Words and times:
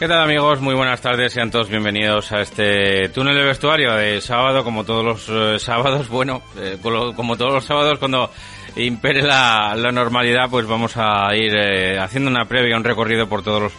¿Qué 0.00 0.08
tal 0.08 0.22
amigos? 0.22 0.62
Muy 0.62 0.74
buenas 0.74 1.02
tardes, 1.02 1.30
sean 1.30 1.50
todos 1.50 1.68
bienvenidos 1.68 2.32
a 2.32 2.40
este 2.40 3.10
túnel 3.10 3.34
de 3.34 3.44
vestuario 3.44 3.92
de 3.92 4.22
sábado, 4.22 4.64
como 4.64 4.82
todos 4.82 5.04
los 5.04 5.28
eh, 5.28 5.58
sábados, 5.58 6.08
bueno, 6.08 6.40
eh, 6.56 6.78
como 6.80 7.36
todos 7.36 7.52
los 7.52 7.66
sábados 7.66 7.98
cuando 7.98 8.30
impere 8.76 9.20
la, 9.20 9.74
normalidad, 9.92 10.48
pues 10.48 10.66
vamos 10.66 10.94
a 10.96 11.36
ir 11.36 11.54
eh, 11.54 11.98
haciendo 11.98 12.30
una 12.30 12.46
previa, 12.46 12.78
un 12.78 12.84
recorrido 12.84 13.28
por 13.28 13.42
todos 13.42 13.60
los 13.60 13.72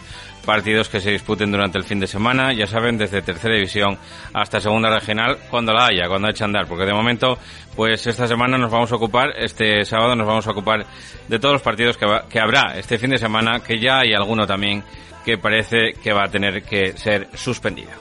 partidos 0.46 0.88
que 0.88 1.00
se 1.00 1.10
disputen 1.10 1.50
durante 1.50 1.78
el 1.78 1.82
fin 1.82 1.98
de 1.98 2.06
semana, 2.06 2.52
ya 2.52 2.68
saben, 2.68 2.96
desde 2.96 3.20
tercera 3.20 3.54
división 3.54 3.98
hasta 4.32 4.60
segunda 4.60 4.90
regional, 4.90 5.38
cuando 5.50 5.72
la 5.72 5.86
haya, 5.86 6.06
cuando 6.06 6.28
eche 6.28 6.44
andar, 6.44 6.68
porque 6.68 6.84
de 6.84 6.94
momento, 6.94 7.36
pues 7.74 8.06
esta 8.06 8.28
semana 8.28 8.56
nos 8.56 8.70
vamos 8.70 8.92
a 8.92 8.94
ocupar, 8.94 9.30
este 9.36 9.84
sábado 9.84 10.14
nos 10.14 10.28
vamos 10.28 10.46
a 10.46 10.52
ocupar 10.52 10.86
de 11.26 11.38
todos 11.40 11.54
los 11.54 11.62
partidos 11.62 11.96
que, 11.96 12.06
que 12.30 12.38
habrá 12.38 12.78
este 12.78 12.96
fin 12.96 13.10
de 13.10 13.18
semana, 13.18 13.58
que 13.58 13.80
ya 13.80 13.98
hay 13.98 14.14
alguno 14.14 14.46
también 14.46 14.84
que 15.24 15.38
parece 15.38 15.92
que 16.02 16.12
va 16.12 16.24
a 16.24 16.30
tener 16.30 16.62
que 16.62 16.96
ser 16.96 17.28
suspendida. 17.34 17.92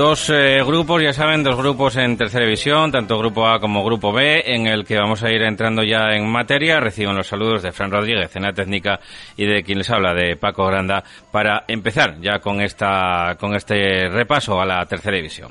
Dos 0.00 0.30
eh, 0.30 0.62
grupos, 0.64 1.02
ya 1.02 1.12
saben, 1.12 1.42
dos 1.42 1.56
grupos 1.56 1.94
en 1.96 2.16
tercera 2.16 2.46
división, 2.46 2.90
tanto 2.90 3.18
grupo 3.18 3.46
A 3.46 3.60
como 3.60 3.84
grupo 3.84 4.14
B, 4.14 4.44
en 4.46 4.66
el 4.66 4.86
que 4.86 4.96
vamos 4.96 5.22
a 5.22 5.30
ir 5.30 5.42
entrando 5.42 5.82
ya 5.82 6.14
en 6.14 6.26
materia. 6.26 6.80
Reciben 6.80 7.14
los 7.14 7.26
saludos 7.26 7.62
de 7.62 7.70
Fran 7.70 7.90
Rodríguez 7.90 8.34
en 8.34 8.44
la 8.44 8.54
técnica 8.54 8.98
y 9.36 9.44
de 9.44 9.62
quien 9.62 9.76
les 9.76 9.90
habla, 9.90 10.14
de 10.14 10.36
Paco 10.36 10.64
Granda, 10.64 11.04
para 11.30 11.64
empezar 11.68 12.18
ya 12.18 12.38
con 12.38 12.62
esta, 12.62 13.36
con 13.38 13.54
este 13.54 14.08
repaso 14.08 14.58
a 14.58 14.64
la 14.64 14.86
tercera 14.86 15.16
división. 15.16 15.50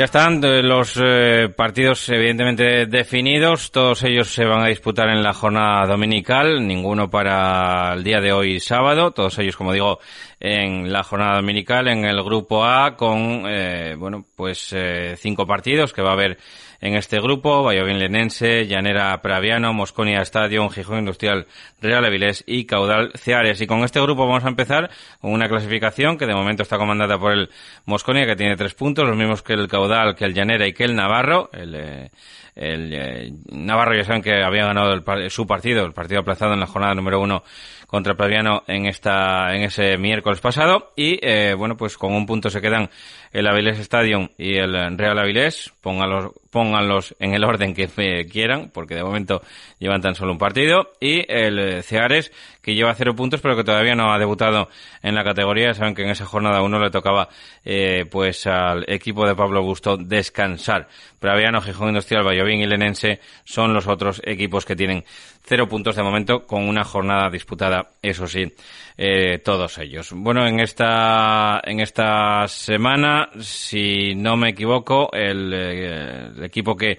Ya 0.00 0.06
están 0.06 0.42
eh, 0.42 0.62
los 0.62 0.98
eh, 0.98 1.50
partidos 1.54 2.08
evidentemente 2.08 2.86
definidos, 2.86 3.70
todos 3.70 4.02
ellos 4.02 4.32
se 4.32 4.46
van 4.46 4.62
a 4.62 4.68
disputar 4.68 5.10
en 5.10 5.22
la 5.22 5.34
jornada 5.34 5.86
dominical, 5.86 6.66
ninguno 6.66 7.10
para 7.10 7.92
el 7.92 8.02
día 8.02 8.18
de 8.22 8.32
hoy 8.32 8.60
sábado, 8.60 9.10
todos 9.10 9.38
ellos 9.38 9.58
como 9.58 9.74
digo 9.74 9.98
en 10.40 10.90
la 10.90 11.02
jornada 11.02 11.36
dominical 11.36 11.86
en 11.88 12.06
el 12.06 12.22
grupo 12.22 12.64
A 12.64 12.96
con 12.96 13.44
eh, 13.46 13.94
bueno 13.98 14.24
pues 14.34 14.74
cinco 15.18 15.46
partidos 15.46 15.92
que 15.92 16.00
va 16.00 16.12
a 16.12 16.14
haber 16.14 16.38
en 16.80 16.94
este 16.94 17.20
grupo, 17.20 17.62
Valladolid 17.62 17.96
Lenense, 17.96 18.66
Llanera 18.66 19.20
Praviano, 19.20 19.72
Mosconia 19.74 20.22
Stadium, 20.22 20.70
Gijón 20.70 21.00
Industrial 21.00 21.46
Real 21.80 22.04
Avilés 22.04 22.42
y 22.46 22.64
Caudal 22.64 23.12
Ceares. 23.14 23.60
Y 23.60 23.66
con 23.66 23.84
este 23.84 24.00
grupo 24.00 24.26
vamos 24.26 24.44
a 24.44 24.48
empezar 24.48 24.90
con 25.20 25.32
una 25.32 25.48
clasificación 25.48 26.16
que 26.16 26.26
de 26.26 26.34
momento 26.34 26.62
está 26.62 26.78
comandada 26.78 27.18
por 27.18 27.32
el 27.32 27.50
Mosconia, 27.84 28.24
que 28.26 28.36
tiene 28.36 28.56
tres 28.56 28.74
puntos, 28.74 29.06
los 29.06 29.16
mismos 29.16 29.42
que 29.42 29.52
el 29.52 29.68
Caudal, 29.68 30.14
que 30.14 30.24
el 30.24 30.34
Llanera 30.34 30.66
y 30.66 30.72
que 30.72 30.84
el 30.84 30.96
Navarro. 30.96 31.50
El, 31.52 31.74
eh, 31.74 32.10
el 32.54 32.92
eh, 32.94 33.32
Navarro 33.52 33.94
ya 33.96 34.04
saben 34.04 34.22
que 34.22 34.42
había 34.42 34.64
ganado 34.64 35.02
su 35.28 35.46
partido, 35.46 35.84
el 35.84 35.92
partido 35.92 36.20
aplazado 36.20 36.54
en 36.54 36.60
la 36.60 36.66
jornada 36.66 36.94
número 36.94 37.20
uno 37.20 37.42
contra 37.86 38.14
Praviano 38.14 38.62
en 38.68 38.86
esta 38.86 39.52
en 39.54 39.62
ese 39.62 39.98
miércoles 39.98 40.40
pasado 40.40 40.92
y 40.94 41.18
eh, 41.22 41.54
bueno 41.58 41.76
pues 41.76 41.98
con 41.98 42.12
un 42.12 42.24
punto 42.24 42.48
se 42.48 42.60
quedan 42.60 42.88
el 43.32 43.46
Avilés 43.46 43.78
Stadium 43.78 44.28
y 44.38 44.56
el 44.56 44.96
Real 44.98 45.18
Avilés 45.18 45.72
pónganlos 45.80 46.32
pónganlos 46.50 47.14
en 47.20 47.34
el 47.34 47.44
orden 47.44 47.74
que 47.74 47.86
quieran 48.30 48.70
porque 48.74 48.96
de 48.96 49.04
momento 49.04 49.40
llevan 49.78 50.00
tan 50.00 50.16
solo 50.16 50.32
un 50.32 50.38
partido 50.38 50.92
y 51.00 51.24
el 51.32 51.82
Ceares 51.84 52.32
que 52.60 52.74
lleva 52.74 52.94
cero 52.94 53.14
puntos 53.14 53.40
pero 53.40 53.56
que 53.56 53.62
todavía 53.62 53.94
no 53.94 54.12
ha 54.12 54.18
debutado 54.18 54.68
en 55.02 55.14
la 55.14 55.22
categoría 55.22 55.74
saben 55.74 55.94
que 55.94 56.02
en 56.02 56.10
esa 56.10 56.26
jornada 56.26 56.62
uno 56.62 56.80
le 56.80 56.90
tocaba 56.90 57.28
eh, 57.64 58.04
pues 58.10 58.46
al 58.46 58.84
equipo 58.88 59.26
de 59.26 59.36
Pablo 59.36 59.60
Augusto 59.60 59.96
descansar 59.96 60.88
Praviano 61.20 61.60
Gijón 61.60 61.88
Industrial 61.88 62.26
Vallovín 62.26 62.60
y 62.62 62.66
Lenense 62.66 63.20
son 63.44 63.72
los 63.72 63.86
otros 63.86 64.20
equipos 64.24 64.64
que 64.64 64.74
tienen 64.74 65.04
cero 65.44 65.68
puntos 65.68 65.96
de 65.96 66.02
momento 66.02 66.46
con 66.46 66.68
una 66.68 66.84
jornada 66.84 67.28
disputada, 67.30 67.90
eso 68.02 68.26
sí, 68.26 68.52
eh, 68.96 69.38
todos 69.38 69.78
ellos. 69.78 70.12
Bueno, 70.12 70.46
en 70.46 70.60
esta, 70.60 71.60
en 71.64 71.80
esta 71.80 72.46
semana, 72.46 73.19
si 73.40 74.14
no 74.14 74.36
me 74.36 74.50
equivoco, 74.50 75.10
el, 75.12 75.52
eh, 75.52 76.30
el 76.36 76.44
equipo 76.44 76.76
que 76.76 76.98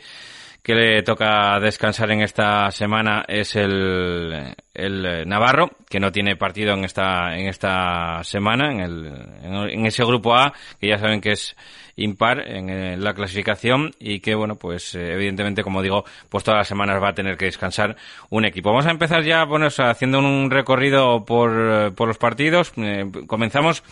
que 0.64 0.76
le 0.76 1.02
toca 1.02 1.60
descansar 1.60 2.12
en 2.12 2.22
esta 2.22 2.70
semana 2.70 3.26
es 3.28 3.56
el, 3.56 4.56
el 4.76 5.28
Navarro, 5.28 5.72
que 5.90 6.00
no 6.00 6.12
tiene 6.12 6.36
partido 6.36 6.74
en 6.74 6.86
esta, 6.86 7.36
en 7.36 7.48
esta 7.48 8.24
semana, 8.24 8.72
en, 8.72 8.80
el, 8.80 9.72
en, 9.72 9.86
ese 9.88 10.06
grupo 10.06 10.36
A, 10.36 10.54
que 10.80 10.90
ya 10.90 11.00
saben 11.00 11.20
que 11.20 11.32
es 11.32 11.56
impar 11.96 12.48
en 12.48 13.04
la 13.04 13.14
clasificación 13.16 13.92
y 14.00 14.20
que, 14.20 14.36
bueno, 14.36 14.56
pues 14.56 14.94
eh, 14.94 15.14
evidentemente, 15.14 15.64
como 15.64 15.82
digo, 15.82 16.06
pues 16.30 16.44
todas 16.44 16.60
las 16.60 16.68
semanas 16.68 17.02
va 17.02 17.10
a 17.10 17.16
tener 17.16 17.38
que 17.38 17.46
descansar 17.46 17.96
un 18.30 18.46
equipo. 18.46 18.70
Vamos 18.70 18.86
a 18.86 18.92
empezar 18.92 19.24
ya, 19.24 19.46
bueno, 19.46 19.68
haciendo 19.68 20.20
un 20.20 20.52
recorrido 20.52 21.26
por, 21.26 21.94
por 21.96 22.08
los 22.08 22.20
partidos. 22.20 22.72
Eh, 22.78 23.06
comenzamos 23.26 23.84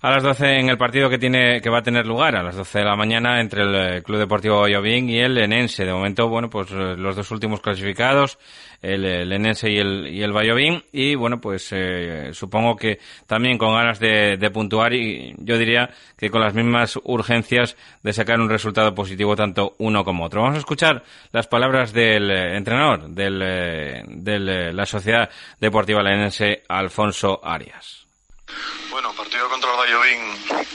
a 0.00 0.10
las 0.10 0.22
12 0.22 0.60
en 0.60 0.68
el 0.68 0.78
partido 0.78 1.10
que 1.10 1.18
tiene 1.18 1.60
que 1.60 1.70
va 1.70 1.78
a 1.78 1.82
tener 1.82 2.06
lugar 2.06 2.36
a 2.36 2.42
las 2.42 2.56
12 2.56 2.78
de 2.78 2.84
la 2.84 2.96
mañana 2.96 3.40
entre 3.40 3.62
el 3.62 3.74
eh, 3.74 4.02
Club 4.02 4.18
Deportivo 4.18 4.60
Valladolid 4.60 5.08
y 5.08 5.18
el 5.18 5.38
Enense. 5.38 5.84
De 5.84 5.92
momento, 5.92 6.28
bueno, 6.28 6.48
pues 6.48 6.70
eh, 6.70 6.94
los 6.96 7.16
dos 7.16 7.30
últimos 7.30 7.60
clasificados, 7.60 8.38
el, 8.80 9.04
el 9.04 9.32
Enense 9.32 9.70
y 9.70 9.78
el 9.78 10.06
y 10.08 10.22
el 10.22 10.82
y 10.92 11.14
bueno, 11.16 11.40
pues 11.40 11.68
eh, 11.72 12.30
supongo 12.32 12.76
que 12.76 12.98
también 13.26 13.58
con 13.58 13.74
ganas 13.74 13.98
de, 13.98 14.36
de, 14.36 14.50
puntuar 14.50 14.94
y 14.94 15.34
yo 15.38 15.58
diría 15.58 15.90
que 16.16 16.30
con 16.30 16.40
las 16.40 16.54
mismas 16.54 16.98
urgencias 17.04 17.76
de 18.02 18.12
sacar 18.12 18.40
un 18.40 18.48
resultado 18.48 18.94
positivo 18.94 19.34
tanto 19.34 19.74
uno 19.78 20.04
como 20.04 20.24
otro. 20.24 20.42
Vamos 20.42 20.56
a 20.56 20.60
escuchar 20.60 21.02
las 21.32 21.48
palabras 21.48 21.92
del 21.92 22.30
entrenador 22.30 23.10
del 23.10 23.38
de 24.06 24.72
la 24.72 24.86
Sociedad 24.86 25.28
Deportiva 25.60 26.02
Lenense, 26.02 26.62
Alfonso 26.68 27.40
Arias. 27.42 28.07
Bueno, 28.90 29.12
partido 29.12 29.48
contra 29.48 29.70
el 29.70 29.76
Valladolid 29.76 30.16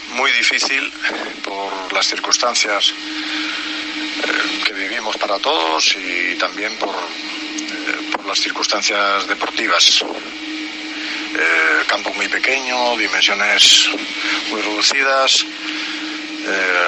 muy 0.09 0.31
difícil 0.31 0.91
por 1.43 1.91
las 1.91 2.05
circunstancias 2.07 2.91
eh, 2.91 4.63
que 4.65 4.73
vivimos 4.73 5.17
para 5.17 5.39
todos 5.39 5.95
y 5.95 6.35
también 6.35 6.77
por, 6.77 6.95
eh, 6.95 8.11
por 8.11 8.25
las 8.25 8.39
circunstancias 8.39 9.27
deportivas. 9.27 10.03
Eh, 10.03 11.83
campo 11.87 12.13
muy 12.13 12.27
pequeño, 12.27 12.95
dimensiones 12.97 13.89
muy 14.49 14.61
reducidas. 14.61 15.45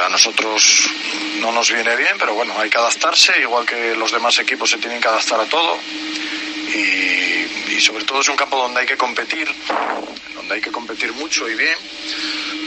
a 0.05 0.09
nosotros 0.09 0.89
no 1.39 1.51
nos 1.51 1.71
viene 1.71 1.95
bien, 1.95 2.15
pero 2.19 2.33
bueno, 2.35 2.53
hay 2.59 2.69
que 2.69 2.77
adaptarse, 2.77 3.41
igual 3.41 3.65
que 3.65 3.95
los 3.95 4.11
demás 4.11 4.37
equipos 4.39 4.69
se 4.69 4.77
tienen 4.77 5.01
que 5.01 5.07
adaptar 5.07 5.39
a 5.39 5.45
todo. 5.45 5.79
Y, 6.75 7.73
y 7.73 7.81
sobre 7.81 8.03
todo 8.03 8.21
es 8.21 8.29
un 8.29 8.35
campo 8.35 8.57
donde 8.57 8.81
hay 8.81 8.85
que 8.85 8.97
competir, 8.97 9.47
donde 10.35 10.55
hay 10.55 10.61
que 10.61 10.71
competir 10.71 11.13
mucho 11.13 11.49
y 11.49 11.55
bien 11.55 11.77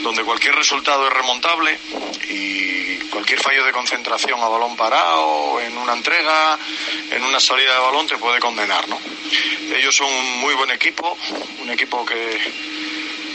donde 0.03 0.25
cualquier 0.25 0.55
resultado 0.55 1.07
es 1.07 1.13
remontable 1.13 1.79
y 2.29 2.97
cualquier 3.11 3.41
fallo 3.41 3.65
de 3.65 3.73
concentración 3.73 4.41
a 4.41 4.49
balón 4.49 4.77
parado, 4.77 5.61
en 5.61 5.77
una 5.77 5.93
entrega, 5.93 6.59
en 7.11 7.23
una 7.25 7.41
salida 7.41 7.75
de 7.75 7.81
balón 7.81 8.07
te 8.07 8.17
puede 8.17 8.39
condenar, 8.39 8.89
¿no? 8.89 8.99
Ellos 9.75 9.95
son 9.95 10.11
un 10.11 10.41
muy 10.41 10.55
buen 10.55 10.71
equipo, 10.71 11.17
un 11.61 11.71
equipo 11.71 12.05
que, 12.07 12.39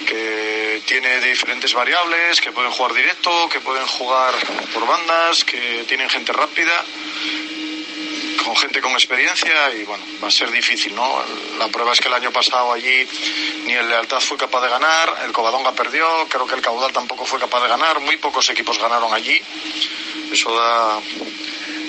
que 0.05 0.81
tiene 0.85 1.19
diferentes 1.19 1.73
variables, 1.73 2.41
que 2.41 2.51
pueden 2.51 2.71
jugar 2.71 2.93
directo, 2.93 3.49
que 3.49 3.59
pueden 3.59 3.85
jugar 3.85 4.33
por 4.73 4.87
bandas, 4.87 5.43
que 5.43 5.85
tienen 5.87 6.09
gente 6.09 6.33
rápida 6.33 6.83
gente 8.55 8.81
con 8.81 8.91
experiencia 8.93 9.71
y 9.73 9.83
bueno, 9.83 10.03
va 10.23 10.27
a 10.27 10.31
ser 10.31 10.51
difícil, 10.51 10.95
¿no? 10.95 11.23
La 11.57 11.67
prueba 11.67 11.93
es 11.93 11.99
que 11.99 12.07
el 12.07 12.13
año 12.13 12.31
pasado 12.31 12.73
allí 12.73 13.07
ni 13.65 13.73
el 13.73 13.89
Lealtad 13.89 14.19
fue 14.19 14.37
capaz 14.37 14.61
de 14.61 14.69
ganar, 14.69 15.15
el 15.25 15.31
Covadonga 15.31 15.73
perdió, 15.73 16.05
creo 16.29 16.45
que 16.45 16.55
el 16.55 16.61
Caudal 16.61 16.91
tampoco 16.91 17.25
fue 17.25 17.39
capaz 17.39 17.61
de 17.63 17.69
ganar, 17.69 17.99
muy 17.99 18.17
pocos 18.17 18.49
equipos 18.49 18.79
ganaron 18.79 19.13
allí. 19.13 19.39
Eso 20.31 20.53
da, 20.55 20.99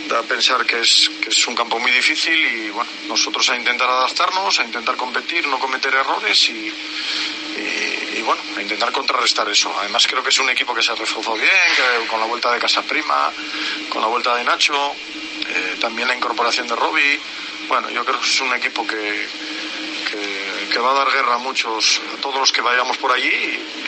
da 0.08 0.18
a 0.18 0.22
pensar 0.22 0.64
que 0.66 0.80
es, 0.80 1.10
que 1.20 1.30
es 1.30 1.46
un 1.46 1.54
campo 1.54 1.78
muy 1.78 1.90
difícil 1.90 2.38
y 2.38 2.70
bueno, 2.70 2.90
nosotros 3.08 3.48
a 3.50 3.56
intentar 3.56 3.88
adaptarnos, 3.88 4.58
a 4.60 4.64
intentar 4.64 4.96
competir, 4.96 5.46
no 5.46 5.58
cometer 5.58 5.94
errores 5.94 6.48
y, 6.50 6.72
y, 7.56 8.22
bueno, 8.22 8.42
a 8.56 8.62
intentar 8.62 8.92
contrarrestar 8.92 9.48
eso. 9.48 9.74
Además 9.78 10.06
creo 10.06 10.22
que 10.22 10.30
es 10.30 10.38
un 10.38 10.50
equipo 10.50 10.74
que 10.74 10.82
se 10.82 10.94
reforzó 10.94 11.34
bien, 11.34 11.50
que 11.76 12.06
con 12.06 12.20
la 12.20 12.26
vuelta 12.26 12.52
de 12.52 12.58
Casa 12.58 12.82
Prima, 12.82 13.32
con 13.88 14.02
la 14.02 14.08
vuelta 14.08 14.34
de 14.34 14.44
Nacho, 14.44 14.94
eh, 15.54 15.76
también 15.80 16.08
la 16.08 16.14
incorporación 16.14 16.66
de 16.66 16.76
Robbie. 16.76 17.20
Bueno, 17.68 17.90
yo 17.90 18.04
creo 18.04 18.20
que 18.20 18.26
es 18.26 18.40
un 18.40 18.52
equipo 18.54 18.86
que, 18.86 19.28
que, 20.70 20.78
va 20.78 20.90
a 20.90 20.94
dar 20.94 21.10
guerra 21.10 21.34
a 21.34 21.38
muchos, 21.38 22.00
a 22.12 22.20
todos 22.20 22.36
los 22.36 22.52
que 22.52 22.60
vayamos 22.60 22.96
por 22.98 23.12
allí 23.12 23.28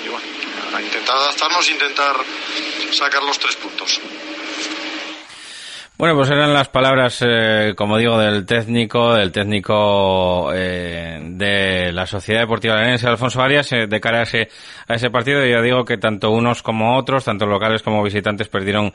y, 0.05 0.09
bueno, 0.09 0.27
a 0.75 0.81
intentar 0.81 1.17
adaptarnos 1.17 1.69
e 1.69 1.73
intentar 1.73 2.17
sacar 2.93 3.23
los 3.23 3.39
tres 3.39 3.57
puntos. 3.57 4.01
Bueno, 5.99 6.15
pues 6.15 6.29
eran 6.29 6.53
las 6.53 6.69
palabras, 6.69 7.25
eh, 7.27 7.73
como 7.75 7.97
digo, 7.97 8.19
del 8.19 8.45
técnico, 8.45 9.15
del 9.15 9.33
técnico 9.33 10.53
eh, 10.53 11.19
de 11.23 11.91
la 11.91 12.07
Sociedad 12.07 12.43
Deportiva 12.43 12.77
Lenense, 12.77 13.09
Alfonso 13.09 13.41
Arias, 13.41 13.73
eh, 13.73 13.87
de 13.87 13.99
cara 13.99 14.19
a 14.19 14.23
ese, 14.25 14.51
a 14.87 14.95
ese 14.97 15.09
partido. 15.09 15.43
Y 15.47 15.53
ya 15.53 15.63
digo 15.63 15.87
que 15.87 15.97
tanto 15.97 16.33
unos 16.33 16.63
como 16.63 16.99
otros, 16.99 17.25
tanto 17.25 17.47
locales 17.47 17.83
como 17.83 18.03
visitantes, 18.03 18.49
perdieron 18.49 18.93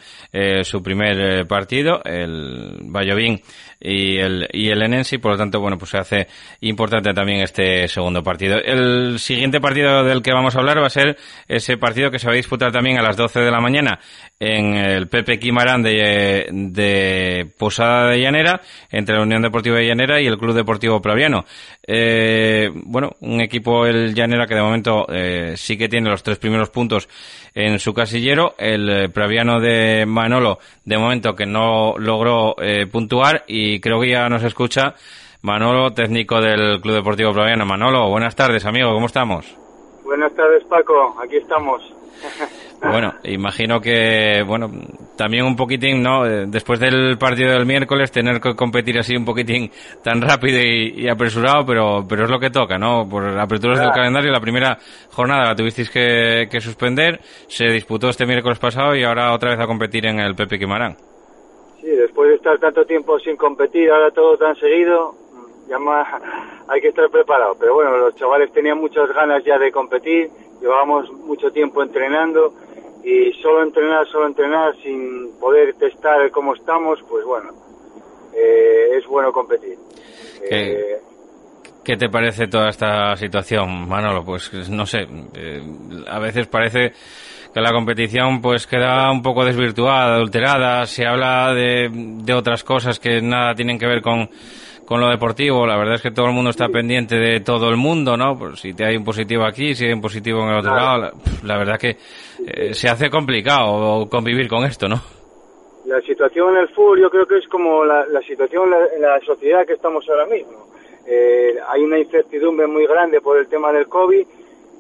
su 0.62 0.84
primer 0.84 1.48
partido. 1.48 2.04
El 2.06 2.78
Vallovín 2.84 3.42
y 3.82 4.18
el, 4.18 4.48
y 4.54 4.70
el 4.70 4.82
Enense, 4.82 5.16
y 5.16 5.20
por 5.20 5.32
lo 5.32 5.38
tanto, 5.38 5.60
bueno, 5.60 5.78
pues 5.78 5.92
se 5.92 5.98
hace 5.98 6.28
importante 6.62 7.14
también 7.14 7.42
este 7.42 7.88
segundo 7.88 8.24
partido. 8.24 8.58
El 8.58 9.20
siguiente 9.20 9.60
partido 9.60 10.04
del 10.04 10.22
que 10.22 10.32
vamos 10.32 10.56
a 10.56 10.60
hablar 10.60 10.82
va 10.82 10.88
a 10.88 10.92
ser 10.92 11.18
ese 11.48 11.78
partido 11.78 12.12
que 12.12 12.20
se 12.20 12.28
va 12.28 12.34
a 12.34 12.36
disputar 12.36 12.72
también 12.72 13.00
a 13.00 13.02
las 13.02 13.18
12 13.18 13.40
de 13.40 13.52
la 13.52 13.60
mañana 13.60 14.00
en 14.40 14.76
el 14.76 15.08
Pepe 15.08 15.40
Quimarán 15.40 15.84
de, 15.84 16.48
de 16.52 17.48
Posada 17.58 18.10
de 18.10 18.20
Llanera, 18.20 18.62
entre 18.90 19.16
la 19.16 19.22
Unión 19.22 19.42
Deportiva 19.42 19.78
de 19.78 19.88
Llanera 19.88 20.22
y 20.22 20.26
el 20.26 20.38
Club 20.38 20.56
Deportivo 20.56 21.02
Praviano. 21.02 21.46
Eh, 21.86 22.70
bueno, 22.74 23.12
un 23.20 23.42
equipo, 23.42 23.86
el 23.86 24.14
Llanera, 24.16 24.48
que 24.48 24.56
de 24.56 24.62
momento 24.62 25.06
eh, 25.12 25.54
sí 25.58 25.78
que 25.78 25.90
tiene 25.90 26.10
los 26.10 26.24
tres 26.24 26.40
primeros 26.40 26.70
puntos 26.70 27.08
en 27.54 27.80
su 27.80 27.94
casillero. 27.94 28.56
El 28.58 28.90
eh, 28.90 29.10
Praviano 29.10 29.60
de 29.60 30.06
Manolo, 30.08 30.60
de 30.86 30.98
momento 30.98 31.36
que 31.36 31.46
no 31.46 31.96
logró 31.98 32.56
eh, 32.62 32.88
puntuar 32.88 33.44
y 33.48 33.71
creo 33.80 34.02
que 34.02 34.10
ya 34.10 34.28
nos 34.30 34.44
escucha 34.44 34.96
Manolo, 35.44 35.92
técnico 35.92 36.40
del 36.40 36.82
Club 36.82 36.96
Deportivo 36.96 37.34
Praviano. 37.34 37.66
Manolo, 37.66 38.10
buenas 38.10 38.36
tardes, 38.36 38.66
amigo, 38.66 38.94
¿cómo 38.94 39.08
estamos? 39.08 39.46
Buenas 40.04 40.34
tardes, 40.36 40.64
Paco, 40.66 41.16
aquí 41.24 41.38
estamos. 41.38 41.82
Bueno, 42.84 43.14
imagino 43.26 43.80
que, 43.80 44.44
bueno, 44.44 44.68
también 45.16 45.46
un 45.46 45.56
poquitín, 45.56 46.02
¿no? 46.02 46.26
Eh, 46.26 46.46
después 46.48 46.80
del 46.80 47.16
partido 47.20 47.52
del 47.52 47.68
miércoles, 47.68 48.12
tener 48.12 48.42
que 48.42 48.56
competir 48.56 48.98
así 48.98 49.16
un 49.16 49.24
poquitín 49.24 49.70
tan 50.04 50.20
rápido 50.20 50.60
y, 50.60 51.08
apresurado, 51.08 51.64
pero, 51.64 52.04
pero 52.10 52.24
es 52.24 52.32
lo 52.32 52.40
que 52.40 52.50
toca, 52.50 52.80
¿no? 52.80 53.08
Por 53.08 53.40
aperturas 53.40 53.80
del 53.80 53.92
calendario, 53.92 54.32
la 54.32 54.40
primera 54.40 54.80
jornada 55.12 55.50
la 55.50 55.56
tuvisteis 55.56 55.92
que, 55.92 56.48
que, 56.50 56.60
suspender, 56.60 57.22
se 57.48 57.66
disputó 57.66 58.10
este 58.10 58.26
miércoles 58.26 58.58
pasado 58.58 58.96
y 58.96 59.04
ahora 59.04 59.32
otra 59.32 59.52
vez 59.52 59.60
a 59.60 59.68
competir 59.68 60.08
en 60.08 60.20
el 60.20 60.34
Pepe 60.34 60.58
Quimarán. 60.58 60.98
Sí, 61.82 61.88
después 61.88 62.30
de 62.30 62.36
estar 62.36 62.60
tanto 62.60 62.86
tiempo 62.86 63.20
sin 63.20 63.36
competir, 63.36 63.90
ahora 63.90 64.12
todo 64.12 64.38
tan 64.38 64.56
seguido, 64.56 65.16
ya 65.68 65.80
más 65.80 66.08
hay 66.68 66.80
que 66.80 66.90
estar 66.90 67.10
preparado. 67.10 67.56
Pero 67.60 67.74
bueno, 67.74 67.98
los 67.98 68.16
chavales 68.16 68.52
tenían 68.54 68.78
muchas 68.78 69.12
ganas 69.14 69.44
ya 69.44 69.58
de 69.58 69.72
competir, 69.72 70.30
llevábamos 70.62 71.12
mucho 71.12 71.52
tiempo 71.52 71.82
entrenando 71.82 72.54
y 73.04 73.34
solo 73.42 73.64
entrenar, 73.64 74.08
solo 74.08 74.28
entrenar 74.28 74.76
sin 74.84 75.32
poder 75.40 75.74
testar 75.74 76.30
cómo 76.30 76.54
estamos, 76.54 77.02
pues 77.10 77.26
bueno, 77.26 77.50
eh, 78.34 78.92
es 78.98 79.08
bueno 79.08 79.34
competir. 79.34 79.78
¿Qué, 80.48 80.72
eh, 80.72 81.02
¿Qué, 81.84 81.98
te 81.98 82.10
parece 82.10 82.48
toda 82.48 82.70
esta 82.70 83.16
situación, 83.16 83.88
Manolo? 83.88 84.24
Pues 84.24 84.70
no 84.70 84.86
sé, 84.86 85.08
eh, 85.36 85.62
a 86.08 86.20
veces 86.20 86.48
parece 86.48 86.94
que 87.54 87.60
la 87.60 87.72
competición 87.72 88.42
pues 88.42 88.68
queda 88.68 89.12
un 89.12 89.22
poco 89.22 89.44
desvirtuada, 89.44 90.16
adulterada, 90.16 90.86
se 90.86 91.06
habla 91.06 91.54
de, 91.54 91.90
de 91.92 92.34
otras 92.34 92.64
cosas 92.64 93.00
que 93.00 93.22
nada 93.22 93.56
tienen 93.56 93.78
que 93.78 93.88
ver 93.88 94.02
con 94.02 94.30
con 94.92 95.00
lo 95.00 95.08
deportivo, 95.08 95.66
la 95.66 95.78
verdad 95.78 95.96
es 95.96 96.02
que 96.02 96.12
todo 96.12 96.26
el 96.26 96.34
mundo 96.34 96.50
está 96.50 96.68
pendiente 96.68 97.16
de 97.16 97.40
todo 97.40 97.70
el 97.70 97.78
mundo, 97.78 98.18
¿no? 98.18 98.38
Pues 98.38 98.60
si 98.60 98.74
te 98.74 98.84
hay 98.84 98.98
un 98.98 99.06
positivo 99.06 99.46
aquí, 99.46 99.74
si 99.74 99.86
hay 99.86 99.94
un 99.94 100.02
positivo 100.02 100.42
en 100.44 100.50
el 100.50 100.60
otro 100.60 100.76
lado, 100.76 101.14
la, 101.46 101.58
verdad 101.58 101.80
que 101.80 101.96
eh, 102.46 102.74
se 102.74 102.90
hace 102.90 103.10
complicado 103.10 104.10
convivir 104.10 104.50
con 104.50 104.66
esto, 104.66 104.90
¿no? 104.90 104.98
La 105.86 106.02
situación 106.02 106.58
en 106.58 106.64
el 106.64 106.68
fútbol 106.68 107.00
yo 107.00 107.10
creo 107.10 107.26
que 107.26 107.38
es 107.38 107.48
como 107.48 107.86
la, 107.86 108.04
situación 108.28 108.70
en 108.94 109.02
la, 109.02 109.18
sociedad 109.22 109.66
que 109.66 109.76
estamos 109.76 110.04
ahora 110.10 110.26
mismo. 110.26 110.68
Eh, 111.06 111.56
hay 111.68 111.84
una 111.84 112.00
incertidumbre 112.00 112.68
muy 112.68 112.86
grande 112.86 113.22
por 113.22 113.38
el 113.38 113.48
tema 113.48 113.72
del 113.72 113.88
COVID, 113.88 114.26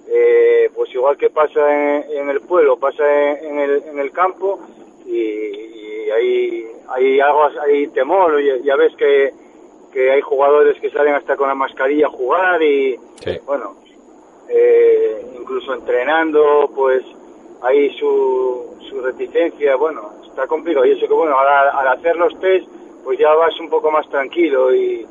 eh, 0.08 0.70
pues 0.76 0.94
igual 0.94 1.18
que 1.18 1.30
pasa 1.30 2.04
en, 2.06 2.30
el 2.30 2.42
pueblo, 2.42 2.78
pasa 2.78 3.04
en, 3.40 3.60
el, 3.60 3.84
en 3.84 4.00
el 4.00 4.12
campo 4.12 4.60
y, 5.06 5.70
hay, 6.12 6.68
hay 6.90 7.20
algo, 7.22 7.48
hay 7.62 7.88
temor, 7.88 8.42
ya 8.64 8.76
ves 8.76 8.94
que 8.98 9.32
que 9.92 10.12
hay 10.12 10.22
jugadores 10.22 10.80
que 10.80 10.90
salen 10.90 11.14
hasta 11.16 11.36
con 11.36 11.48
la 11.48 11.56
mascarilla 11.56 12.08
a 12.08 12.10
jugar 12.10 12.62
y 12.64 12.98
bueno, 13.46 13.76
eh, 14.50 15.26
incluso 15.40 15.74
entrenando, 15.74 16.72
pues 16.74 17.04
hay 17.62 17.94
su, 17.98 18.78
su 18.90 19.02
reticencia, 19.02 19.76
bueno, 19.76 20.14
está 20.26 20.48
complicado. 20.48 20.86
Y 20.86 20.92
eso 20.92 21.08
que 21.08 21.14
bueno, 21.14 21.38
al, 21.38 21.88
hacer 21.88 22.16
los 22.16 22.40
test, 22.40 22.68
pues 23.04 23.20
ya 23.20 23.34
vas 23.34 23.60
un 23.60 23.70
poco 23.70 23.92
más 23.92 24.08
tranquilo 24.10 24.74
y 24.74 25.06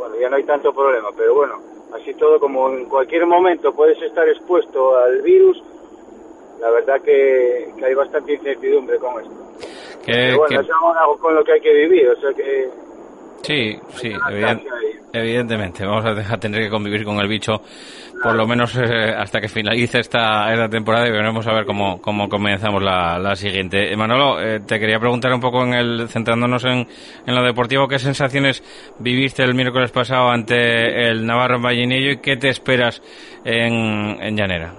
bueno, 0.00 0.16
ya 0.18 0.30
no 0.30 0.36
hay 0.36 0.44
tanto 0.44 0.72
problema. 0.72 1.10
Pero 1.14 1.34
bueno, 1.34 1.60
así 1.94 2.14
todo, 2.14 2.40
como 2.40 2.70
en 2.70 2.86
cualquier 2.86 3.26
momento 3.26 3.72
puedes 3.72 4.00
estar 4.00 4.26
expuesto 4.28 4.96
al 4.96 5.20
virus, 5.20 5.62
la 6.58 6.70
verdad 6.70 7.00
que, 7.02 7.70
hay 7.84 7.94
bastante 7.94 8.34
incertidumbre 8.34 8.98
con 8.98 9.20
esto. 9.20 9.34
Pero 10.06 10.38
bueno, 10.38 10.60
es 10.60 10.68
algo 10.70 11.18
con 11.18 11.34
lo 11.34 11.44
que 11.44 11.52
hay 11.52 11.60
que 11.60 11.74
vivir, 11.74 12.08
o 12.08 12.16
sea 12.16 12.32
que 12.32 12.70
Sí, 13.50 13.76
sí, 13.96 14.12
evidentemente. 15.12 15.84
Vamos 15.84 16.04
a, 16.06 16.36
tener 16.38 16.62
que 16.62 16.70
convivir 16.70 17.04
con 17.04 17.18
el 17.18 17.26
bicho 17.26 17.60
por 18.22 18.36
lo 18.36 18.46
menos 18.46 18.76
eh, 18.76 19.12
hasta 19.16 19.40
que 19.40 19.48
finalice 19.48 19.98
esta, 19.98 20.52
esta 20.52 20.68
temporada 20.68 21.08
y 21.08 21.10
veremos 21.10 21.44
a 21.48 21.54
ver 21.54 21.64
cómo, 21.66 22.00
cómo 22.00 22.28
comenzamos 22.28 22.80
la, 22.80 23.18
la 23.18 23.34
siguiente. 23.34 23.96
Manolo, 23.96 24.40
eh, 24.40 24.60
te 24.60 24.78
quería 24.78 25.00
preguntar 25.00 25.32
un 25.32 25.40
poco 25.40 25.64
en 25.64 25.74
el, 25.74 26.08
centrándonos 26.08 26.64
en, 26.64 26.86
en 27.26 27.34
lo 27.34 27.42
deportivo, 27.42 27.88
¿qué 27.88 27.98
sensaciones 27.98 28.62
viviste 29.00 29.42
el 29.42 29.54
miércoles 29.54 29.90
pasado 29.90 30.28
ante 30.28 31.08
el 31.08 31.26
Navarro 31.26 31.56
en 31.56 31.62
Vallinillo 31.62 32.12
y 32.12 32.18
qué 32.18 32.36
te 32.36 32.50
esperas 32.50 33.02
en, 33.44 34.22
en 34.22 34.36
Llanera? 34.36 34.74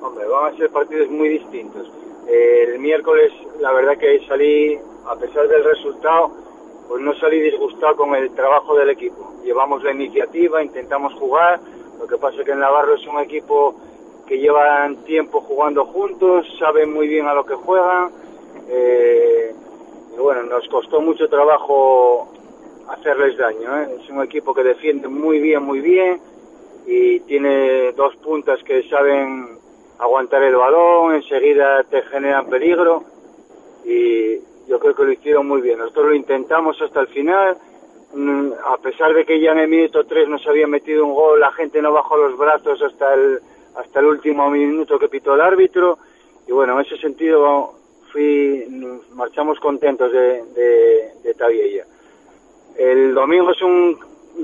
Hombre, 0.00 0.24
van 0.28 0.54
a 0.54 0.56
ser 0.56 0.70
partidos 0.70 1.10
muy 1.10 1.28
distintos. 1.28 1.86
el 2.26 2.78
miércoles, 2.78 3.32
la 3.60 3.72
verdad 3.72 3.98
que 3.98 4.18
salí, 4.26 4.78
a 5.06 5.14
pesar 5.16 5.46
del 5.46 5.62
resultado, 5.62 6.45
pues 6.88 7.02
no 7.02 7.14
salí 7.14 7.40
disgustado 7.40 7.96
con 7.96 8.14
el 8.14 8.30
trabajo 8.34 8.76
del 8.76 8.90
equipo. 8.90 9.34
Llevamos 9.44 9.82
la 9.82 9.92
iniciativa, 9.92 10.62
intentamos 10.62 11.14
jugar, 11.14 11.60
lo 11.98 12.06
que 12.06 12.16
pasa 12.16 12.38
es 12.38 12.44
que 12.44 12.52
en 12.52 12.60
Navarro 12.60 12.94
es 12.94 13.06
un 13.06 13.18
equipo 13.20 13.74
que 14.26 14.38
llevan 14.38 14.96
tiempo 15.04 15.40
jugando 15.40 15.84
juntos, 15.86 16.46
saben 16.58 16.92
muy 16.92 17.08
bien 17.08 17.26
a 17.26 17.34
lo 17.34 17.44
que 17.44 17.54
juegan, 17.54 18.10
eh, 18.68 19.54
bueno, 20.18 20.42
nos 20.44 20.66
costó 20.68 21.00
mucho 21.00 21.28
trabajo 21.28 22.28
hacerles 22.88 23.36
daño. 23.36 23.80
¿eh? 23.80 23.98
Es 24.02 24.10
un 24.10 24.22
equipo 24.22 24.54
que 24.54 24.62
defiende 24.62 25.08
muy 25.08 25.38
bien, 25.40 25.62
muy 25.62 25.80
bien 25.80 26.20
y 26.86 27.20
tiene 27.20 27.92
dos 27.92 28.14
puntas 28.16 28.62
que 28.62 28.88
saben 28.88 29.58
aguantar 29.98 30.42
el 30.42 30.56
balón, 30.56 31.14
enseguida 31.14 31.82
te 31.84 32.02
generan 32.02 32.46
peligro 32.46 33.04
y 33.84 34.38
yo 34.68 34.78
creo 34.78 34.94
que 34.94 35.04
lo 35.04 35.12
hicieron 35.12 35.46
muy 35.46 35.60
bien. 35.60 35.78
Nosotros 35.78 36.06
lo 36.06 36.14
intentamos 36.14 36.80
hasta 36.80 37.00
el 37.00 37.08
final, 37.08 37.56
mm, 38.14 38.52
a 38.66 38.76
pesar 38.78 39.14
de 39.14 39.24
que 39.24 39.40
ya 39.40 39.52
en 39.52 39.58
el 39.58 39.68
minuto 39.68 40.04
3 40.04 40.28
nos 40.28 40.46
había 40.46 40.66
metido 40.66 41.04
un 41.04 41.14
gol, 41.14 41.40
la 41.40 41.52
gente 41.52 41.80
no 41.80 41.92
bajó 41.92 42.16
los 42.16 42.36
brazos 42.36 42.80
hasta 42.82 43.14
el, 43.14 43.40
hasta 43.76 44.00
el 44.00 44.06
último 44.06 44.50
minuto 44.50 44.98
que 44.98 45.08
pitó 45.08 45.34
el 45.34 45.40
árbitro 45.40 45.98
y 46.46 46.52
bueno, 46.52 46.78
en 46.78 46.86
ese 46.86 46.96
sentido 46.98 47.72
fui, 48.12 48.64
marchamos 49.12 49.58
contentos 49.60 50.12
de, 50.12 50.42
de, 50.54 51.12
de 51.22 51.34
Tabiella. 51.34 51.84
El 52.76 53.14
domingo 53.14 53.50
es 53.50 53.62
un 53.62 53.98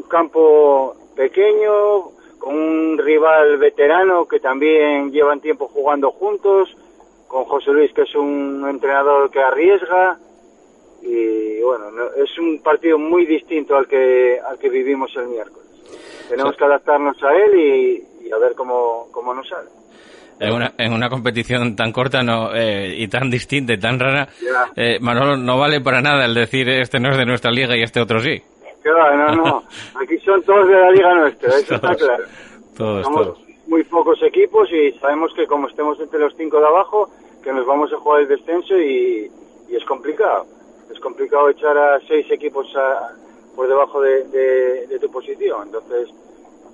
campo 0.09 0.97
pequeño, 1.15 2.11
con 2.39 2.57
un 2.57 2.99
rival 2.99 3.57
veterano 3.59 4.27
que 4.27 4.41
también 4.41 5.13
llevan 5.13 5.41
tiempo 5.41 5.69
jugando 5.69 6.11
juntos, 6.11 6.77
con 7.33 7.45
José 7.47 7.73
Luis 7.73 7.93
que 7.93 8.03
es 8.03 8.15
un 8.15 8.65
entrenador 8.69 9.31
que 9.31 9.41
arriesga 9.41 10.19
y 11.03 11.61
bueno, 11.63 11.87
es 12.23 12.39
un 12.39 12.61
partido 12.63 12.99
muy 12.99 13.27
distinto 13.27 13.75
al 13.75 13.89
que 13.89 14.39
al 14.39 14.59
que 14.59 14.69
vivimos 14.69 15.11
el 15.17 15.29
miércoles. 15.29 15.67
Tenemos 16.29 16.57
que 16.57 16.65
adaptarnos 16.65 17.17
a 17.23 17.35
él 17.35 17.59
y, 17.59 18.31
a 18.31 18.39
ver 18.39 18.55
cómo, 18.55 19.09
cómo 19.11 19.35
nos 19.35 19.49
sale. 19.49 19.69
En 20.39 20.55
una, 20.55 20.73
en 20.79 20.93
una 20.93 21.09
competición 21.09 21.75
tan 21.75 21.93
corta 21.93 22.23
no, 22.23 22.55
eh, 22.55 22.95
y 22.97 23.09
tan 23.09 23.31
distinta 23.31 23.73
y 23.73 23.79
tan 23.79 23.99
rara, 23.99 24.29
eh, 24.77 24.99
Manolo, 25.01 25.37
no 25.37 25.59
vale 25.59 25.81
para 25.81 26.01
nada 26.01 26.25
el 26.25 26.35
decir 26.35 26.69
este 26.69 27.01
no 27.01 27.11
es 27.11 27.17
de 27.17 27.27
nuestra 27.27 27.51
liga 27.51 27.77
y 27.77 27.83
este 27.83 28.01
otro 28.01 28.21
sí 28.21 28.43
no, 28.91 29.35
no. 29.35 29.65
Aquí 30.03 30.19
son 30.19 30.43
todos 30.43 30.69
de 30.69 30.75
la 30.75 30.91
liga 30.91 31.15
nuestra, 31.15 31.49
eso 31.57 31.75
está 31.75 31.95
claro. 31.95 32.25
Todos, 32.77 33.05
Somos 33.05 33.39
muy 33.67 33.85
pocos 33.85 34.23
equipos 34.23 34.69
y 34.73 34.93
sabemos 34.99 35.33
que 35.35 35.47
como 35.47 35.69
estemos 35.69 35.99
entre 36.01 36.21
los 36.21 36.35
cinco 36.37 36.59
de 36.59 36.67
abajo, 36.67 37.11
que 37.43 37.53
nos 37.53 37.67
vamos 37.67 37.93
a 37.93 37.99
jugar 37.99 38.23
el 38.23 38.29
descenso 38.29 38.79
y, 38.79 39.31
es 39.71 39.85
complicado. 39.85 40.47
Es 40.93 41.01
complicado 41.01 41.49
echar 41.49 41.77
a 41.77 41.99
seis 42.07 42.31
equipos 42.31 42.67
por 43.57 43.67
debajo 43.69 44.01
de, 44.03 44.99
tu 45.01 45.11
posición. 45.11 45.63
Entonces, 45.67 46.11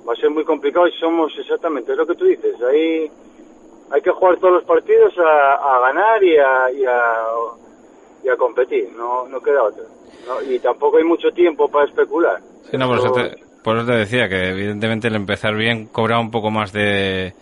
va 0.06 0.12
a 0.12 0.16
ser 0.16 0.30
muy 0.30 0.44
complicado 0.44 0.88
y 0.88 0.92
somos 0.92 1.32
exactamente, 1.38 1.92
es 1.92 1.98
lo 1.98 2.06
que 2.06 2.16
tú 2.16 2.24
dices. 2.24 2.60
Ahí 2.62 3.10
hay 3.90 4.02
que 4.02 4.10
jugar 4.10 4.36
todos 4.38 4.54
los 4.54 4.64
partidos 4.64 5.14
a, 5.18 5.80
ganar 5.80 6.22
y 6.24 6.36
a, 6.36 6.70
y 6.72 8.28
a, 8.28 8.36
competir, 8.36 8.92
no, 8.96 9.28
no 9.28 9.40
queda 9.40 9.62
otra 9.62 9.84
y 10.48 10.58
tampoco 10.58 10.98
hay 10.98 11.04
mucho 11.04 11.30
tiempo 11.30 11.68
para 11.68 11.86
especular. 11.86 12.40
Sí, 12.70 12.76
no, 12.76 12.86
por, 12.86 12.98
eso 12.98 13.86
te, 13.86 13.92
decía 13.92 14.28
que 14.28 14.48
evidentemente 14.50 15.08
el 15.08 15.14
empezar 15.14 15.54
bien 15.54 15.86
cobra 15.86 16.18
un 16.18 16.30
poco 16.30 16.50
más 16.50 16.72
de, 16.72 17.32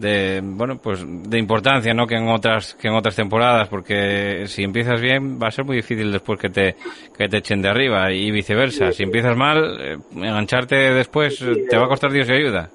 de 0.00 0.40
bueno 0.42 0.78
pues 0.82 1.04
de 1.06 1.38
importancia 1.38 1.92
no 1.92 2.06
que 2.06 2.16
en 2.16 2.28
otras 2.28 2.74
que 2.74 2.88
en 2.88 2.94
otras 2.94 3.14
temporadas 3.14 3.68
porque 3.68 4.46
si 4.46 4.64
empiezas 4.64 5.00
bien 5.00 5.38
va 5.40 5.48
a 5.48 5.50
ser 5.50 5.64
muy 5.64 5.76
difícil 5.76 6.10
después 6.10 6.40
que 6.40 6.48
te 6.48 6.74
que 7.16 7.28
te 7.28 7.38
echen 7.38 7.62
de 7.62 7.68
arriba 7.68 8.10
y 8.12 8.30
viceversa. 8.30 8.92
Si 8.92 9.02
empiezas 9.02 9.36
mal 9.36 9.80
eh, 9.80 9.96
engancharte 10.16 10.76
después 10.94 11.38
te 11.38 11.76
va 11.76 11.84
a 11.84 11.88
costar 11.88 12.10
Dios 12.10 12.28
y 12.28 12.32
ayuda. 12.32 12.70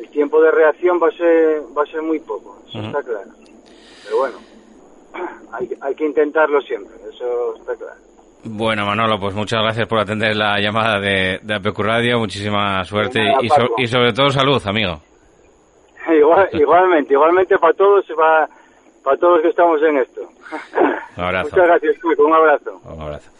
el 0.00 0.08
tiempo 0.10 0.40
de 0.40 0.50
reacción 0.52 0.98
va 1.02 1.08
a 1.08 1.16
ser 1.16 1.62
va 1.76 1.82
a 1.82 1.86
ser 1.86 2.02
muy 2.02 2.20
poco 2.20 2.62
eso 2.68 2.78
está 2.80 3.02
claro. 3.02 3.30
Pero 4.04 4.16
bueno 4.18 4.38
hay, 5.52 5.68
hay 5.80 5.94
que 5.94 6.06
intentarlo 6.06 6.60
siempre 6.62 6.94
eso 7.12 7.56
está 7.56 7.74
claro. 7.74 8.00
Bueno, 8.44 8.84
Manolo, 8.84 9.20
pues 9.20 9.36
muchas 9.36 9.62
gracias 9.62 9.86
por 9.86 10.00
atender 10.00 10.34
la 10.34 10.58
llamada 10.58 10.98
de, 10.98 11.38
de 11.42 11.54
APQ 11.54 11.78
Radio. 11.78 12.18
Muchísima 12.18 12.82
suerte 12.82 13.20
y, 13.20 13.82
y, 13.84 13.86
sobre 13.86 14.12
todo 14.12 14.30
salud, 14.30 14.60
amigo. 14.66 15.00
igualmente, 16.52 17.12
igualmente 17.12 17.58
para 17.58 17.74
todos 17.74 18.08
y 18.08 18.14
para, 18.14 18.48
para 19.02 19.16
todos 19.16 19.34
los 19.34 19.42
que 19.42 19.48
estamos 19.48 19.82
en 19.82 19.98
esto. 19.98 20.20
Un 21.16 21.24
abrazo. 21.24 21.50
Muchas 21.50 21.66
gracias, 21.66 21.96
Un 22.18 22.34
abrazo. 22.34 22.80
Un 22.84 23.00
abrazo. 23.00 23.30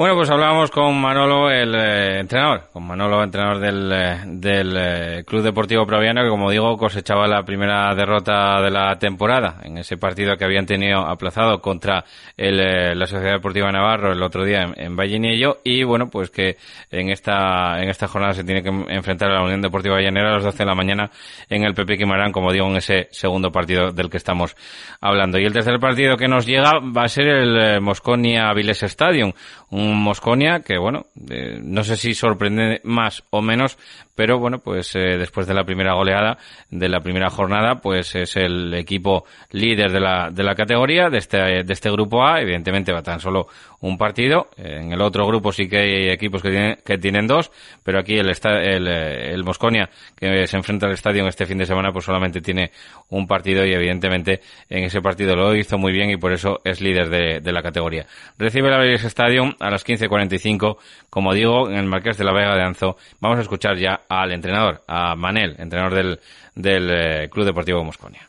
Bueno, 0.00 0.14
pues 0.14 0.30
hablábamos 0.30 0.70
con 0.70 0.98
Manolo, 0.98 1.50
el 1.50 1.74
eh, 1.74 2.20
entrenador, 2.20 2.70
con 2.72 2.86
Manolo, 2.86 3.22
entrenador 3.22 3.58
del, 3.58 3.92
eh, 3.92 4.22
del 4.28 4.74
eh, 4.74 5.24
Club 5.26 5.42
Deportivo 5.42 5.84
Proviano, 5.84 6.22
que 6.22 6.30
como 6.30 6.50
digo 6.50 6.74
cosechaba 6.78 7.28
la 7.28 7.42
primera 7.42 7.94
derrota 7.94 8.62
de 8.62 8.70
la 8.70 8.98
temporada 8.98 9.58
en 9.62 9.76
ese 9.76 9.98
partido 9.98 10.38
que 10.38 10.46
habían 10.46 10.64
tenido 10.64 11.00
aplazado 11.00 11.60
contra 11.60 12.06
el, 12.34 12.98
la 12.98 13.06
Sociedad 13.06 13.34
Deportiva 13.34 13.70
Navarro 13.70 14.10
el 14.12 14.22
otro 14.22 14.42
día 14.42 14.62
en, 14.62 14.72
en 14.82 14.96
Vallenillo 14.96 15.58
y 15.64 15.84
bueno, 15.84 16.08
pues 16.08 16.30
que 16.30 16.56
en 16.90 17.10
esta, 17.10 17.82
en 17.82 17.90
esta 17.90 18.08
jornada 18.08 18.32
se 18.32 18.42
tiene 18.44 18.62
que 18.62 18.70
enfrentar 18.70 19.30
a 19.30 19.34
la 19.34 19.44
Unión 19.44 19.60
Deportiva 19.60 19.96
Vallenera 19.96 20.30
a 20.30 20.34
las 20.36 20.44
12 20.44 20.56
de 20.56 20.64
la 20.64 20.74
mañana 20.74 21.10
en 21.50 21.62
el 21.62 21.74
Pepe 21.74 21.98
Quimarán, 21.98 22.32
como 22.32 22.54
digo, 22.54 22.66
en 22.68 22.76
ese 22.76 23.08
segundo 23.10 23.52
partido 23.52 23.92
del 23.92 24.08
que 24.08 24.16
estamos 24.16 24.56
hablando. 24.98 25.38
Y 25.38 25.44
el 25.44 25.52
tercer 25.52 25.78
partido 25.78 26.16
que 26.16 26.26
nos 26.26 26.46
llega 26.46 26.78
va 26.78 27.02
a 27.02 27.08
ser 27.08 27.26
el 27.26 27.82
Mosconia 27.82 28.50
Viles 28.54 28.82
Stadium, 28.82 29.34
un 29.68 29.89
Mosconia 29.96 30.60
que, 30.60 30.78
bueno, 30.78 31.06
eh, 31.30 31.58
no 31.62 31.84
sé 31.84 31.96
si 31.96 32.14
sorprende 32.14 32.80
más 32.84 33.24
o 33.30 33.42
menos, 33.42 33.78
pero 34.14 34.38
bueno, 34.38 34.58
pues 34.58 34.94
eh, 34.96 35.16
después 35.18 35.46
de 35.46 35.54
la 35.54 35.64
primera 35.64 35.94
goleada, 35.94 36.36
de 36.70 36.88
la 36.88 37.00
primera 37.00 37.30
jornada, 37.30 37.76
pues 37.76 38.14
es 38.14 38.36
el 38.36 38.74
equipo 38.74 39.24
líder 39.50 39.92
de 39.92 40.00
la, 40.00 40.30
de 40.30 40.42
la 40.42 40.54
categoría, 40.54 41.08
de 41.08 41.18
este, 41.18 41.38
de 41.38 41.72
este 41.72 41.90
grupo 41.90 42.24
A, 42.24 42.40
evidentemente 42.40 42.92
va 42.92 43.02
tan 43.02 43.20
solo 43.20 43.46
un 43.80 43.96
partido, 43.96 44.50
en 44.56 44.92
el 44.92 45.00
otro 45.00 45.26
grupo 45.26 45.52
sí 45.52 45.68
que 45.68 45.78
hay 45.78 46.08
equipos 46.10 46.42
que 46.42 46.50
tienen, 46.50 46.78
que 46.84 46.98
tienen 46.98 47.26
dos, 47.26 47.50
pero 47.82 47.98
aquí 47.98 48.18
el, 48.18 48.28
el, 48.28 48.88
eh, 48.88 49.32
el 49.32 49.42
Mosconia, 49.42 49.88
que 50.14 50.46
se 50.46 50.56
enfrenta 50.56 50.86
al 50.86 50.92
estadio 50.92 51.26
este 51.26 51.46
fin 51.46 51.58
de 51.58 51.64
semana, 51.64 51.92
pues 51.92 52.04
solamente 52.04 52.40
tiene 52.40 52.72
un 53.08 53.26
partido 53.26 53.64
y 53.64 53.72
evidentemente 53.72 54.40
en 54.68 54.84
ese 54.84 55.00
partido 55.00 55.34
lo 55.34 55.54
hizo 55.54 55.78
muy 55.78 55.92
bien 55.92 56.10
y 56.10 56.16
por 56.16 56.32
eso 56.32 56.60
es 56.64 56.80
líder 56.80 57.08
de, 57.08 57.40
de 57.40 57.52
la 57.52 57.62
categoría. 57.62 58.06
Recibe 58.38 58.68
la 58.68 58.76
Avilés 58.76 59.04
Stadium 59.04 59.54
a 59.60 59.70
las 59.70 59.86
15.45, 59.86 60.76
como 61.08 61.32
digo, 61.32 61.70
en 61.70 61.76
el 61.76 61.86
Marqués 61.86 62.18
de 62.18 62.24
la 62.24 62.32
Vega 62.32 62.54
de 62.54 62.62
Anzo. 62.62 62.96
Vamos 63.20 63.38
a 63.38 63.42
escuchar 63.42 63.76
ya 63.76 63.99
al 64.08 64.32
entrenador, 64.32 64.82
a 64.86 65.14
Manel, 65.14 65.56
entrenador 65.58 65.94
del, 65.94 66.20
del 66.54 66.90
eh, 66.90 67.28
Club 67.30 67.46
Deportivo 67.46 67.84
Mosconia. 67.84 68.26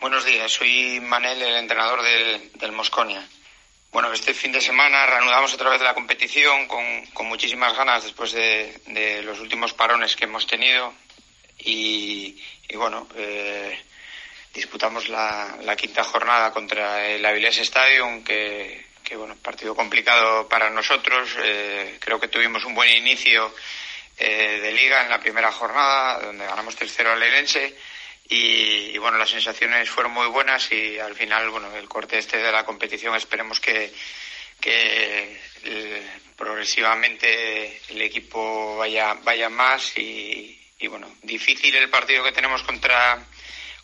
Buenos 0.00 0.24
días, 0.24 0.52
soy 0.52 1.00
Manel, 1.00 1.42
el 1.42 1.56
entrenador 1.56 2.02
del, 2.02 2.52
del 2.54 2.72
Mosconia. 2.72 3.26
Bueno, 3.90 4.12
este 4.12 4.34
fin 4.34 4.52
de 4.52 4.60
semana 4.60 5.06
reanudamos 5.06 5.54
otra 5.54 5.70
vez 5.70 5.80
la 5.80 5.94
competición 5.94 6.68
con, 6.68 7.06
con 7.14 7.26
muchísimas 7.26 7.76
ganas 7.76 8.04
después 8.04 8.32
de, 8.32 8.80
de, 8.86 9.22
los 9.22 9.40
últimos 9.40 9.72
parones 9.72 10.14
que 10.14 10.24
hemos 10.24 10.46
tenido 10.46 10.92
y, 11.58 12.40
y 12.68 12.76
bueno, 12.76 13.08
eh, 13.16 13.78
disputamos 14.52 15.08
la, 15.08 15.56
la, 15.62 15.74
quinta 15.74 16.04
jornada 16.04 16.52
contra 16.52 17.08
el 17.08 17.24
Avilés 17.24 17.58
Stadium 17.58 18.22
que, 18.22 18.86
que 19.02 19.16
bueno, 19.16 19.36
partido 19.36 19.74
complicado 19.74 20.46
para 20.48 20.68
nosotros. 20.68 21.34
Eh, 21.42 21.96
creo 21.98 22.20
que 22.20 22.28
tuvimos 22.28 22.64
un 22.66 22.74
buen 22.74 22.94
inicio 22.94 23.54
eh, 24.18 24.58
de 24.60 24.72
liga 24.72 25.02
en 25.02 25.10
la 25.10 25.20
primera 25.20 25.52
jornada, 25.52 26.20
donde 26.20 26.46
ganamos 26.46 26.76
tercero 26.76 27.12
al 27.12 27.22
Erense. 27.22 27.76
Y, 28.28 28.90
y, 28.94 28.98
bueno, 28.98 29.16
las 29.16 29.30
sensaciones 29.30 29.88
fueron 29.88 30.12
muy 30.12 30.26
buenas 30.26 30.70
y 30.70 30.98
al 30.98 31.14
final, 31.14 31.48
bueno, 31.50 31.74
el 31.74 31.88
corte 31.88 32.18
este 32.18 32.36
de 32.36 32.52
la 32.52 32.64
competición 32.64 33.14
esperemos 33.16 33.58
que, 33.58 33.92
que 34.60 35.40
eh, 35.64 36.02
progresivamente 36.36 37.80
el 37.88 38.02
equipo 38.02 38.76
vaya, 38.76 39.14
vaya 39.22 39.48
más 39.48 39.96
y, 39.96 40.60
y, 40.78 40.86
bueno, 40.88 41.10
difícil 41.22 41.74
el 41.76 41.88
partido 41.88 42.22
que 42.22 42.32
tenemos 42.32 42.62
contra, 42.64 43.24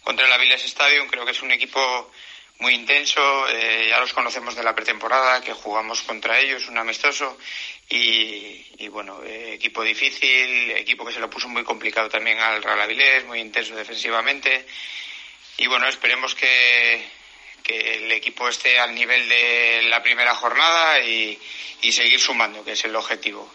contra 0.03 0.27
el 0.27 0.33
Aviles 0.33 0.65
Stadium, 0.65 1.09
creo 1.09 1.25
que 1.25 1.33
es 1.33 1.43
un 1.43 1.53
equipo 1.53 2.11
muy 2.59 2.75
intenso, 2.75 3.49
eh, 3.49 3.87
ya 3.89 4.01
los 4.01 4.13
conocemos 4.13 4.55
de 4.55 4.63
la 4.63 4.75
pretemporada, 4.75 5.41
que 5.41 5.53
jugamos 5.53 6.03
contra 6.03 6.39
ellos, 6.39 6.69
un 6.69 6.79
amistoso, 6.79 7.37
y, 7.89 8.67
y 8.79 8.89
bueno, 8.89 9.23
eh, 9.25 9.55
equipo 9.55 9.83
difícil, 9.83 10.71
equipo 10.73 11.05
que 11.05 11.13
se 11.13 11.21
lo 11.21 11.29
puso 11.29 11.49
muy 11.49 11.65
complicado 11.65 12.09
también 12.09 12.39
al 12.39 12.63
Real 12.63 12.81
Avilés, 12.81 13.25
muy 13.25 13.41
intenso 13.41 13.75
defensivamente, 13.75 14.67
y 15.59 15.67
bueno, 15.67 15.87
esperemos 15.89 16.35
que, 16.35 17.05
que 17.63 17.97
el 17.97 18.13
equipo 18.13 18.49
esté 18.49 18.79
al 18.79 18.95
nivel 18.95 19.29
de 19.29 19.83
la 19.89 20.03
primera 20.03 20.35
jornada 20.35 21.01
y, 21.01 21.39
y 21.83 21.93
seguir 21.93 22.21
sumando, 22.21 22.65
que 22.65 22.73
es 22.73 22.85
el 22.85 22.97
objetivo. 22.97 23.53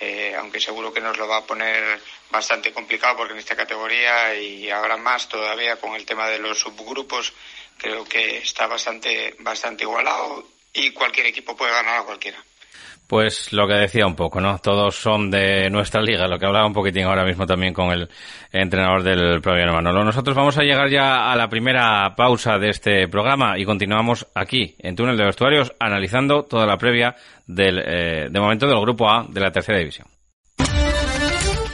Eh, 0.00 0.32
aunque 0.38 0.60
seguro 0.60 0.92
que 0.92 1.00
nos 1.00 1.18
lo 1.18 1.26
va 1.26 1.38
a 1.38 1.44
poner 1.44 2.00
bastante 2.30 2.72
complicado 2.72 3.16
porque 3.16 3.32
en 3.32 3.40
esta 3.40 3.56
categoría 3.56 4.32
y 4.36 4.70
ahora 4.70 4.96
más 4.96 5.28
todavía 5.28 5.74
con 5.80 5.96
el 5.96 6.06
tema 6.06 6.28
de 6.28 6.38
los 6.38 6.60
subgrupos 6.60 7.32
creo 7.78 8.04
que 8.04 8.38
está 8.38 8.66
bastante, 8.66 9.34
bastante 9.40 9.84
igualado 9.84 10.44
y 10.74 10.90
cualquier 10.90 11.26
equipo 11.26 11.56
puede 11.56 11.72
ganar 11.72 12.00
a 12.00 12.04
cualquiera. 12.04 12.38
Pues 13.08 13.54
lo 13.54 13.66
que 13.66 13.72
decía 13.72 14.06
un 14.06 14.14
poco, 14.14 14.38
¿no? 14.38 14.58
Todos 14.58 14.94
son 14.94 15.30
de 15.30 15.70
nuestra 15.70 16.02
liga, 16.02 16.28
lo 16.28 16.38
que 16.38 16.44
hablaba 16.44 16.66
un 16.66 16.74
poquitín 16.74 17.04
ahora 17.04 17.24
mismo 17.24 17.46
también 17.46 17.72
con 17.72 17.90
el 17.90 18.06
entrenador 18.52 19.02
del 19.02 19.40
propio 19.40 19.72
Manolo. 19.72 20.04
Nosotros 20.04 20.36
vamos 20.36 20.58
a 20.58 20.62
llegar 20.62 20.90
ya 20.90 21.32
a 21.32 21.34
la 21.34 21.48
primera 21.48 22.14
pausa 22.14 22.58
de 22.58 22.68
este 22.68 23.08
programa 23.08 23.58
y 23.58 23.64
continuamos 23.64 24.26
aquí, 24.34 24.74
en 24.78 24.94
Túnel 24.94 25.16
de 25.16 25.24
Vestuarios, 25.24 25.72
analizando 25.80 26.44
toda 26.44 26.66
la 26.66 26.76
previa 26.76 27.16
del, 27.46 27.78
eh, 27.78 28.28
de 28.30 28.40
momento 28.40 28.66
del 28.66 28.78
Grupo 28.78 29.08
A 29.08 29.24
de 29.26 29.40
la 29.40 29.52
Tercera 29.52 29.78
División. 29.78 30.06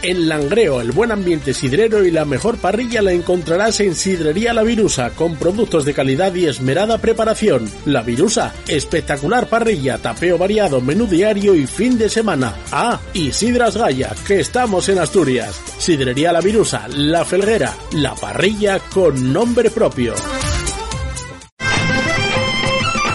El 0.05 0.29
Langreo, 0.29 0.83
el 0.83 0.93
buen 0.93 1.13
ambiente 1.13 1.55
sidrero 1.55 2.05
y 2.05 2.11
la 2.11 2.27
mejor 2.27 2.59
parrilla 2.59 3.01
la 3.01 3.13
encontrarás 3.13 3.81
en 3.81 3.95
Sidrería 3.95 4.53
La 4.53 4.63
Virusa, 4.63 5.09
con 5.15 5.37
productos 5.37 5.87
de 5.87 5.95
calidad 5.95 6.35
y 6.35 6.45
esmerada 6.45 6.99
preparación. 6.99 7.71
La 7.87 8.03
Virusa, 8.03 8.53
espectacular 8.69 9.49
parrilla, 9.49 9.97
tapeo 9.97 10.37
variado, 10.37 10.83
menú 10.83 11.07
diario 11.07 11.55
y 11.55 11.67
fin 11.67 11.97
de 11.97 12.11
semana. 12.11 12.55
Ah, 12.71 13.01
y 13.15 13.33
Sidras 13.33 13.79
Gaya, 13.79 14.15
que 14.27 14.41
estamos 14.41 14.91
en 14.91 14.99
Asturias. 14.99 15.59
Sidrería 15.79 16.35
La 16.35 16.43
Virusa, 16.43 16.87
La 16.89 17.25
Felguera, 17.25 17.73
la 17.93 18.15
parrilla 18.15 18.81
con 18.81 19.33
nombre 19.33 19.71
propio. 19.71 20.15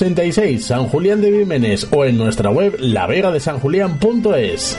86, 0.00 0.64
San 0.64 0.86
Julián 0.86 1.20
de 1.20 1.30
Vímenes 1.30 1.86
o 1.90 2.06
en 2.06 2.16
nuestra 2.16 2.50
web 2.50 2.74
lavegadesanjulián.es. 2.78 4.78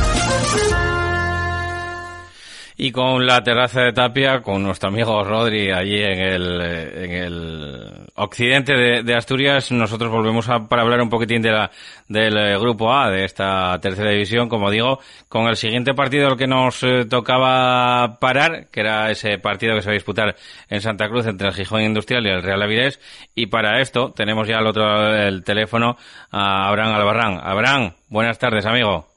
Y 2.83 2.91
con 2.91 3.27
la 3.27 3.43
terraza 3.43 3.81
de 3.81 3.93
Tapia, 3.93 4.41
con 4.41 4.63
nuestro 4.63 4.89
amigo 4.89 5.23
Rodri 5.23 5.69
allí 5.69 6.01
en 6.01 6.19
el, 6.19 6.61
en 6.61 7.11
el 7.11 8.07
occidente 8.15 8.73
de, 8.73 9.03
de 9.03 9.15
Asturias, 9.15 9.71
nosotros 9.71 10.09
volvemos 10.09 10.49
a, 10.49 10.67
para 10.67 10.81
hablar 10.81 10.99
un 10.99 11.09
poquitín 11.11 11.43
de 11.43 11.51
la, 11.51 11.69
del 12.07 12.35
eh, 12.35 12.57
grupo 12.57 12.91
A, 12.91 13.11
de 13.11 13.23
esta 13.23 13.79
tercera 13.79 14.09
división, 14.09 14.49
como 14.49 14.71
digo, 14.71 14.99
con 15.29 15.45
el 15.45 15.57
siguiente 15.57 15.93
partido 15.93 16.29
al 16.29 16.37
que 16.37 16.47
nos 16.47 16.81
eh, 16.81 17.05
tocaba 17.05 18.17
parar, 18.19 18.69
que 18.71 18.79
era 18.79 19.11
ese 19.11 19.37
partido 19.37 19.75
que 19.75 19.81
se 19.81 19.89
va 19.89 19.91
a 19.91 19.93
disputar 19.93 20.35
en 20.67 20.81
Santa 20.81 21.07
Cruz 21.07 21.27
entre 21.27 21.49
el 21.49 21.53
Gijón 21.53 21.83
Industrial 21.83 22.25
y 22.25 22.29
el 22.31 22.41
Real 22.41 22.63
Avilés. 22.63 22.99
Y 23.35 23.45
para 23.45 23.79
esto 23.79 24.11
tenemos 24.11 24.47
ya 24.47 24.57
al 24.57 24.65
otro 24.65 25.11
del 25.11 25.43
teléfono 25.43 25.97
a 26.31 26.67
Abraham 26.67 26.95
Albarrán. 26.95 27.39
Abraham, 27.43 27.93
buenas 28.09 28.39
tardes, 28.39 28.65
amigo. 28.65 29.10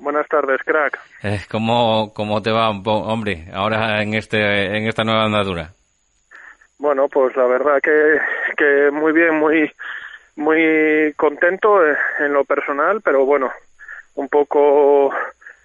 Buenas 0.00 0.26
tardes, 0.28 0.62
crack. 0.64 0.98
Eh, 1.22 1.40
¿cómo, 1.50 2.12
¿Cómo 2.14 2.40
te 2.40 2.50
va, 2.50 2.70
hombre, 2.70 3.44
ahora 3.52 4.02
en, 4.02 4.14
este, 4.14 4.38
en 4.38 4.86
esta 4.86 5.04
nueva 5.04 5.24
andadura? 5.24 5.72
Bueno, 6.78 7.06
pues 7.08 7.36
la 7.36 7.44
verdad 7.44 7.80
que, 7.82 8.18
que 8.56 8.90
muy 8.90 9.12
bien, 9.12 9.34
muy, 9.34 9.70
muy 10.36 11.12
contento 11.18 11.86
en 11.86 12.32
lo 12.32 12.44
personal, 12.44 13.02
pero 13.02 13.26
bueno, 13.26 13.52
un 14.14 14.28
poco 14.30 15.12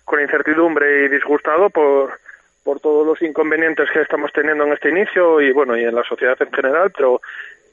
con 0.04 0.20
incertidumbre 0.20 1.06
y 1.06 1.08
disgustado 1.08 1.70
por, 1.70 2.20
por 2.62 2.82
todos 2.82 3.08
los 3.08 3.22
inconvenientes 3.22 3.90
que 3.90 4.02
estamos 4.02 4.34
teniendo 4.34 4.66
en 4.66 4.74
este 4.74 4.90
inicio 4.90 5.40
y 5.40 5.54
bueno, 5.54 5.78
y 5.78 5.86
en 5.86 5.96
la 5.96 6.04
sociedad 6.04 6.36
en 6.42 6.52
general, 6.52 6.92
pero 6.92 7.22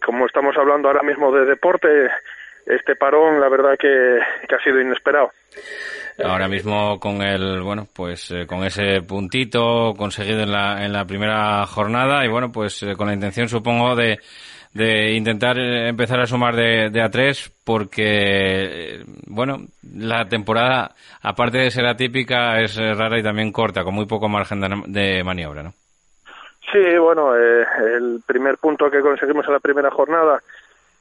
como 0.05 0.27
estamos 0.27 0.57
hablando 0.57 0.87
ahora 0.87 1.03
mismo 1.03 1.33
de 1.33 1.45
deporte, 1.45 2.09
este 2.67 2.95
parón 2.95 3.41
la 3.41 3.49
verdad 3.49 3.77
que, 3.77 4.21
que 4.49 4.55
ha 4.55 4.63
sido 4.63 4.81
inesperado 4.81 5.33
ahora 6.19 6.49
mismo 6.49 6.99
con 7.01 7.23
el 7.23 7.63
bueno 7.63 7.87
pues 7.93 8.31
eh, 8.31 8.47
con 8.47 8.65
ese 8.65 9.03
puntito 9.03 9.95
conseguido 9.97 10.41
en 10.41 10.53
la 10.53 10.85
en 10.85 10.93
la 10.93 11.05
primera 11.05 11.65
jornada 11.67 12.25
y 12.25 12.29
bueno 12.29 12.53
pues 12.53 12.83
eh, 12.83 12.95
con 12.97 13.07
la 13.07 13.15
intención 13.15 13.49
supongo 13.49 13.97
de 13.97 14.19
de 14.75 15.13
intentar 15.13 15.59
eh, 15.59 15.89
empezar 15.89 16.21
a 16.21 16.27
sumar 16.27 16.55
de, 16.55 16.91
de 16.91 17.03
a 17.03 17.11
tres 17.11 17.53
porque 17.65 19.03
bueno 19.27 19.59
la 19.97 20.27
temporada 20.27 20.95
aparte 21.23 21.59
de 21.59 21.71
ser 21.71 21.87
atípica 21.87 22.61
es 22.61 22.77
rara 22.77 23.19
y 23.19 23.23
también 23.23 23.53
corta 23.53 23.85
con 23.85 23.95
muy 23.95 24.07
poco 24.07 24.29
margen 24.29 24.61
de, 24.89 25.25
maniobra 25.25 25.63
no 25.63 25.75
sí 26.73 26.99
bueno 26.99 27.35
el 27.35 28.23
primer 28.27 28.59
punto 28.59 28.91
que 28.91 29.01
conseguimos 29.01 29.47
en 29.47 29.55
la 29.55 29.61
primera 29.61 29.91
jornada 29.91 30.41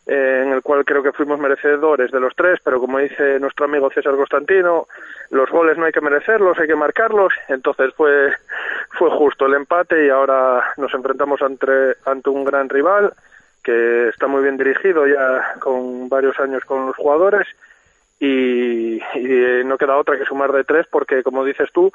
eh, 0.08 0.42
en 0.44 0.52
el 0.52 0.64
cual 0.64 0.84
creo 0.84 1.04
que 1.04 1.12
fuimos 1.12 1.40
merecedores 1.40 2.12
de 2.12 2.20
los 2.20 2.36
tres, 2.36 2.60
pero 2.64 2.80
como 2.80 2.98
dice 2.98 3.40
nuestro 3.40 3.66
amigo 3.66 3.92
César 3.92 4.16
Constantino, 4.16 4.88
los 5.30 5.50
goles 5.50 5.78
no 5.78 5.86
hay 5.86 5.92
que 5.92 6.02
merecerlos, 6.02 6.58
hay 6.58 6.68
que 6.68 6.76
marcarlos, 6.76 7.34
entonces 7.48 7.94
fue, 7.94 8.32
fue 8.98 9.12
justo 9.12 9.46
el 9.46 9.54
empate 9.54 10.08
y 10.08 10.10
ahora 10.10 10.74
nos 10.78 10.92
enfrentamos 10.96 11.42
ante, 11.44 11.98
ante 12.06 12.30
un 12.32 12.44
gran 12.44 12.68
rival 12.68 13.14
que 13.64 14.10
está 14.10 14.26
muy 14.26 14.42
bien 14.42 14.58
dirigido 14.58 15.06
ya 15.06 15.54
con 15.60 16.10
varios 16.10 16.40
años 16.40 16.66
con 16.66 16.88
los 16.88 16.96
jugadores. 16.96 17.48
Y, 18.20 19.02
y 19.16 19.64
no 19.66 19.78
queda 19.78 19.98
otra 19.98 20.18
que 20.18 20.26
sumar 20.26 20.52
de 20.52 20.64
tres 20.64 20.86
porque 20.92 21.24
como 21.24 21.44
dices 21.44 21.72
tú 21.74 21.92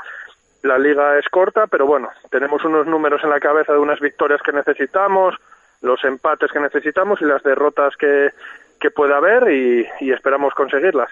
la 0.63 0.77
liga 0.77 1.17
es 1.21 1.29
corta 1.29 1.69
pero 1.69 1.87
bueno 1.87 2.11
tenemos 2.33 2.65
unos 2.65 2.85
números 2.85 3.23
en 3.23 3.31
la 3.31 3.39
cabeza 3.39 3.73
de 3.73 3.79
unas 3.79 4.01
victorias 4.01 4.43
que 4.43 4.51
necesitamos 4.51 5.37
los 5.83 6.03
empates 6.05 6.51
que 6.53 6.61
necesitamos 6.61 7.21
y 7.21 7.25
las 7.25 7.43
derrotas 7.43 7.97
que, 7.97 8.31
que 8.81 8.91
pueda 8.91 9.17
haber 9.17 9.51
y, 9.53 10.11
esperamos 10.11 10.55
conseguirlas. 10.55 11.11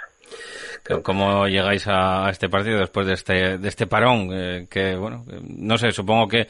¿Cómo 1.02 1.46
llegáis 1.46 1.86
a, 1.88 2.28
este 2.28 2.48
partido 2.48 2.78
después 2.78 3.06
de 3.06 3.14
este, 3.14 3.58
de 3.58 3.68
este 3.68 3.86
parón? 3.86 4.28
Eh, 4.32 4.66
que, 4.70 4.96
bueno, 4.96 5.24
no 5.48 5.78
sé, 5.78 5.90
supongo 5.92 6.28
que, 6.28 6.46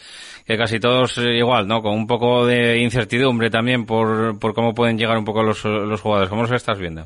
que 0.47 0.57
casi 0.57 0.81
todos 0.81 1.19
eh, 1.19 1.37
igual, 1.37 1.69
¿no? 1.69 1.83
Con 1.83 1.93
un 1.93 2.07
poco 2.07 2.45
de 2.47 2.79
incertidumbre 2.79 3.51
también 3.51 3.87
por, 3.87 4.39
por 4.41 4.55
cómo 4.55 4.75
pueden 4.75 4.99
llegar 4.99 5.17
un 5.19 5.25
poco 5.25 5.43
los, 5.43 5.65
los 5.65 6.01
jugadores. 6.01 6.31
¿Cómo 6.31 6.43
los 6.43 6.53
estás 6.53 6.79
viendo? 6.79 7.05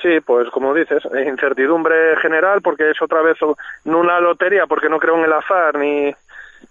Sí, 0.00 0.20
pues 0.24 0.48
como 0.50 0.74
dices, 0.74 1.02
incertidumbre 1.26 2.16
general 2.22 2.60
porque 2.62 2.90
es 2.90 3.02
otra 3.02 3.20
vez 3.20 3.36
no 3.84 3.98
una 3.98 4.20
lotería 4.20 4.66
porque 4.68 4.88
no 4.88 4.98
creo 5.00 5.18
en 5.18 5.24
el 5.24 5.32
azar 5.32 5.76
ni, 5.76 6.14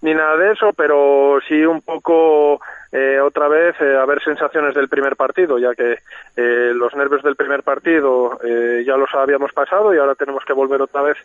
ni 0.00 0.14
nada 0.14 0.36
de 0.36 0.52
eso, 0.52 0.72
pero 0.72 1.38
sí 1.48 1.64
un 1.64 1.82
poco 1.82 2.60
eh, 2.92 3.20
otra 3.20 3.48
vez 3.48 3.74
eh, 3.80 3.96
a 3.96 4.04
ver 4.06 4.22
sensaciones 4.22 4.74
del 4.74 4.88
primer 4.88 5.16
partido, 5.16 5.58
ya 5.58 5.74
que 5.74 5.98
eh, 6.36 6.72
los 6.74 6.94
nervios 6.94 7.22
del 7.22 7.36
primer 7.36 7.62
partido 7.62 8.38
eh, 8.44 8.84
ya 8.86 8.96
los 8.96 9.12
habíamos 9.14 9.52
pasado 9.52 9.92
y 9.94 9.98
ahora 9.98 10.14
tenemos 10.14 10.44
que 10.44 10.52
volver 10.52 10.82
otra 10.82 11.02
vez. 11.02 11.16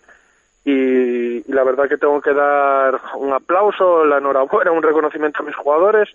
Y, 0.66 1.40
y, 1.40 1.52
la 1.52 1.64
verdad 1.64 1.90
que 1.90 1.98
tengo 1.98 2.22
que 2.22 2.34
dar 2.34 3.00
un 3.18 3.34
aplauso, 3.34 4.06
la 4.06 4.18
enhorabuena, 4.18 4.72
un 4.72 4.82
reconocimiento 4.82 5.44
a 5.44 5.46
mis 5.46 5.56
jugadores 5.56 6.10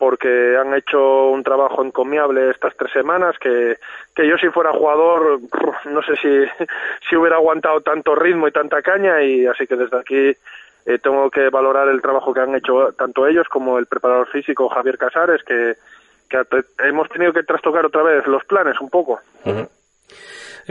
porque 0.00 0.56
han 0.56 0.72
hecho 0.72 1.26
un 1.26 1.42
trabajo 1.42 1.84
encomiable 1.84 2.50
estas 2.50 2.74
tres 2.74 2.90
semanas 2.90 3.36
que, 3.38 3.76
que 4.16 4.26
yo 4.26 4.38
si 4.38 4.48
fuera 4.48 4.72
jugador 4.72 5.40
no 5.84 6.02
sé 6.02 6.16
si, 6.16 6.64
si 7.08 7.16
hubiera 7.16 7.36
aguantado 7.36 7.82
tanto 7.82 8.14
ritmo 8.14 8.48
y 8.48 8.50
tanta 8.50 8.80
caña 8.80 9.22
y 9.22 9.46
así 9.46 9.66
que 9.66 9.76
desde 9.76 9.98
aquí 9.98 10.34
eh, 10.86 10.98
tengo 10.98 11.30
que 11.30 11.48
valorar 11.50 11.88
el 11.88 12.00
trabajo 12.02 12.32
que 12.32 12.40
han 12.40 12.54
hecho 12.54 12.92
tanto 12.92 13.26
ellos 13.26 13.48
como 13.48 13.78
el 13.78 13.86
preparador 13.86 14.28
físico 14.28 14.68
Javier 14.68 14.98
Casares, 14.98 15.42
que, 15.44 15.74
que 16.28 16.42
hemos 16.84 17.08
tenido 17.08 17.32
que 17.32 17.42
trastocar 17.42 17.84
otra 17.84 18.02
vez 18.02 18.26
los 18.26 18.44
planes 18.44 18.80
un 18.80 18.90
poco. 18.90 19.20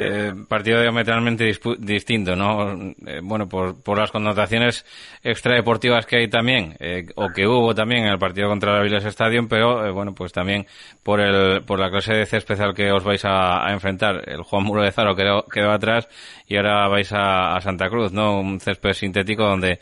Eh, 0.01 0.33
partido 0.47 0.81
diametralmente 0.81 1.51
distinto, 1.79 2.35
¿no? 2.35 2.93
Eh, 3.05 3.19
bueno, 3.21 3.49
por, 3.49 3.81
por 3.83 3.97
las 3.97 4.11
connotaciones 4.11 4.85
extradeportivas 5.23 6.05
que 6.05 6.17
hay 6.17 6.29
también, 6.29 6.75
eh, 6.79 7.05
o 7.15 7.29
que 7.29 7.45
hubo 7.45 7.75
también 7.75 8.05
en 8.05 8.11
el 8.13 8.19
partido 8.19 8.47
contra 8.47 8.73
la 8.73 8.81
Viles 8.81 9.03
Stadium, 9.05 9.47
pero 9.49 9.93
bueno, 9.93 10.13
pues 10.13 10.31
también 10.31 10.65
por 11.03 11.19
el, 11.19 11.63
por 11.65 11.79
la 11.79 11.89
clase 11.89 12.13
de 12.13 12.25
césped 12.25 12.59
al 12.61 12.73
que 12.73 12.91
os 12.91 13.03
vais 13.03 13.23
a, 13.25 13.67
a 13.67 13.73
enfrentar. 13.73 14.21
El 14.29 14.43
Juan 14.43 14.63
Muro 14.63 14.83
de 14.83 14.91
Zaro 14.91 15.15
quedó, 15.15 15.43
quedó 15.43 15.71
atrás 15.71 16.07
y 16.47 16.55
ahora 16.55 16.87
vais 16.87 17.11
a, 17.11 17.55
a, 17.55 17.61
Santa 17.61 17.89
Cruz, 17.89 18.13
¿no? 18.13 18.39
Un 18.39 18.59
césped 18.59 18.93
sintético 18.93 19.43
donde, 19.43 19.79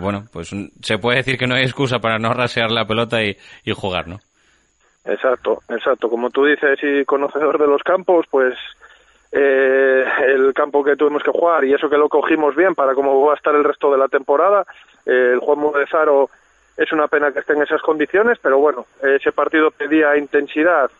bueno, 0.00 0.24
pues 0.32 0.54
se 0.82 0.98
puede 0.98 1.18
decir 1.18 1.36
que 1.36 1.46
no 1.46 1.54
hay 1.54 1.64
excusa 1.64 1.98
para 1.98 2.18
no 2.18 2.32
rasear 2.32 2.70
la 2.70 2.86
pelota 2.86 3.22
y, 3.22 3.36
y 3.64 3.72
jugar, 3.72 4.08
¿no? 4.08 4.18
Exacto, 5.04 5.62
exacto. 5.68 6.08
Como 6.08 6.30
tú 6.30 6.44
dices 6.44 6.78
y 6.82 7.04
conocedor 7.04 7.58
de 7.58 7.66
los 7.66 7.82
campos, 7.82 8.26
pues 8.30 8.54
eh, 9.32 10.04
el 10.26 10.52
campo 10.52 10.84
que 10.84 10.96
tuvimos 10.96 11.22
que 11.22 11.30
jugar 11.30 11.64
y 11.64 11.72
eso 11.72 11.88
que 11.88 11.96
lo 11.96 12.08
cogimos 12.08 12.54
bien 12.54 12.74
para 12.74 12.94
cómo 12.94 13.24
va 13.24 13.32
a 13.32 13.36
estar 13.36 13.54
el 13.54 13.64
resto 13.64 13.90
de 13.90 13.98
la 13.98 14.08
temporada. 14.08 14.66
Eh, 15.06 15.30
el 15.32 15.38
Juan 15.40 15.58
Mudezaro 15.58 16.28
es 16.76 16.92
una 16.92 17.08
pena 17.08 17.32
que 17.32 17.40
esté 17.40 17.54
en 17.54 17.62
esas 17.62 17.80
condiciones, 17.82 18.38
pero 18.42 18.58
bueno, 18.58 18.86
ese 19.02 19.32
partido 19.32 19.70
pedía 19.70 20.16
intensidad, 20.16 20.90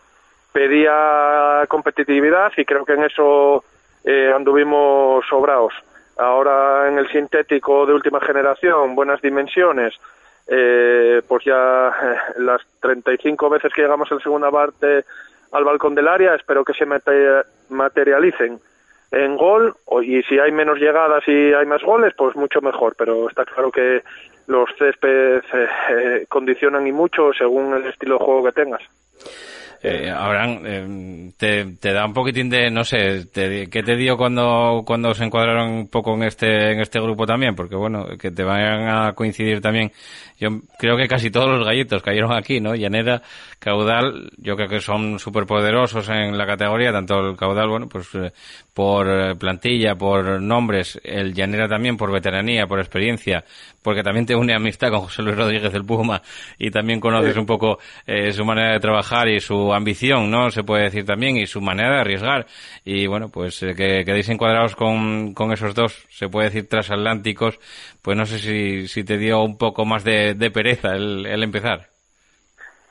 pedía 0.51 1.63
competitividad 1.67 2.51
y 2.57 2.65
creo 2.65 2.85
que 2.85 2.93
en 2.93 3.03
eso 3.03 3.63
eh, 4.03 4.31
anduvimos 4.35 5.25
sobrados. 5.27 5.73
Ahora 6.17 6.87
en 6.87 6.97
el 6.97 7.09
sintético 7.09 7.85
de 7.85 7.93
última 7.93 8.19
generación, 8.19 8.95
buenas 8.95 9.21
dimensiones, 9.21 9.93
eh, 10.47 11.21
pues 11.27 11.43
ya 11.45 11.87
eh, 11.89 12.17
las 12.39 12.61
35 12.81 13.49
veces 13.49 13.73
que 13.73 13.81
llegamos 13.81 14.11
en 14.11 14.19
segunda 14.19 14.51
parte 14.51 15.05
al 15.53 15.63
balcón 15.63 15.95
del 15.95 16.07
área, 16.07 16.35
espero 16.35 16.65
que 16.65 16.73
se 16.73 16.85
materialicen 17.69 18.59
en 19.11 19.37
gol 19.37 19.75
y 20.01 20.23
si 20.23 20.39
hay 20.39 20.51
menos 20.51 20.79
llegadas 20.79 21.23
y 21.27 21.53
hay 21.53 21.65
más 21.65 21.83
goles, 21.83 22.13
pues 22.17 22.35
mucho 22.35 22.61
mejor, 22.61 22.95
pero 22.97 23.29
está 23.29 23.45
claro 23.45 23.71
que 23.71 24.03
los 24.47 24.69
céspedes 24.77 25.43
eh, 25.53 25.67
eh, 25.89 26.25
condicionan 26.27 26.85
y 26.87 26.91
mucho 26.91 27.31
según 27.33 27.73
el 27.75 27.85
estilo 27.85 28.17
de 28.17 28.25
juego 28.25 28.43
que 28.45 28.51
tengas. 28.51 28.81
Eh, 29.85 30.09
Abraham, 30.09 30.61
eh, 30.63 31.33
te, 31.35 31.65
te, 31.75 31.91
da 31.91 32.05
un 32.05 32.13
poquitín 32.13 32.49
de, 32.49 32.71
no 32.71 32.85
sé, 32.85 33.25
te, 33.25 33.69
¿qué 33.69 33.83
te 33.83 33.97
dio 33.97 34.15
cuando, 34.15 34.83
cuando 34.85 35.13
se 35.13 35.25
encuadraron 35.25 35.71
un 35.71 35.87
poco 35.89 36.13
en 36.13 36.23
este, 36.23 36.71
en 36.71 36.79
este 36.79 37.01
grupo 37.01 37.25
también? 37.25 37.53
Porque 37.53 37.75
bueno, 37.75 38.07
que 38.17 38.31
te 38.31 38.45
vayan 38.45 38.87
a 38.87 39.11
coincidir 39.11 39.59
también. 39.59 39.91
Yo 40.39 40.61
creo 40.79 40.95
que 40.95 41.09
casi 41.09 41.29
todos 41.29 41.49
los 41.49 41.67
gallitos 41.67 42.01
cayeron 42.01 42.31
aquí, 42.31 42.61
¿no? 42.61 42.75
Llanera, 42.75 43.21
Caudal, 43.59 44.31
yo 44.37 44.55
creo 44.55 44.67
que 44.69 44.79
son 44.79 45.19
súper 45.19 45.45
poderosos 45.45 46.07
en 46.09 46.37
la 46.37 46.45
categoría, 46.45 46.91
tanto 46.91 47.19
el 47.19 47.35
Caudal, 47.35 47.69
bueno, 47.69 47.87
pues 47.87 48.07
eh, 48.15 48.31
por 48.73 49.07
eh, 49.09 49.35
plantilla, 49.35 49.95
por 49.95 50.41
nombres, 50.41 50.99
el 51.03 51.33
Llanera 51.33 51.67
también 51.67 51.97
por 51.97 52.11
veteranía, 52.11 52.67
por 52.67 52.79
experiencia, 52.79 53.43
porque 53.81 54.01
también 54.01 54.25
te 54.25 54.35
une 54.35 54.53
amistad 54.53 54.89
con 54.89 55.01
José 55.01 55.21
Luis 55.21 55.37
Rodríguez 55.37 55.71
del 55.71 55.85
Puma 55.85 56.21
y 56.57 56.71
también 56.71 56.99
conoces 56.99 57.37
un 57.37 57.45
poco 57.45 57.79
eh, 58.05 58.31
su 58.31 58.43
manera 58.43 58.73
de 58.73 58.79
trabajar 58.79 59.29
y 59.29 59.39
su 59.39 59.72
ambición, 59.77 60.29
¿no? 60.29 60.49
Se 60.51 60.63
puede 60.63 60.83
decir 60.83 61.05
también, 61.05 61.37
y 61.37 61.45
su 61.45 61.61
manera 61.61 61.95
de 61.95 62.01
arriesgar. 62.01 62.45
Y 62.83 63.07
bueno, 63.07 63.29
pues 63.29 63.61
eh, 63.63 63.73
que 63.75 64.03
quedéis 64.05 64.29
encuadrados 64.29 64.75
con, 64.75 65.33
con 65.33 65.51
esos 65.51 65.73
dos, 65.75 66.05
se 66.09 66.29
puede 66.29 66.47
decir 66.47 66.67
transatlánticos, 66.67 67.59
pues 68.01 68.17
no 68.17 68.25
sé 68.25 68.39
si, 68.39 68.87
si 68.87 69.03
te 69.03 69.17
dio 69.17 69.41
un 69.41 69.57
poco 69.57 69.85
más 69.85 70.03
de, 70.03 70.33
de 70.35 70.51
pereza 70.51 70.95
el, 70.95 71.25
el, 71.25 71.43
empezar. 71.43 71.87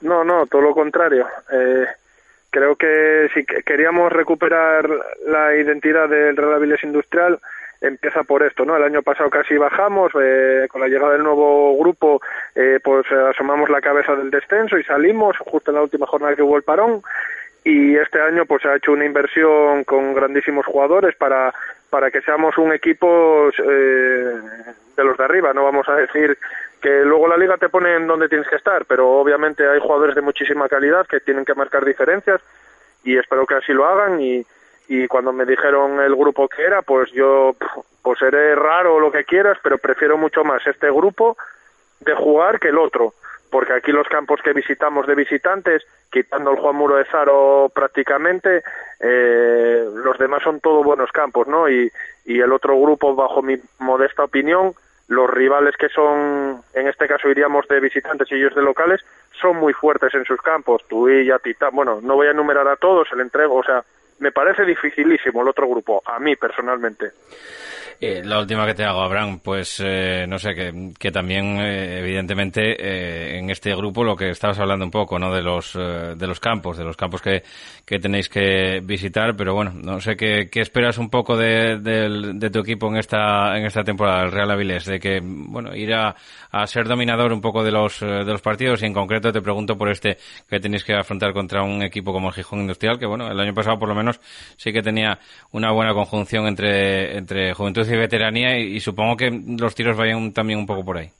No, 0.00 0.24
no, 0.24 0.46
todo 0.46 0.62
lo 0.62 0.74
contrario. 0.74 1.28
Eh, 1.52 1.86
creo 2.50 2.76
que 2.76 3.28
si 3.34 3.44
queríamos 3.44 4.12
recuperar 4.12 4.88
la 5.26 5.54
identidad 5.56 6.08
del 6.08 6.36
Real 6.36 6.78
Industrial, 6.82 7.38
empieza 7.82 8.22
por 8.22 8.42
esto, 8.42 8.64
¿no? 8.64 8.76
El 8.76 8.84
año 8.84 9.02
pasado 9.02 9.28
casi 9.28 9.56
bajamos, 9.56 10.12
eh, 10.20 10.66
con 10.70 10.80
la 10.80 10.88
llegada 10.88 11.12
del 11.12 11.24
nuevo 11.24 11.76
grupo, 11.76 12.22
eh, 12.54 12.78
pues 12.82 13.04
asomamos 13.10 13.68
la 13.68 13.80
cabeza 13.80 14.14
del 14.14 14.30
descenso 14.30 14.78
y 14.78 14.84
salimos 14.84 15.36
justo 15.38 15.70
en 15.70 15.76
la 15.76 15.82
última 15.82 16.06
jornada 16.06 16.36
que 16.36 16.42
hubo 16.42 16.56
el 16.56 16.62
parón 16.62 17.02
y 17.64 17.96
este 17.96 18.20
año 18.20 18.46
pues 18.46 18.62
se 18.62 18.68
ha 18.68 18.76
hecho 18.76 18.92
una 18.92 19.04
inversión 19.04 19.84
con 19.84 20.14
grandísimos 20.14 20.66
jugadores 20.66 21.14
para 21.16 21.52
para 21.90 22.10
que 22.10 22.22
seamos 22.22 22.56
un 22.56 22.72
equipo 22.72 23.50
eh, 23.50 24.40
de 24.96 25.04
los 25.04 25.16
de 25.18 25.24
arriba, 25.24 25.52
no 25.52 25.64
vamos 25.64 25.86
a 25.90 25.94
decir 25.94 26.38
que 26.80 27.04
luego 27.04 27.28
la 27.28 27.36
liga 27.36 27.58
te 27.58 27.68
pone 27.68 27.94
en 27.94 28.06
donde 28.06 28.30
tienes 28.30 28.48
que 28.48 28.56
estar, 28.56 28.86
pero 28.86 29.10
obviamente 29.10 29.68
hay 29.68 29.78
jugadores 29.78 30.14
de 30.14 30.22
muchísima 30.22 30.68
calidad 30.68 31.06
que 31.06 31.20
tienen 31.20 31.44
que 31.44 31.54
marcar 31.54 31.84
diferencias 31.84 32.40
y 33.04 33.18
espero 33.18 33.46
que 33.46 33.56
así 33.56 33.72
lo 33.74 33.86
hagan 33.86 34.20
y, 34.20 34.44
y 34.88 35.06
cuando 35.08 35.32
me 35.32 35.44
dijeron 35.44 36.00
el 36.00 36.14
grupo 36.14 36.48
que 36.48 36.62
era, 36.62 36.82
pues 36.82 37.10
yo, 37.12 37.54
pues 38.02 38.18
seré 38.18 38.54
raro 38.54 39.00
lo 39.00 39.10
que 39.10 39.24
quieras, 39.24 39.58
pero 39.62 39.78
prefiero 39.78 40.16
mucho 40.18 40.44
más 40.44 40.66
este 40.66 40.90
grupo 40.90 41.36
de 42.00 42.14
jugar 42.14 42.58
que 42.58 42.68
el 42.68 42.78
otro, 42.78 43.14
porque 43.50 43.72
aquí 43.72 43.92
los 43.92 44.08
campos 44.08 44.40
que 44.42 44.52
visitamos 44.52 45.06
de 45.06 45.14
visitantes, 45.14 45.82
quitando 46.10 46.50
el 46.50 46.58
Juan 46.58 46.76
Muro 46.76 46.96
de 46.96 47.04
Zaro 47.04 47.70
prácticamente, 47.74 48.62
eh, 49.00 49.84
los 49.94 50.18
demás 50.18 50.42
son 50.42 50.60
todos 50.60 50.84
buenos 50.84 51.10
campos, 51.12 51.46
¿no? 51.46 51.68
Y, 51.68 51.90
y 52.24 52.40
el 52.40 52.52
otro 52.52 52.78
grupo, 52.80 53.14
bajo 53.14 53.42
mi 53.42 53.56
modesta 53.78 54.24
opinión, 54.24 54.74
los 55.08 55.28
rivales 55.28 55.76
que 55.76 55.88
son, 55.88 56.62
en 56.74 56.88
este 56.88 57.06
caso 57.06 57.28
iríamos 57.28 57.68
de 57.68 57.80
visitantes 57.80 58.30
y 58.30 58.34
ellos 58.34 58.54
de 58.54 58.62
locales, 58.62 59.00
son 59.40 59.56
muy 59.56 59.72
fuertes 59.72 60.14
en 60.14 60.24
sus 60.24 60.40
campos. 60.40 60.82
Tuilla, 60.88 61.38
Titán, 61.38 61.70
bueno, 61.72 62.00
no 62.02 62.14
voy 62.14 62.28
a 62.28 62.32
enumerar 62.32 62.66
a 62.68 62.76
todos, 62.76 63.08
el 63.12 63.20
entrego, 63.20 63.56
o 63.56 63.64
sea, 63.64 63.84
me 64.22 64.30
parece 64.30 64.64
dificilísimo 64.64 65.42
el 65.42 65.48
otro 65.48 65.68
grupo, 65.68 66.00
a 66.06 66.20
mí 66.20 66.36
personalmente. 66.36 67.10
Eh, 68.04 68.20
la 68.24 68.40
última 68.40 68.66
que 68.66 68.74
te 68.74 68.82
hago, 68.82 69.00
Abraham, 69.00 69.38
pues 69.38 69.78
eh, 69.78 70.26
no 70.28 70.36
sé, 70.36 70.56
que, 70.56 70.90
que 70.98 71.12
también 71.12 71.60
eh, 71.60 72.00
evidentemente 72.00 72.74
eh, 72.76 73.38
en 73.38 73.48
este 73.48 73.72
grupo 73.76 74.02
lo 74.02 74.16
que 74.16 74.30
estabas 74.30 74.58
hablando 74.58 74.84
un 74.84 74.90
poco, 74.90 75.20
¿no? 75.20 75.32
De 75.32 75.40
los, 75.40 75.76
eh, 75.76 76.16
de 76.16 76.26
los 76.26 76.40
campos, 76.40 76.76
de 76.76 76.82
los 76.82 76.96
campos 76.96 77.22
que, 77.22 77.44
que 77.86 78.00
tenéis 78.00 78.28
que 78.28 78.80
visitar, 78.82 79.36
pero 79.36 79.54
bueno, 79.54 79.70
no 79.76 80.00
sé 80.00 80.16
qué, 80.16 80.48
qué 80.50 80.62
esperas 80.62 80.98
un 80.98 81.10
poco 81.10 81.36
de, 81.36 81.78
de, 81.78 82.32
de, 82.34 82.50
tu 82.50 82.58
equipo 82.58 82.88
en 82.88 82.96
esta, 82.96 83.56
en 83.56 83.66
esta 83.66 83.84
temporada, 83.84 84.24
el 84.24 84.32
Real 84.32 84.50
Avilés, 84.50 84.84
de 84.84 84.98
que, 84.98 85.20
bueno, 85.22 85.72
ir 85.72 85.94
a, 85.94 86.16
a 86.50 86.66
ser 86.66 86.88
dominador 86.88 87.32
un 87.32 87.40
poco 87.40 87.62
de 87.62 87.70
los, 87.70 88.00
de 88.00 88.24
los 88.24 88.42
partidos 88.42 88.82
y 88.82 88.86
en 88.86 88.94
concreto 88.94 89.30
te 89.30 89.40
pregunto 89.40 89.78
por 89.78 89.88
este 89.88 90.18
que 90.50 90.58
tenéis 90.58 90.82
que 90.82 90.94
afrontar 90.94 91.32
contra 91.32 91.62
un 91.62 91.84
equipo 91.84 92.12
como 92.12 92.30
el 92.30 92.34
Gijón 92.34 92.62
Industrial, 92.62 92.98
que 92.98 93.06
bueno, 93.06 93.30
el 93.30 93.38
año 93.38 93.54
pasado 93.54 93.78
por 93.78 93.88
lo 93.88 93.94
menos 93.94 94.20
sí 94.56 94.72
que 94.72 94.82
tenía 94.82 95.20
una 95.52 95.70
buena 95.70 95.94
conjunción 95.94 96.48
entre, 96.48 97.16
entre 97.16 97.54
juventud 97.54 97.86
y 97.88 97.91
veteranía 97.96 98.58
y, 98.58 98.80
supongo 98.80 99.16
que 99.16 99.30
los 99.58 99.74
tiros 99.74 99.96
vayan 99.96 100.32
también 100.32 100.58
un 100.58 100.66
poco 100.66 100.84
por 100.84 100.98
ahí. 100.98 101.10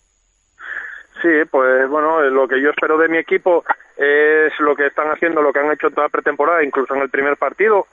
Sí, 1.21 1.29
pues 1.51 1.89
bueno, 1.89 2.21
lo 2.23 2.49
que 2.49 2.61
yo 2.61 2.71
espero 2.71 2.99
de 2.99 3.09
mi 3.09 3.19
equipo 3.19 3.65
es 3.97 4.59
lo 4.59 4.75
que 4.75 4.87
están 4.87 5.09
haciendo, 5.09 5.41
lo 5.41 5.53
que 5.53 5.61
han 5.61 5.71
hecho 5.71 5.91
toda 5.91 6.09
pretemporada, 6.09 6.65
incluso 6.65 6.95
en 6.95 7.03
el 7.03 7.11
primer 7.11 7.37
partido, 7.37 7.87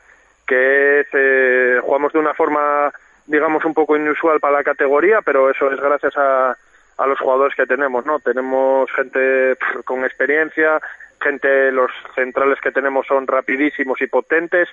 que 0.47 1.01
es 1.01 1.07
eh, 1.13 1.79
jugamos 1.81 2.11
de 2.11 2.19
una 2.19 2.33
forma, 2.33 2.91
digamos, 3.27 3.63
un 3.65 3.73
poco 3.73 3.95
inusual 3.95 4.39
para 4.39 4.57
la 4.57 4.63
categoría, 4.63 5.21
pero 5.23 5.51
eso 5.51 5.71
es 5.71 5.79
gracias 5.79 6.17
a, 6.17 6.57
a 6.97 7.07
los 7.07 7.19
jugadores 7.19 7.55
que 7.55 7.65
tenemos, 7.65 8.05
¿no? 8.05 8.19
Tenemos 8.19 8.91
gente 8.91 9.55
con 9.85 10.03
experiencia, 10.03 10.81
gente, 11.19 11.71
los 11.71 11.91
centrales 12.15 12.59
que 12.61 12.71
tenemos 12.71 13.05
son 13.07 13.27
rapidísimos 13.27 14.01
y 14.01 14.07
potentes 14.07 14.69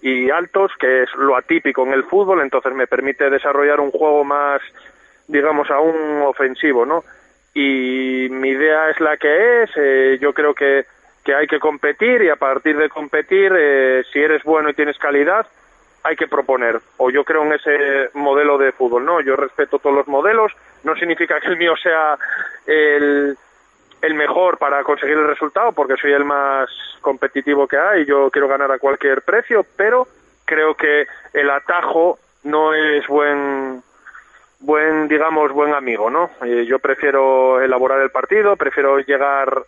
y 0.00 0.30
altos, 0.30 0.72
que 0.78 1.02
es 1.02 1.14
lo 1.16 1.36
atípico 1.36 1.84
en 1.86 1.92
el 1.92 2.04
fútbol, 2.04 2.40
entonces 2.40 2.72
me 2.72 2.86
permite 2.86 3.30
desarrollar 3.30 3.80
un 3.80 3.90
juego 3.90 4.24
más, 4.24 4.60
digamos, 5.26 5.70
aún 5.70 6.22
ofensivo, 6.22 6.86
¿no? 6.86 7.04
Y 7.54 8.28
mi 8.30 8.50
idea 8.50 8.90
es 8.90 9.00
la 9.00 9.16
que 9.16 9.62
es, 9.62 9.70
eh, 9.76 10.18
yo 10.20 10.32
creo 10.32 10.54
que, 10.54 10.86
que 11.24 11.34
hay 11.34 11.46
que 11.46 11.58
competir 11.58 12.22
y 12.22 12.28
a 12.28 12.36
partir 12.36 12.76
de 12.76 12.88
competir, 12.88 13.52
eh, 13.56 14.04
si 14.12 14.20
eres 14.20 14.44
bueno 14.44 14.70
y 14.70 14.74
tienes 14.74 14.98
calidad, 14.98 15.46
hay 16.04 16.16
que 16.16 16.28
proponer, 16.28 16.80
o 16.96 17.10
yo 17.10 17.24
creo 17.24 17.42
en 17.42 17.52
ese 17.54 18.10
modelo 18.14 18.56
de 18.56 18.72
fútbol, 18.72 19.04
¿no? 19.04 19.20
Yo 19.20 19.34
respeto 19.36 19.78
todos 19.78 19.96
los 19.96 20.08
modelos, 20.08 20.52
no 20.84 20.94
significa 20.94 21.40
que 21.40 21.48
el 21.48 21.56
mío 21.56 21.74
sea 21.76 22.16
el 22.66 23.36
el 24.02 24.14
mejor 24.14 24.58
para 24.58 24.82
conseguir 24.84 25.16
el 25.16 25.26
resultado, 25.26 25.72
porque 25.72 25.96
soy 26.00 26.12
el 26.12 26.24
más 26.24 26.68
competitivo 27.00 27.66
que 27.66 27.78
hay, 27.78 28.04
yo 28.04 28.30
quiero 28.30 28.48
ganar 28.48 28.70
a 28.72 28.78
cualquier 28.78 29.22
precio, 29.22 29.64
pero 29.76 30.06
creo 30.44 30.74
que 30.74 31.06
el 31.32 31.50
atajo 31.50 32.18
no 32.44 32.74
es 32.74 33.06
buen 33.06 33.82
buen 34.60 35.06
digamos 35.06 35.52
buen 35.52 35.72
amigo 35.72 36.10
no 36.10 36.30
eh, 36.42 36.64
yo 36.66 36.80
prefiero 36.80 37.60
elaborar 37.60 38.00
el 38.00 38.10
partido 38.10 38.56
prefiero 38.56 38.98
llegar 38.98 39.62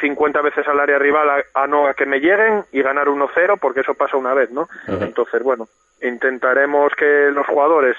50 0.00 0.40
veces 0.42 0.66
al 0.68 0.80
área 0.80 0.98
rival 0.98 1.44
a, 1.54 1.66
no 1.66 1.86
a 1.86 1.94
que 1.94 2.06
me 2.06 2.20
lleguen 2.20 2.64
y 2.72 2.82
ganar 2.82 3.06
1-0 3.08 3.58
porque 3.60 3.80
eso 3.80 3.94
pasa 3.94 4.16
una 4.16 4.34
vez, 4.34 4.50
¿no? 4.50 4.68
Entonces, 4.86 5.42
bueno, 5.42 5.68
intentaremos 6.02 6.92
que 6.94 7.30
los 7.32 7.46
jugadores 7.46 7.96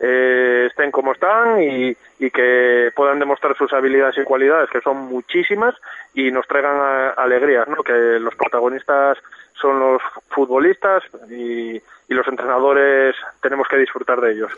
eh, 0.00 0.66
estén 0.68 0.90
como 0.90 1.12
están 1.12 1.62
y, 1.62 1.96
que 2.30 2.90
puedan 2.94 3.18
demostrar 3.18 3.56
sus 3.56 3.72
habilidades 3.72 4.16
y 4.18 4.24
cualidades, 4.24 4.70
que 4.70 4.80
son 4.80 4.96
muchísimas, 4.96 5.74
y 6.14 6.30
nos 6.30 6.46
traigan 6.46 6.76
a, 6.76 7.08
alegrías, 7.10 7.68
¿no? 7.68 7.82
Que 7.82 7.92
los 7.92 8.34
protagonistas 8.34 9.18
son 9.62 9.78
los 9.78 10.02
futbolistas 10.28 11.02
y, 11.30 11.80
los 12.12 12.28
entrenadores 12.28 13.16
tenemos 13.40 13.66
que 13.66 13.78
disfrutar 13.78 14.20
de 14.20 14.32
ellos. 14.32 14.52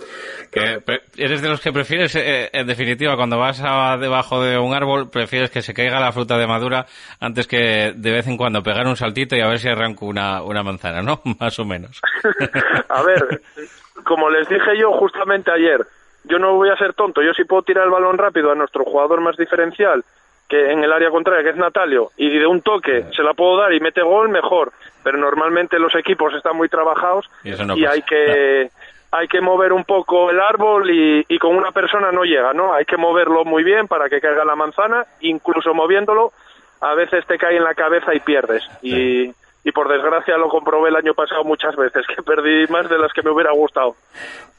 Que, 0.51 0.83
¿Eres 1.17 1.40
de 1.40 1.49
los 1.49 1.61
que 1.61 1.71
prefieres, 1.71 2.17
eh, 2.17 2.51
en 2.53 2.67
definitiva, 2.67 3.14
cuando 3.14 3.38
vas 3.38 3.62
a, 3.64 3.97
debajo 3.97 4.43
de 4.43 4.59
un 4.59 4.75
árbol, 4.75 5.09
prefieres 5.09 5.53
que 5.53 5.62
se 5.62 5.73
caiga 5.73 6.01
la 6.01 6.11
fruta 6.11 6.37
de 6.37 6.49
madura 6.49 6.85
antes 7.21 7.47
que 7.47 7.93
de 7.95 8.11
vez 8.11 8.27
en 8.27 8.37
cuando 8.37 8.64
pegar 8.64 8.88
un 8.88 8.97
saltito 8.97 9.37
y 9.37 9.40
a 9.40 9.47
ver 9.47 9.61
si 9.61 9.69
arranco 9.69 10.07
una, 10.07 10.43
una 10.43 10.64
manzana, 10.64 11.01
¿no? 11.01 11.21
Más 11.38 11.57
o 11.61 11.64
menos. 11.64 12.03
a 12.88 13.03
ver, 13.05 13.40
como 14.03 14.29
les 14.31 14.49
dije 14.49 14.77
yo 14.77 14.90
justamente 14.90 15.53
ayer, 15.53 15.87
yo 16.25 16.40
no 16.40 16.55
voy 16.55 16.71
a 16.71 16.77
ser 16.77 16.95
tonto, 16.95 17.23
yo 17.23 17.33
sí 17.35 17.45
puedo 17.45 17.62
tirar 17.62 17.85
el 17.85 17.93
balón 17.93 18.19
rápido 18.19 18.51
a 18.51 18.57
nuestro 18.57 18.83
jugador 18.85 19.21
más 19.21 19.37
diferencial 19.37 20.03
que 20.49 20.71
en 20.71 20.85
el 20.85 20.93
área 20.93 21.11
contraria, 21.11 21.43
que 21.43 21.51
es 21.51 21.57
Natalio, 21.57 22.11
y 22.17 22.38
de 22.38 22.47
un 22.47 22.61
toque 22.61 23.07
se 23.17 23.23
la 23.23 23.35
puedo 23.35 23.57
dar 23.57 23.73
y 23.73 23.81
mete 23.81 24.03
gol, 24.03 24.29
mejor. 24.29 24.73
Pero 25.05 25.19
normalmente 25.19 25.79
los 25.79 25.95
equipos 25.95 26.35
están 26.35 26.57
muy 26.57 26.69
trabajados 26.69 27.31
y, 27.45 27.85
hay 27.85 28.03
que 28.03 28.71
hay 29.12 29.29
que 29.29 29.40
mover 29.40 29.73
un 29.73 29.85
poco 29.85 30.31
el 30.31 30.40
árbol 30.40 30.90
y, 30.90 31.25
y, 31.29 31.38
con 31.38 31.55
una 31.55 31.71
persona 31.71 32.11
no 32.11 32.25
llega, 32.25 32.53
¿no? 32.53 32.75
Hay 32.75 32.85
que 32.85 32.97
moverlo 32.97 33.45
muy 33.45 33.62
bien 33.62 33.87
para 33.87 34.09
que 34.09 34.21
caiga 34.21 34.45
la 34.45 34.57
manzana, 34.57 35.07
incluso 35.21 35.73
moviéndolo, 35.73 36.33
a 36.81 36.95
veces 36.95 37.25
te 37.27 37.38
cae 37.38 37.57
en 37.57 37.64
la 37.64 37.75
cabeza 37.75 38.12
y 38.14 38.21
pierdes. 38.21 38.64
Y, 38.83 39.33
y 39.64 39.72
por 39.72 39.88
desgracia 39.88 40.37
lo 40.37 40.48
comprobé 40.48 40.90
el 40.90 40.96
año 40.96 41.14
pasado 41.14 41.42
muchas 41.42 41.74
veces, 41.74 42.05
que 42.07 42.22
perdí 42.22 42.70
más 42.70 42.88
de 42.88 42.98
las 42.98 43.12
que 43.12 43.22
me 43.22 43.31
hubiera 43.31 43.53
gustado. 43.53 43.96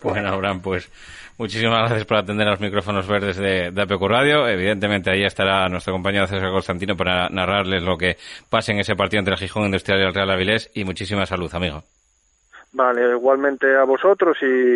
Bueno, 0.01 0.29
Abraham, 0.29 0.61
pues 0.61 0.91
muchísimas 1.37 1.79
gracias 1.79 2.05
por 2.05 2.17
atender 2.17 2.47
a 2.47 2.51
los 2.51 2.59
micrófonos 2.59 3.07
verdes 3.07 3.37
de, 3.37 3.71
de 3.71 3.81
APQ 3.81 4.01
Radio. 4.01 4.47
Evidentemente 4.47 5.11
ahí 5.11 5.23
estará 5.23 5.69
nuestro 5.69 5.93
compañero 5.93 6.25
César 6.25 6.51
Constantino 6.51 6.95
para 6.95 7.29
narrarles 7.29 7.83
lo 7.83 7.97
que 7.97 8.17
pase 8.49 8.71
en 8.71 8.79
ese 8.79 8.95
partido 8.95 9.19
entre 9.19 9.35
el 9.35 9.39
Gijón 9.39 9.65
Industrial 9.65 9.99
y 9.99 10.03
el 10.03 10.13
Real 10.13 10.31
Avilés 10.31 10.71
y 10.73 10.83
muchísima 10.83 11.25
salud, 11.25 11.53
amigo. 11.53 11.83
Vale, 12.73 13.11
igualmente 13.11 13.73
a 13.77 13.85
vosotros 13.85 14.37
y, 14.41 14.75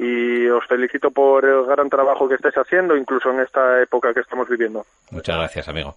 y 0.00 0.46
os 0.48 0.64
felicito 0.66 1.10
por 1.10 1.44
el 1.44 1.64
gran 1.64 1.88
trabajo 1.88 2.28
que 2.28 2.36
estáis 2.36 2.54
haciendo, 2.54 2.96
incluso 2.96 3.30
en 3.30 3.40
esta 3.40 3.82
época 3.82 4.14
que 4.14 4.20
estamos 4.20 4.48
viviendo. 4.48 4.84
Muchas 5.10 5.36
gracias, 5.36 5.68
amigo. 5.68 5.96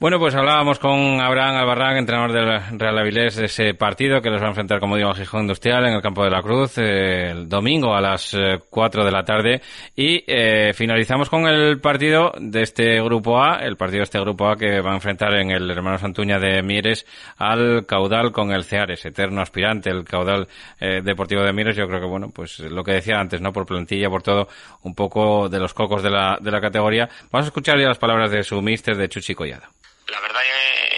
Bueno, 0.00 0.20
pues 0.20 0.32
hablábamos 0.36 0.78
con 0.78 1.20
Abraham 1.20 1.56
Albarrán, 1.56 1.96
entrenador 1.96 2.32
del 2.32 2.78
Real 2.78 2.98
Avilés, 2.98 3.34
de 3.34 3.46
ese 3.46 3.74
partido 3.74 4.22
que 4.22 4.30
los 4.30 4.40
va 4.40 4.44
a 4.44 4.50
enfrentar, 4.50 4.78
como 4.78 4.96
digo, 4.96 5.10
a 5.10 5.14
Gijón 5.16 5.40
Industrial 5.40 5.84
en 5.86 5.94
el 5.94 6.02
Campo 6.02 6.22
de 6.22 6.30
la 6.30 6.40
Cruz 6.40 6.78
eh, 6.78 7.30
el 7.30 7.48
domingo 7.48 7.92
a 7.96 8.00
las 8.00 8.32
4 8.70 9.02
eh, 9.02 9.04
de 9.04 9.10
la 9.10 9.24
tarde. 9.24 9.60
Y 9.96 10.22
eh, 10.28 10.72
finalizamos 10.72 11.28
con 11.28 11.48
el 11.48 11.80
partido 11.80 12.30
de 12.38 12.62
este 12.62 13.02
Grupo 13.02 13.42
A, 13.42 13.56
el 13.56 13.76
partido 13.76 13.98
de 13.98 14.04
este 14.04 14.20
Grupo 14.20 14.48
A 14.48 14.56
que 14.56 14.80
va 14.80 14.92
a 14.92 14.94
enfrentar 14.94 15.34
en 15.34 15.50
el 15.50 15.68
Hermano 15.68 15.98
Santuña 15.98 16.38
de 16.38 16.62
Mieres 16.62 17.04
al 17.36 17.84
Caudal 17.84 18.30
con 18.30 18.52
el 18.52 18.62
Ceares, 18.62 19.04
eterno 19.04 19.40
aspirante, 19.40 19.90
el 19.90 20.04
Caudal 20.04 20.46
Deportivo 20.78 21.42
de 21.42 21.52
Mieres. 21.52 21.76
Yo 21.76 21.88
creo 21.88 22.00
que, 22.00 22.06
bueno, 22.06 22.28
pues 22.32 22.60
lo 22.60 22.84
que 22.84 22.92
decía 22.92 23.18
antes, 23.18 23.40
¿no? 23.40 23.52
Por 23.52 23.66
plantilla, 23.66 24.08
por 24.08 24.22
todo, 24.22 24.46
un 24.82 24.94
poco 24.94 25.48
de 25.48 25.58
los 25.58 25.74
cocos 25.74 26.04
de 26.04 26.10
la, 26.10 26.38
de 26.40 26.52
la 26.52 26.60
categoría. 26.60 27.08
Vamos 27.32 27.46
a 27.46 27.48
escuchar 27.48 27.80
ya 27.80 27.88
las 27.88 27.98
palabras 27.98 28.30
de 28.30 28.44
su 28.44 28.62
mister, 28.62 28.96
de 28.96 29.08
Chuchi 29.08 29.34
Collado 29.34 29.66
la 30.08 30.20
verdad 30.20 30.40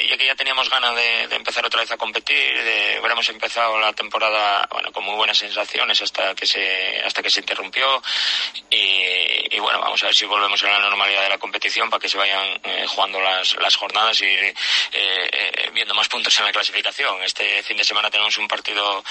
ya 0.08 0.16
que 0.16 0.26
ya 0.26 0.34
teníamos 0.34 0.68
ganas 0.70 0.94
de, 0.94 1.34
empezar 1.34 1.64
otra 1.64 1.80
vez 1.80 1.90
a 1.90 1.96
competir, 1.96 2.62
de, 2.62 2.98
hubiéramos 3.00 3.28
empezado 3.28 3.78
la 3.78 3.92
temporada 3.92 4.66
bueno 4.70 4.92
con 4.92 5.04
muy 5.04 5.14
buenas 5.14 5.38
sensaciones 5.38 6.00
hasta 6.02 6.34
que 6.34 6.46
se 6.46 7.00
hasta 7.04 7.22
que 7.22 7.30
se 7.30 7.40
interrumpió 7.40 8.02
y, 8.70 9.58
bueno 9.58 9.80
vamos 9.80 10.02
a 10.02 10.06
ver 10.06 10.14
si 10.14 10.26
volvemos 10.26 10.62
a 10.62 10.68
la 10.68 10.78
normalidad 10.78 11.22
de 11.22 11.28
la 11.28 11.38
competición 11.38 11.90
para 11.90 12.00
que 12.00 12.08
se 12.08 12.16
vayan 12.16 12.60
eh, 12.64 12.86
jugando 12.88 13.20
las, 13.20 13.56
las 13.56 13.76
jornadas 13.76 14.20
y 14.20 14.26
eh, 14.26 14.54
eh, 14.92 15.70
viendo 15.72 15.94
más 15.94 16.08
puntos 16.08 16.36
en 16.38 16.46
la 16.46 16.52
clasificación. 16.52 17.22
Este 17.22 17.62
fin 17.62 17.76
de 17.76 17.84
semana 17.84 18.10
tenemos 18.10 18.36
un 18.38 18.48
partido 18.48 19.02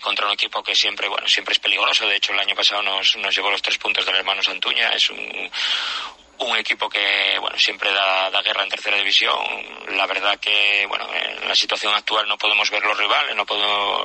contra 0.00 0.26
un 0.26 0.32
equipo 0.32 0.62
que 0.62 0.74
siempre 0.74 1.08
bueno 1.08 1.28
siempre 1.28 1.52
es 1.52 1.58
peligroso. 1.58 2.06
De 2.06 2.16
hecho 2.16 2.32
el 2.32 2.40
año 2.40 2.54
pasado 2.54 2.82
nos, 2.82 3.16
nos 3.16 3.34
llevó 3.34 3.50
los 3.50 3.62
tres 3.62 3.78
puntos 3.78 4.06
del 4.06 4.16
hermano 4.16 4.42
Santuña. 4.42 4.90
Es 4.90 5.10
un 5.10 5.50
un 6.38 6.56
equipo 6.56 6.88
que 6.88 7.38
bueno 7.38 7.58
siempre 7.58 7.92
da, 7.92 8.42
guerra 8.42 8.62
en 8.62 8.68
tercera 8.68 8.96
división. 8.96 9.38
La 9.96 10.06
verdad 10.06 10.38
que 10.38 10.84
bueno 10.86 11.08
en 11.14 11.48
la 11.48 11.54
situación 11.54 11.94
actual 11.94 12.28
no 12.28 12.36
podemos 12.36 12.70
ver 12.70 12.82
los 12.82 12.96
rivales 12.96 13.34
no 13.36 13.46
podemos 13.46 14.00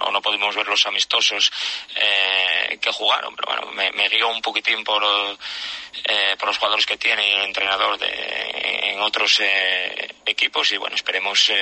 o 0.00 0.10
no 0.10 0.22
podemos 0.22 0.54
ver 0.54 0.66
los 0.66 0.86
amistosos 0.86 1.50
eh, 1.96 2.78
que 2.80 2.92
jugaron. 2.92 3.34
Pero 3.36 3.48
bueno 3.48 3.72
me, 3.72 3.90
me 3.92 4.08
guío 4.08 4.28
un 4.28 4.40
poquitín 4.40 4.84
por 4.84 5.02
eh, 6.04 6.36
por 6.38 6.48
los 6.48 6.58
jugadores 6.58 6.86
que 6.86 6.96
tiene 6.96 7.28
y 7.28 7.32
el 7.34 7.42
entrenador 7.42 7.98
de, 7.98 8.92
en 8.92 9.00
otros 9.00 9.40
eh, 9.40 10.14
equipos. 10.24 10.70
Y 10.72 10.76
bueno 10.76 10.96
esperemos 10.96 11.52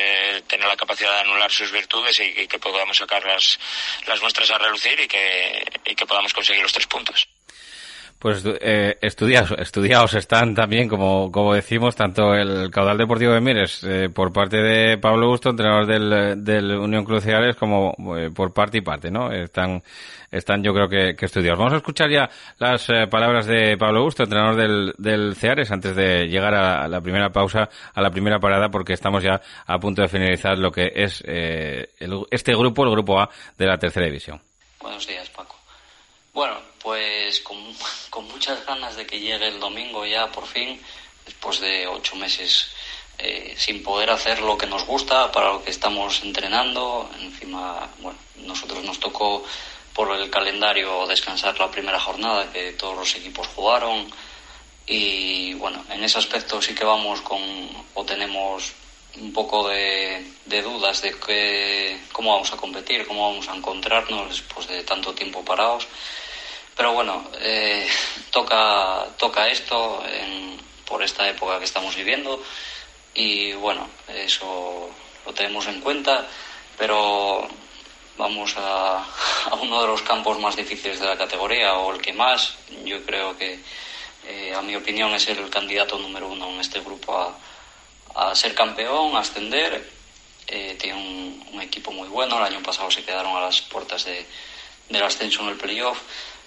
tener 0.47 0.67
la 0.67 0.77
capacidad 0.77 1.15
de 1.15 1.21
anular 1.21 1.51
sus 1.51 1.73
virtudes 1.73 2.21
y, 2.21 2.47
que 2.47 2.59
podamos 2.59 2.97
sacar 2.97 3.25
las, 3.25 3.59
las 4.07 4.21
nuestras 4.23 4.51
a 4.51 4.59
relucir 4.59 4.99
y 5.01 5.09
que, 5.09 5.65
y 5.85 5.95
que 5.95 6.07
podamos 6.07 6.33
conseguir 6.33 6.63
los 6.63 6.73
tres 6.73 6.87
puntos 6.87 7.29
pues 8.21 8.45
eh, 8.45 8.99
estudiados, 9.01 9.53
estudiados 9.59 10.13
están 10.13 10.55
también, 10.55 10.89
como, 10.89 11.33
como 11.33 11.55
decimos, 11.55 11.97
tanto 11.97 12.35
el 12.35 12.71
caudal 12.71 12.99
deportivo 12.99 13.33
de 13.33 13.41
Mieres 13.41 13.83
eh, 13.83 14.11
por 14.11 14.31
parte 14.31 14.59
de 14.59 14.99
Pablo 14.99 15.29
Gusto, 15.29 15.49
entrenador 15.49 15.87
del, 15.87 16.45
del 16.45 16.71
Unión 16.77 17.07
Cruciales, 17.07 17.57
como 17.57 17.95
eh, 18.19 18.31
por 18.31 18.53
parte 18.53 18.77
y 18.77 18.83
parte, 18.83 19.11
¿no? 19.11 19.33
Están, 19.33 19.83
están 20.31 20.63
yo 20.63 20.75
creo 20.75 20.87
que, 20.87 21.17
que 21.17 21.25
estudiados. 21.25 21.59
Vamos 21.59 21.73
a 21.73 21.79
escuchar 21.79 22.11
ya 22.11 22.29
las 22.59 22.91
eh, 22.91 23.07
palabras 23.11 23.47
de 23.47 23.79
Pablo 23.79 24.03
Gusto, 24.03 24.25
entrenador 24.25 24.57
del, 24.57 24.93
del 24.99 25.35
Ceares, 25.35 25.71
antes 25.71 25.97
de 25.97 26.29
llegar 26.29 26.55
a 26.55 26.87
la 26.89 27.01
primera 27.01 27.31
pausa, 27.31 27.71
a 27.95 28.03
la 28.03 28.11
primera 28.11 28.39
parada, 28.39 28.69
porque 28.69 28.93
estamos 28.93 29.23
ya 29.23 29.41
a 29.67 29.79
punto 29.79 30.03
de 30.03 30.09
finalizar 30.09 30.59
lo 30.59 30.71
que 30.71 30.93
es 30.95 31.23
el, 31.27 32.27
este 32.31 32.55
grupo, 32.55 32.85
el 32.85 32.91
grupo 32.91 33.19
A 33.19 33.31
de 33.57 33.67
la 33.67 33.79
tercera 33.79 34.05
división. 34.05 34.43
Buenos 34.79 35.07
días, 35.07 35.31
Paco. 35.31 35.57
Bueno, 36.35 36.57
pues 36.83 37.41
con, 37.41 37.57
con, 38.11 38.29
muchas 38.29 38.65
ganas 38.67 38.97
de 38.97 39.07
que 39.07 39.21
llegue 39.21 39.49
el 39.49 39.61
domingo 39.61 40.05
ya 40.05 40.31
por 40.31 40.47
fin, 40.47 40.81
después 41.25 41.61
de 41.61 41.87
ocho 41.87 42.17
meses 42.17 42.67
eh, 43.19 43.55
sin 43.57 43.83
poder 43.83 44.11
hacer 44.11 44.41
lo 44.41 44.57
que 44.57 44.67
nos 44.67 44.85
gusta, 44.85 45.31
para 45.31 45.53
lo 45.53 45.63
que 45.63 45.71
estamos 45.71 46.23
entrenando. 46.23 47.11
Encima, 47.21 47.89
bueno, 48.01 48.19
nosotros 48.37 48.83
nos 48.83 48.99
tocó 48.99 49.45
por 49.95 50.11
el 50.17 50.31
calendario 50.31 51.07
descansar 51.07 51.59
la 51.59 51.71
primera 51.71 52.01
jornada 52.01 52.51
que 52.53 52.73
todos 52.73 52.97
los 52.97 53.15
equipos 53.15 53.47
jugaron. 53.49 54.11
Y 54.87 55.55
bueno, 55.55 55.85
en 55.91 56.03
ese 56.03 56.19
aspecto 56.19 56.63
sí 56.63 56.75
que 56.75 56.85
vamos 56.85 57.21
con, 57.21 57.41
o 57.95 58.05
tenemos 58.05 58.73
un 59.17 59.33
poco 59.33 59.69
de, 59.69 60.25
de 60.47 60.63
dudas 60.63 61.03
de 61.03 61.19
que, 61.19 62.01
cómo 62.13 62.33
vamos 62.33 62.53
a 62.53 62.57
competir, 62.57 63.07
cómo 63.07 63.29
vamos 63.29 63.49
a 63.49 63.55
encontrarnos 63.55 64.29
después 64.31 64.67
de 64.69 64.83
tanto 64.85 65.13
tiempo 65.15 65.45
parados. 65.45 65.87
Pero 66.81 66.95
bueno, 66.95 67.29
eh, 67.39 67.87
toca, 68.31 69.05
toca 69.19 69.47
esto 69.49 70.03
por 70.87 71.03
esta 71.03 71.29
época 71.29 71.59
que 71.59 71.67
estamos 71.67 71.95
viviendo 71.95 72.43
y 73.13 73.53
bueno, 73.53 73.87
eso 74.09 74.89
lo 75.27 75.35
tenemos 75.35 75.67
en 75.67 75.83
cuenta, 75.83 76.27
pero 76.79 77.47
vamos 78.17 78.55
a, 78.57 79.05
uno 79.61 79.83
de 79.83 79.89
los 79.89 80.01
campos 80.01 80.41
más 80.41 80.57
difíciles 80.57 81.01
de 81.01 81.05
la 81.05 81.19
categoría 81.19 81.75
o 81.75 81.95
el 81.95 82.01
que 82.01 82.15
más. 82.15 82.55
Yo 82.87 83.05
creo 83.05 83.37
que, 83.37 83.61
eh, 84.27 84.55
a 84.57 84.63
mi 84.63 84.75
opinión, 84.75 85.13
es 85.13 85.29
el 85.29 85.51
candidato 85.51 85.99
número 85.99 86.29
uno 86.29 86.49
en 86.49 86.61
este 86.61 86.81
grupo 86.81 87.37
a, 88.15 88.35
ser 88.35 88.55
campeón, 88.55 89.17
a 89.17 89.19
ascender. 89.19 89.87
Eh, 90.47 90.79
tiene 90.81 90.99
un, 91.53 91.61
equipo 91.61 91.93
muy 91.93 92.09
bueno. 92.09 92.39
El 92.39 92.55
año 92.55 92.63
pasado 92.63 92.91
se 92.91 93.05
quedaron 93.05 93.37
a 93.37 93.41
las 93.43 93.61
puertas 93.61 94.07
de, 94.07 94.25
del 94.89 95.03
ascenso 95.03 95.43
en 95.43 95.51
el 95.51 95.57
playoff 95.59 95.99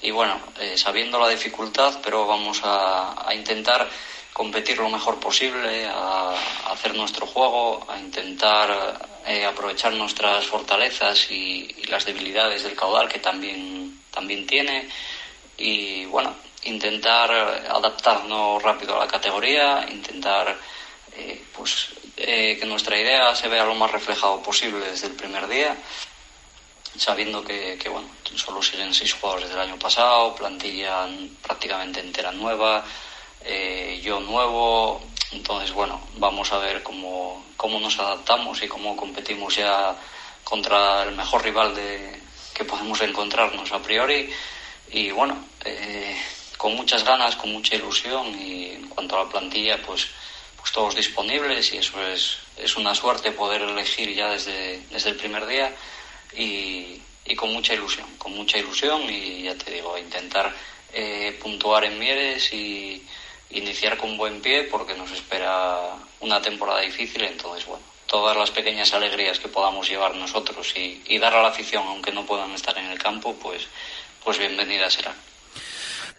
y 0.03 0.11
bueno, 0.11 0.37
eh, 0.59 0.77
sabiendo 0.77 1.17
la 1.17 1.29
dificultad, 1.29 1.99
pero 2.03 2.27
vamos 2.27 2.59
a, 2.63 3.25
intentar 3.33 3.89
competir 4.33 4.77
lo 4.77 4.89
mejor 4.89 5.17
posible, 5.17 5.87
a, 5.87 6.35
hacer 6.71 6.93
nuestro 6.93 7.25
juego, 7.25 7.85
a 7.89 7.97
intentar 7.97 8.99
eh, 9.25 9.45
aprovechar 9.45 9.93
nuestras 9.93 10.45
fortalezas 10.45 11.31
y, 11.31 11.85
las 11.87 12.05
debilidades 12.05 12.63
del 12.63 12.75
caudal 12.75 13.07
que 13.07 13.19
también, 13.19 14.01
también 14.11 14.45
tiene. 14.45 14.89
Y 15.57 16.05
bueno, 16.05 16.35
intentar 16.63 17.31
adaptarnos 17.31 18.61
rápido 18.61 18.95
a 18.95 19.05
la 19.05 19.07
categoría, 19.07 19.85
intentar 19.89 20.57
pues 21.55 21.89
que 22.15 22.65
nuestra 22.65 22.99
idea 22.99 23.35
se 23.35 23.47
vea 23.47 23.65
lo 23.65 23.75
más 23.75 23.91
reflejado 23.91 24.41
posible 24.41 24.89
desde 24.89 25.07
el 25.07 25.13
primer 25.13 25.47
día 25.47 25.77
sabiendo 26.97 27.43
que, 27.43 27.77
que, 27.77 27.89
bueno, 27.89 28.07
solo 28.35 28.61
siguen 28.61 28.93
seis 28.93 29.13
jugadores 29.13 29.49
del 29.49 29.59
año 29.59 29.77
pasado, 29.77 30.35
plantilla 30.35 31.07
prácticamente 31.41 31.99
entera 31.99 32.31
nueva, 32.31 32.83
eh, 33.43 33.99
yo 34.03 34.19
nuevo, 34.19 35.01
entonces 35.31 35.71
bueno, 35.73 36.01
vamos 36.17 36.51
a 36.51 36.59
ver 36.59 36.83
cómo, 36.83 37.45
cómo 37.57 37.79
nos 37.79 37.97
adaptamos 37.99 38.61
y 38.61 38.67
cómo 38.67 38.95
competimos 38.95 39.55
ya 39.55 39.95
contra 40.43 41.03
el 41.03 41.15
mejor 41.15 41.43
rival 41.43 41.75
de, 41.75 42.21
que 42.53 42.65
podemos 42.65 43.01
encontrarnos 43.01 43.71
a 43.71 43.81
priori. 43.81 44.29
Y 44.91 45.11
bueno, 45.11 45.43
eh, 45.65 46.15
con 46.57 46.75
muchas 46.75 47.03
ganas, 47.03 47.35
con 47.35 47.51
mucha 47.51 47.75
ilusión 47.75 48.39
y 48.39 48.71
en 48.71 48.87
cuanto 48.89 49.17
a 49.17 49.23
la 49.23 49.29
plantilla 49.29 49.81
pues, 49.81 50.07
pues 50.57 50.71
todos 50.71 50.95
disponibles 50.95 51.73
y 51.73 51.77
eso 51.77 52.01
es, 52.07 52.37
es 52.57 52.75
una 52.77 52.93
suerte 52.93 53.31
poder 53.31 53.63
elegir 53.63 54.13
ya 54.13 54.29
desde, 54.29 54.79
desde 54.91 55.09
el 55.09 55.15
primer 55.15 55.45
día 55.47 55.73
y, 56.35 57.01
con 57.35 57.51
mucha 57.51 57.73
ilusión, 57.73 58.07
con 58.17 58.33
mucha 58.33 58.57
ilusión 58.57 59.01
y 59.09 59.43
ya 59.43 59.55
te 59.55 59.71
digo, 59.71 59.97
intentar 59.97 60.53
eh, 60.93 61.37
puntuar 61.41 61.83
en 61.85 61.97
Mieres 61.97 62.53
y 62.53 63.03
iniciar 63.49 63.97
con 63.97 64.17
buen 64.17 64.41
pie 64.41 64.63
porque 64.63 64.93
nos 64.93 65.11
espera 65.11 65.95
una 66.19 66.41
temporada 66.41 66.81
difícil, 66.81 67.23
entonces 67.23 67.65
bueno, 67.65 67.83
todas 68.05 68.37
las 68.37 68.51
pequeñas 68.51 68.93
alegrías 68.93 69.39
que 69.39 69.47
podamos 69.47 69.89
llevar 69.89 70.15
nosotros 70.15 70.73
y, 70.75 71.01
y 71.07 71.17
dar 71.17 71.33
a 71.33 71.41
la 71.41 71.49
afición, 71.49 71.85
aunque 71.87 72.11
no 72.11 72.25
puedan 72.25 72.51
estar 72.51 72.77
en 72.77 72.85
el 72.85 72.99
campo, 72.99 73.35
pues, 73.41 73.67
pues 74.23 74.37
bienvenidas 74.37 74.93
serán. 74.93 75.32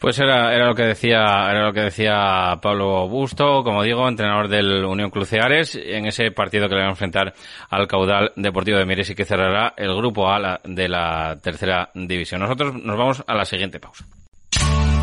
Pues 0.04 0.18
era, 0.18 0.54
era 0.54 0.66
lo 0.66 0.74
que 0.74 0.82
decía, 0.82 1.48
era 1.50 1.64
lo 1.64 1.72
que 1.72 1.80
decía 1.80 2.58
Pablo 2.60 3.08
Busto, 3.08 3.64
como 3.64 3.82
digo, 3.82 4.06
entrenador 4.06 4.48
del 4.48 4.84
Unión 4.84 5.08
Cruceares, 5.08 5.76
en 5.76 6.04
ese 6.04 6.30
partido 6.30 6.68
que 6.68 6.74
le 6.74 6.82
va 6.82 6.88
a 6.88 6.90
enfrentar 6.90 7.32
al 7.70 7.88
caudal 7.88 8.30
deportivo 8.36 8.76
de 8.76 8.84
Mieres 8.84 9.08
y 9.08 9.14
que 9.14 9.24
cerrará 9.24 9.72
el 9.78 9.96
grupo 9.96 10.28
A 10.28 10.60
de 10.62 10.88
la 10.90 11.38
tercera 11.40 11.88
división. 11.94 12.42
Nosotros 12.42 12.74
nos 12.74 12.98
vamos 12.98 13.24
a 13.26 13.34
la 13.34 13.46
siguiente 13.46 13.80
pausa. 13.80 14.04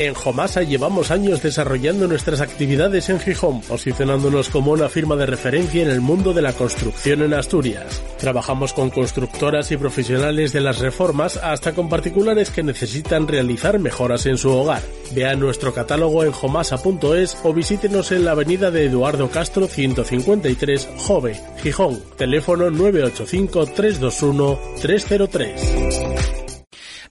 En 0.00 0.14
Jomasa 0.14 0.62
llevamos 0.62 1.10
años 1.10 1.42
desarrollando 1.42 2.08
nuestras 2.08 2.40
actividades 2.40 3.10
en 3.10 3.20
Gijón, 3.20 3.60
posicionándonos 3.60 4.48
como 4.48 4.72
una 4.72 4.88
firma 4.88 5.14
de 5.14 5.26
referencia 5.26 5.82
en 5.82 5.90
el 5.90 6.00
mundo 6.00 6.32
de 6.32 6.40
la 6.40 6.54
construcción 6.54 7.20
en 7.20 7.34
Asturias. 7.34 8.02
Trabajamos 8.16 8.72
con 8.72 8.88
constructoras 8.88 9.70
y 9.72 9.76
profesionales 9.76 10.54
de 10.54 10.62
las 10.62 10.78
reformas 10.78 11.36
hasta 11.36 11.74
con 11.74 11.90
particulares 11.90 12.48
que 12.48 12.62
necesitan 12.62 13.28
realizar 13.28 13.78
mejoras 13.78 14.24
en 14.24 14.38
su 14.38 14.48
hogar. 14.48 14.80
Vea 15.14 15.36
nuestro 15.36 15.74
catálogo 15.74 16.24
en 16.24 16.32
jomasa.es 16.32 17.36
o 17.42 17.52
visítenos 17.52 18.10
en 18.10 18.24
la 18.24 18.30
avenida 18.30 18.70
de 18.70 18.86
Eduardo 18.86 19.28
Castro 19.28 19.68
153, 19.68 20.88
Jove, 20.96 21.38
Gijón, 21.62 22.02
teléfono 22.16 22.70
985 22.70 23.66
321 23.66 24.58
303. 24.80 26.49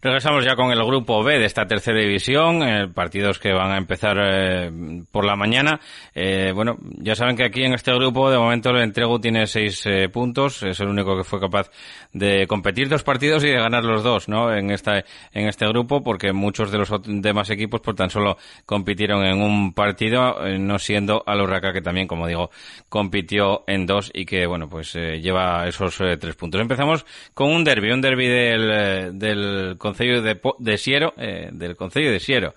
Regresamos 0.02 0.46
ya 0.46 0.56
con 0.56 0.72
el 0.72 0.82
grupo 0.86 1.22
B 1.26 1.40
de 1.40 1.46
esta 1.46 1.68
tercera 1.68 2.00
división, 2.00 2.64
eh, 2.64 2.88
partidos 2.88 3.38
que 3.38 3.52
van 3.52 3.72
a 3.72 3.78
empezar 3.78 4.16
eh, 4.18 4.72
por 5.12 5.26
la 5.26 5.36
mañana. 5.36 5.82
Eh, 6.16 6.54
bueno, 6.56 6.78
ya 7.00 7.16
saben 7.16 7.36
que 7.36 7.44
aquí 7.44 7.64
en 7.66 7.74
este 7.74 7.94
grupo 7.94 8.32
de 8.32 8.38
momento 8.38 8.70
el 8.70 8.78
entrego 8.78 9.20
tiene 9.20 9.46
seis 9.46 9.86
puntos, 10.14 10.64
es 10.64 10.80
el 10.80 10.88
único 10.88 11.18
que 11.18 11.26
fue 11.26 11.42
capaz 11.42 11.70
de 12.14 12.48
competir 12.48 12.88
dos 12.88 13.04
partidos 13.04 13.44
y 13.44 13.50
de 13.50 13.60
ganar 13.60 13.84
los 13.84 14.02
dos, 14.02 14.30
¿no? 14.30 14.54
En 14.54 14.72
esta 14.72 15.04
en 15.34 15.50
este 15.50 15.68
grupo, 15.68 16.02
porque 16.02 16.32
muchos 16.32 16.72
de 16.72 16.78
los 16.78 16.90
demás 17.06 17.50
equipos 17.50 17.82
por 17.82 17.96
tan 17.96 18.10
solo 18.10 18.38
compitieron 18.66 19.26
en 19.26 19.42
un 19.42 19.74
partido, 19.74 20.38
no 20.60 20.80
siendo 20.80 21.24
a 21.26 21.36
Urraca 21.36 21.74
que 21.74 21.82
también, 21.82 22.08
como 22.08 22.26
digo, 22.26 22.52
compitió 22.88 23.66
en 23.68 23.86
dos 23.86 24.12
y 24.14 24.26
que 24.26 24.46
bueno, 24.48 24.70
pues 24.70 24.94
lleva 24.94 25.68
esos 25.68 25.98
tres 25.98 26.36
puntos. 26.36 26.62
Empezamos 26.62 27.06
con 27.34 27.50
un 27.50 27.66
derby, 27.66 27.92
un 27.92 28.00
derby 28.00 28.28
del 28.28 29.20
del 29.20 29.76
Concello 29.90 30.22
de, 30.22 30.40
de 30.60 30.78
Siero, 30.78 31.14
eh, 31.18 31.50
del 31.52 31.76
Concello 31.76 32.12
de 32.12 32.20
Siero 32.20 32.54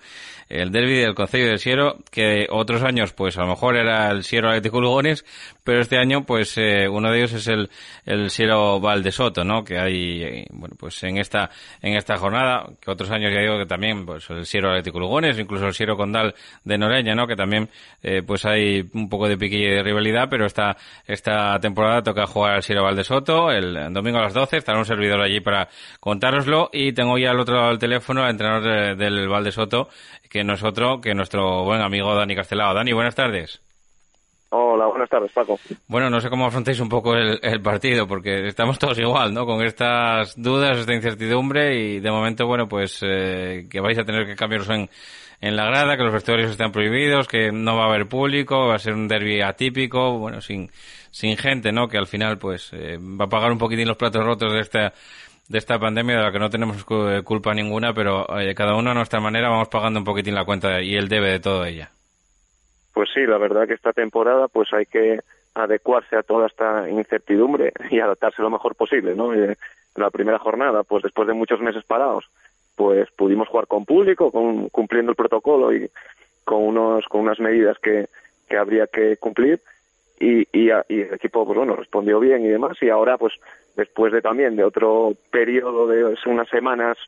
el 0.52 0.70
derby 0.70 0.98
del 0.98 1.14
Concello 1.14 1.46
del 1.46 1.58
Siero, 1.58 1.98
que 2.10 2.46
otros 2.50 2.82
años 2.82 3.12
pues 3.12 3.38
a 3.38 3.42
lo 3.42 3.48
mejor 3.48 3.76
era 3.76 4.10
el 4.10 4.22
Siero 4.22 4.48
Atlético 4.48 4.80
Lugones, 4.80 5.24
pero 5.64 5.80
este 5.80 5.98
año 5.98 6.24
pues 6.24 6.56
eh, 6.58 6.88
uno 6.88 7.10
de 7.10 7.18
ellos 7.18 7.32
es 7.32 7.48
el, 7.48 7.70
el 8.04 8.30
Siero 8.30 8.78
Valdesoto, 8.78 9.44
¿no? 9.44 9.64
Que 9.64 9.78
hay, 9.78 10.22
eh, 10.22 10.46
bueno, 10.50 10.74
pues 10.78 11.02
en 11.04 11.18
esta, 11.18 11.50
en 11.80 11.96
esta 11.96 12.18
jornada, 12.18 12.66
que 12.80 12.90
otros 12.90 13.10
años 13.10 13.32
ya 13.32 13.40
digo 13.40 13.58
que 13.58 13.66
también 13.66 14.04
pues 14.04 14.28
el 14.30 14.44
Siero 14.44 14.70
Atlético 14.70 15.00
Lugones, 15.00 15.38
incluso 15.38 15.66
el 15.66 15.74
Siero 15.74 15.96
Condal 15.96 16.34
de 16.64 16.78
Noreña, 16.78 17.14
¿no? 17.14 17.26
Que 17.26 17.36
también 17.36 17.70
eh, 18.02 18.22
pues 18.26 18.44
hay 18.44 18.88
un 18.92 19.08
poco 19.08 19.28
de 19.28 19.38
piquilla 19.38 19.70
de 19.70 19.82
rivalidad, 19.82 20.28
pero 20.28 20.44
esta, 20.44 20.76
esta 21.06 21.58
temporada 21.60 22.02
toca 22.02 22.26
jugar 22.26 22.56
al 22.56 22.62
Siero 22.62 22.82
Valdesoto 22.82 23.50
el 23.50 23.92
domingo 23.92 24.18
a 24.18 24.22
las 24.22 24.34
12, 24.34 24.58
estará 24.58 24.78
un 24.78 24.84
servidor 24.84 25.20
allí 25.20 25.40
para 25.40 25.68
contároslo 26.00 26.68
y 26.72 26.92
tengo 26.92 27.16
ya 27.16 27.30
al 27.30 27.40
otro 27.40 27.56
lado 27.56 27.68
del 27.68 27.78
teléfono 27.78 28.22
al 28.22 28.30
entrenador 28.30 28.96
del 28.96 29.28
Valdesoto, 29.28 29.88
que 30.32 30.44
no 30.44 30.54
es 30.54 30.64
otro 30.64 30.98
que 30.98 31.14
nuestro 31.14 31.62
buen 31.62 31.82
amigo 31.82 32.14
Dani 32.14 32.34
Castelao. 32.34 32.72
Dani, 32.72 32.94
buenas 32.94 33.14
tardes. 33.14 33.60
Hola, 34.48 34.86
buenas 34.86 35.10
tardes, 35.10 35.30
Paco. 35.30 35.58
Bueno, 35.86 36.08
no 36.08 36.20
sé 36.22 36.30
cómo 36.30 36.46
afrontáis 36.46 36.80
un 36.80 36.88
poco 36.88 37.14
el, 37.14 37.60
partido, 37.60 38.06
porque 38.06 38.46
estamos 38.46 38.78
todos 38.78 38.98
igual, 38.98 39.34
¿no? 39.34 39.44
Con 39.44 39.62
estas 39.62 40.40
dudas, 40.40 40.78
esta 40.78 40.94
incertidumbre 40.94 41.78
y 41.78 42.00
de 42.00 42.10
momento, 42.10 42.46
bueno, 42.46 42.66
pues 42.66 42.98
eh, 43.02 43.66
que 43.70 43.80
vais 43.80 43.98
a 43.98 44.04
tener 44.04 44.26
que 44.26 44.34
cambiaros 44.34 44.70
en, 44.70 44.88
en 45.42 45.56
la 45.56 45.66
grada, 45.66 45.98
que 45.98 46.02
los 46.02 46.14
vestuarios 46.14 46.50
están 46.50 46.72
prohibidos, 46.72 47.28
que 47.28 47.52
no 47.52 47.76
va 47.76 47.84
a 47.84 47.88
haber 47.88 48.08
público, 48.08 48.68
va 48.68 48.76
a 48.76 48.78
ser 48.78 48.94
un 48.94 49.08
derby 49.08 49.42
atípico, 49.42 50.18
bueno, 50.18 50.40
sin, 50.40 50.70
sin 51.10 51.36
gente, 51.36 51.72
¿no? 51.72 51.88
Que 51.88 51.98
al 51.98 52.06
final, 52.06 52.38
pues, 52.38 52.70
eh, 52.72 52.96
va 52.98 53.26
a 53.26 53.28
pagar 53.28 53.52
un 53.52 53.58
poquitín 53.58 53.86
los 53.86 53.98
platos 53.98 54.24
rotos 54.24 54.52
de 54.52 54.60
esta 54.60 54.94
de 55.48 55.58
esta 55.58 55.78
pandemia 55.78 56.16
de 56.16 56.22
la 56.22 56.32
que 56.32 56.38
no 56.38 56.50
tenemos 56.50 56.84
culpa 57.24 57.54
ninguna, 57.54 57.92
pero 57.92 58.26
cada 58.56 58.76
uno 58.76 58.90
a 58.90 58.94
nuestra 58.94 59.20
manera 59.20 59.50
vamos 59.50 59.68
pagando 59.68 59.98
un 59.98 60.04
poquitín 60.04 60.34
la 60.34 60.44
cuenta 60.44 60.80
y 60.80 60.94
el 60.94 61.08
debe 61.08 61.30
de 61.30 61.40
todo 61.40 61.64
ella. 61.64 61.90
Pues 62.94 63.10
sí, 63.14 63.20
la 63.26 63.38
verdad 63.38 63.66
que 63.66 63.74
esta 63.74 63.92
temporada 63.92 64.48
pues 64.48 64.72
hay 64.72 64.86
que 64.86 65.20
adecuarse 65.54 66.16
a 66.16 66.22
toda 66.22 66.46
esta 66.46 66.88
incertidumbre 66.88 67.72
y 67.90 68.00
adaptarse 68.00 68.42
lo 68.42 68.50
mejor 68.50 68.74
posible, 68.74 69.14
¿no? 69.14 69.34
En 69.34 69.56
la 69.96 70.10
primera 70.10 70.38
jornada, 70.38 70.82
pues 70.82 71.02
después 71.02 71.28
de 71.28 71.34
muchos 71.34 71.60
meses 71.60 71.84
parados, 71.84 72.30
pues 72.76 73.10
pudimos 73.10 73.48
jugar 73.48 73.66
con 73.66 73.84
público, 73.84 74.30
con, 74.30 74.68
cumpliendo 74.70 75.10
el 75.10 75.16
protocolo 75.16 75.74
y 75.74 75.90
con 76.44 76.62
unos 76.62 77.04
con 77.06 77.20
unas 77.20 77.38
medidas 77.38 77.78
que, 77.78 78.08
que 78.48 78.56
habría 78.56 78.86
que 78.86 79.16
cumplir 79.18 79.60
y, 80.18 80.46
y, 80.52 80.70
el 80.70 81.14
equipo 81.14 81.44
pues 81.44 81.56
bueno 81.56 81.76
respondió 81.76 82.20
bien 82.20 82.44
y 82.44 82.48
demás 82.48 82.76
y 82.80 82.88
ahora 82.88 83.18
pues 83.18 83.34
después 83.76 84.12
de 84.12 84.22
también 84.22 84.56
de 84.56 84.64
otro 84.64 85.14
periodo 85.30 85.86
de 85.86 86.16
unas 86.26 86.48
semanas 86.48 86.98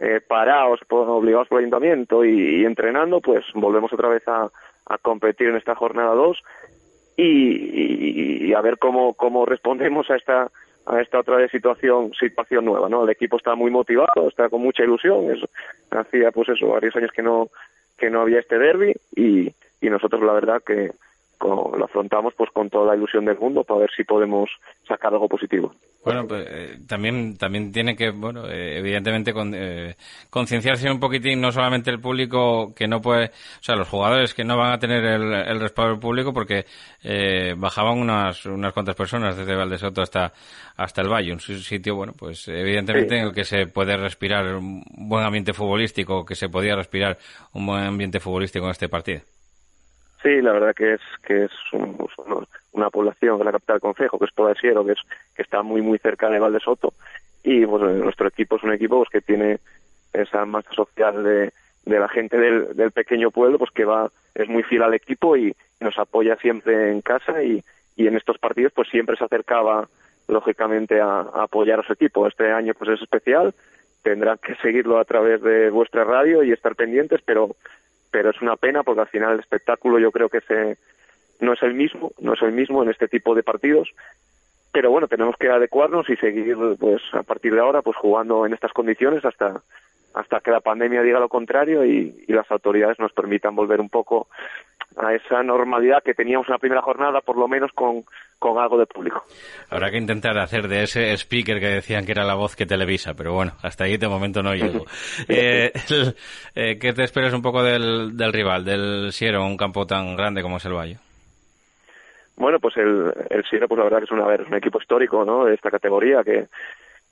eh, 0.00 0.20
parados 0.26 0.80
obligados 0.88 1.48
por 1.48 1.58
el 1.58 1.64
ayuntamiento 1.64 2.24
y, 2.24 2.64
entrenando 2.64 3.20
pues 3.20 3.44
volvemos 3.54 3.92
otra 3.92 4.08
vez 4.08 4.26
a, 4.26 4.48
a 4.86 4.98
competir 4.98 5.48
en 5.48 5.56
esta 5.56 5.74
jornada 5.74 6.14
2 6.14 6.42
y, 7.16 8.48
y, 8.48 8.54
a 8.54 8.60
ver 8.60 8.78
cómo 8.78 9.14
cómo 9.14 9.46
respondemos 9.46 10.10
a 10.10 10.16
esta 10.16 10.50
a 10.86 11.00
esta 11.00 11.20
otra 11.20 11.46
situación 11.48 12.12
situación 12.18 12.64
nueva 12.64 12.88
no 12.88 13.04
el 13.04 13.10
equipo 13.10 13.36
está 13.36 13.54
muy 13.54 13.70
motivado 13.70 14.28
está 14.28 14.48
con 14.48 14.62
mucha 14.62 14.82
ilusión 14.82 15.30
es, 15.30 15.40
hacía 15.90 16.32
pues 16.32 16.48
eso 16.48 16.68
varios 16.68 16.96
años 16.96 17.12
que 17.12 17.22
no 17.22 17.48
que 17.96 18.10
no 18.10 18.22
había 18.22 18.40
este 18.40 18.58
derby 18.58 18.94
y, 19.14 19.52
y 19.80 19.90
nosotros 19.90 20.22
la 20.22 20.32
verdad 20.32 20.62
que 20.66 20.90
lo 21.48 21.84
afrontamos 21.84 22.34
pues 22.36 22.50
con 22.50 22.70
toda 22.70 22.86
la 22.86 22.96
ilusión 22.96 23.24
del 23.24 23.38
mundo 23.38 23.64
para 23.64 23.80
ver 23.80 23.90
si 23.96 24.04
podemos 24.04 24.50
sacar 24.86 25.12
algo 25.12 25.28
positivo. 25.28 25.72
Bueno, 26.04 26.26
pues 26.28 26.46
eh, 26.50 26.78
también 26.86 27.36
también 27.38 27.72
tiene 27.72 27.96
que, 27.96 28.10
bueno, 28.10 28.46
eh, 28.46 28.78
evidentemente 28.78 29.32
con, 29.32 29.54
eh, 29.54 29.96
concienciarse 30.28 30.90
un 30.90 31.00
poquitín, 31.00 31.40
no 31.40 31.50
solamente 31.50 31.90
el 31.90 31.98
público 31.98 32.74
que 32.74 32.86
no 32.86 33.00
puede, 33.00 33.26
o 33.26 33.62
sea, 33.62 33.74
los 33.74 33.88
jugadores 33.88 34.34
que 34.34 34.44
no 34.44 34.58
van 34.58 34.72
a 34.72 34.78
tener 34.78 35.02
el, 35.02 35.60
respaldo 35.60 35.92
del 35.92 36.00
público 36.00 36.34
porque 36.34 36.66
bajaban 37.56 37.98
unas 37.98 38.44
unas 38.44 38.72
cuantas 38.74 38.94
personas 38.94 39.36
desde 39.36 39.54
Valdesoto 39.54 40.02
hasta 40.02 40.32
hasta 40.76 41.00
el 41.00 41.08
Valle, 41.08 41.32
un 41.32 41.40
sitio, 41.40 41.94
bueno, 41.94 42.12
pues 42.18 42.48
evidentemente 42.48 43.16
en 43.16 43.26
el 43.28 43.32
que 43.32 43.44
se 43.44 43.66
puede 43.66 43.96
respirar 43.96 44.56
un 44.56 44.84
buen 45.08 45.24
ambiente 45.24 45.54
futbolístico, 45.54 46.24
que 46.24 46.34
se 46.34 46.48
podía 46.50 46.76
respirar 46.76 47.16
un 47.52 47.64
buen 47.64 47.84
ambiente 47.84 48.20
futbolístico 48.20 48.66
en 48.66 48.72
este 48.72 48.88
partido. 48.88 49.22
Sí, 50.24 50.40
la 50.40 50.52
verdad 50.52 50.74
que 50.74 50.94
es 50.94 51.02
que 51.22 51.44
es 51.44 51.52
una 52.72 52.88
población 52.88 53.38
de 53.38 53.44
la 53.44 53.52
capital 53.52 53.74
del 53.74 53.82
concejo, 53.82 54.18
que 54.18 54.24
es 54.24 54.32
Podasiero, 54.32 54.82
que 54.82 54.92
es 54.92 55.00
que 55.36 55.42
está 55.42 55.62
muy 55.62 55.82
muy 55.82 55.98
cerca 55.98 56.30
de 56.30 56.38
Valdesoto. 56.38 56.94
Y 57.42 57.66
pues 57.66 57.82
nuestro 57.82 58.28
equipo 58.28 58.56
es 58.56 58.62
un 58.62 58.72
equipo 58.72 58.96
pues, 58.96 59.10
que 59.10 59.20
tiene 59.20 59.58
esa 60.14 60.46
masa 60.46 60.72
social 60.72 61.22
de, 61.22 61.52
de 61.84 62.00
la 62.00 62.08
gente 62.08 62.38
del, 62.38 62.74
del 62.74 62.90
pequeño 62.90 63.30
pueblo, 63.30 63.58
pues 63.58 63.70
que 63.70 63.84
va 63.84 64.10
es 64.34 64.48
muy 64.48 64.62
fiel 64.62 64.82
al 64.84 64.94
equipo 64.94 65.36
y 65.36 65.54
nos 65.78 65.98
apoya 65.98 66.36
siempre 66.36 66.90
en 66.90 67.02
casa. 67.02 67.42
Y, 67.42 67.62
y 67.94 68.06
en 68.06 68.16
estos 68.16 68.38
partidos 68.38 68.72
pues 68.74 68.88
siempre 68.88 69.16
se 69.16 69.24
acercaba 69.24 69.90
lógicamente 70.26 71.02
a, 71.02 71.20
a, 71.20 71.42
apoyar 71.42 71.80
a 71.80 71.86
su 71.86 71.92
equipo. 71.92 72.26
Este 72.26 72.50
año 72.50 72.72
pues 72.72 72.92
es 72.92 73.02
especial, 73.02 73.52
tendrán 74.02 74.38
que 74.38 74.54
seguirlo 74.54 74.98
a 74.98 75.04
través 75.04 75.42
de 75.42 75.68
vuestra 75.68 76.04
radio 76.04 76.42
y 76.42 76.50
estar 76.50 76.74
pendientes, 76.76 77.20
pero 77.26 77.56
pero 78.14 78.30
es 78.30 78.40
una 78.40 78.54
pena 78.54 78.84
porque 78.84 79.00
al 79.00 79.08
final 79.08 79.32
el 79.32 79.40
espectáculo 79.40 79.98
yo 79.98 80.12
creo 80.12 80.28
que 80.28 80.40
se, 80.42 80.78
no 81.40 81.54
es 81.54 81.62
el 81.64 81.74
mismo, 81.74 82.12
no 82.20 82.34
es 82.34 82.42
el 82.42 82.52
mismo 82.52 82.80
en 82.80 82.90
este 82.90 83.08
tipo 83.08 83.34
de 83.34 83.42
partidos, 83.42 83.90
pero 84.70 84.88
bueno, 84.92 85.08
tenemos 85.08 85.34
que 85.36 85.48
adecuarnos 85.48 86.08
y 86.08 86.14
seguir 86.14 86.56
pues 86.78 87.02
a 87.12 87.24
partir 87.24 87.52
de 87.52 87.60
ahora 87.60 87.82
pues 87.82 87.96
jugando 87.96 88.46
en 88.46 88.54
estas 88.54 88.72
condiciones 88.72 89.24
hasta 89.24 89.62
hasta 90.14 90.38
que 90.38 90.52
la 90.52 90.60
pandemia 90.60 91.02
diga 91.02 91.18
lo 91.18 91.28
contrario 91.28 91.84
y, 91.84 92.24
y 92.28 92.32
las 92.32 92.48
autoridades 92.52 93.00
nos 93.00 93.12
permitan 93.12 93.56
volver 93.56 93.80
un 93.80 93.88
poco 93.88 94.28
a 94.96 95.14
esa 95.14 95.42
normalidad 95.42 96.02
que 96.02 96.14
teníamos 96.14 96.48
en 96.48 96.52
la 96.52 96.58
primera 96.58 96.82
jornada, 96.82 97.20
por 97.20 97.36
lo 97.36 97.48
menos 97.48 97.72
con, 97.72 98.04
con 98.38 98.58
algo 98.58 98.78
de 98.78 98.86
público. 98.86 99.24
Habrá 99.70 99.90
que 99.90 99.98
intentar 99.98 100.38
hacer 100.38 100.68
de 100.68 100.84
ese 100.84 101.12
speaker 101.16 101.60
que 101.60 101.68
decían 101.68 102.04
que 102.06 102.12
era 102.12 102.24
la 102.24 102.34
voz 102.34 102.56
que 102.56 102.66
televisa, 102.66 103.14
pero 103.14 103.32
bueno, 103.32 103.52
hasta 103.62 103.84
ahí 103.84 103.96
de 103.96 104.08
momento 104.08 104.42
no 104.42 104.54
llego. 104.54 104.84
eh, 105.28 105.72
eh, 106.54 106.78
¿Qué 106.78 106.92
te 106.92 107.02
esperas 107.02 107.32
un 107.32 107.42
poco 107.42 107.62
del, 107.62 108.16
del 108.16 108.32
rival, 108.32 108.64
del 108.64 109.12
Siero, 109.12 109.44
un 109.44 109.56
campo 109.56 109.86
tan 109.86 110.16
grande 110.16 110.42
como 110.42 110.58
es 110.58 110.64
el 110.64 110.74
Valle? 110.74 110.98
Bueno, 112.36 112.58
pues 112.58 112.76
el, 112.76 113.12
el 113.30 113.44
Siero, 113.44 113.68
pues 113.68 113.78
la 113.78 113.84
verdad 113.84 113.98
que 113.98 114.04
es, 114.04 114.10
una, 114.10 114.34
es 114.34 114.46
un 114.46 114.54
equipo 114.54 114.80
histórico, 114.80 115.24
¿no? 115.24 115.44
De 115.44 115.54
esta 115.54 115.70
categoría 115.70 116.22
que 116.22 116.46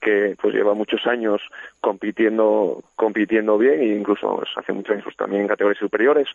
que 0.02 0.36
pues 0.38 0.52
lleva 0.52 0.74
muchos 0.74 1.06
años 1.06 1.40
compitiendo 1.80 2.82
compitiendo 2.96 3.56
bien 3.56 3.80
e 3.80 3.94
incluso 3.94 4.36
pues, 4.36 4.50
hace 4.56 4.72
muchos 4.72 4.90
años 4.90 5.04
pues, 5.04 5.16
también 5.16 5.42
en 5.42 5.48
categorías 5.48 5.78
superiores 5.78 6.26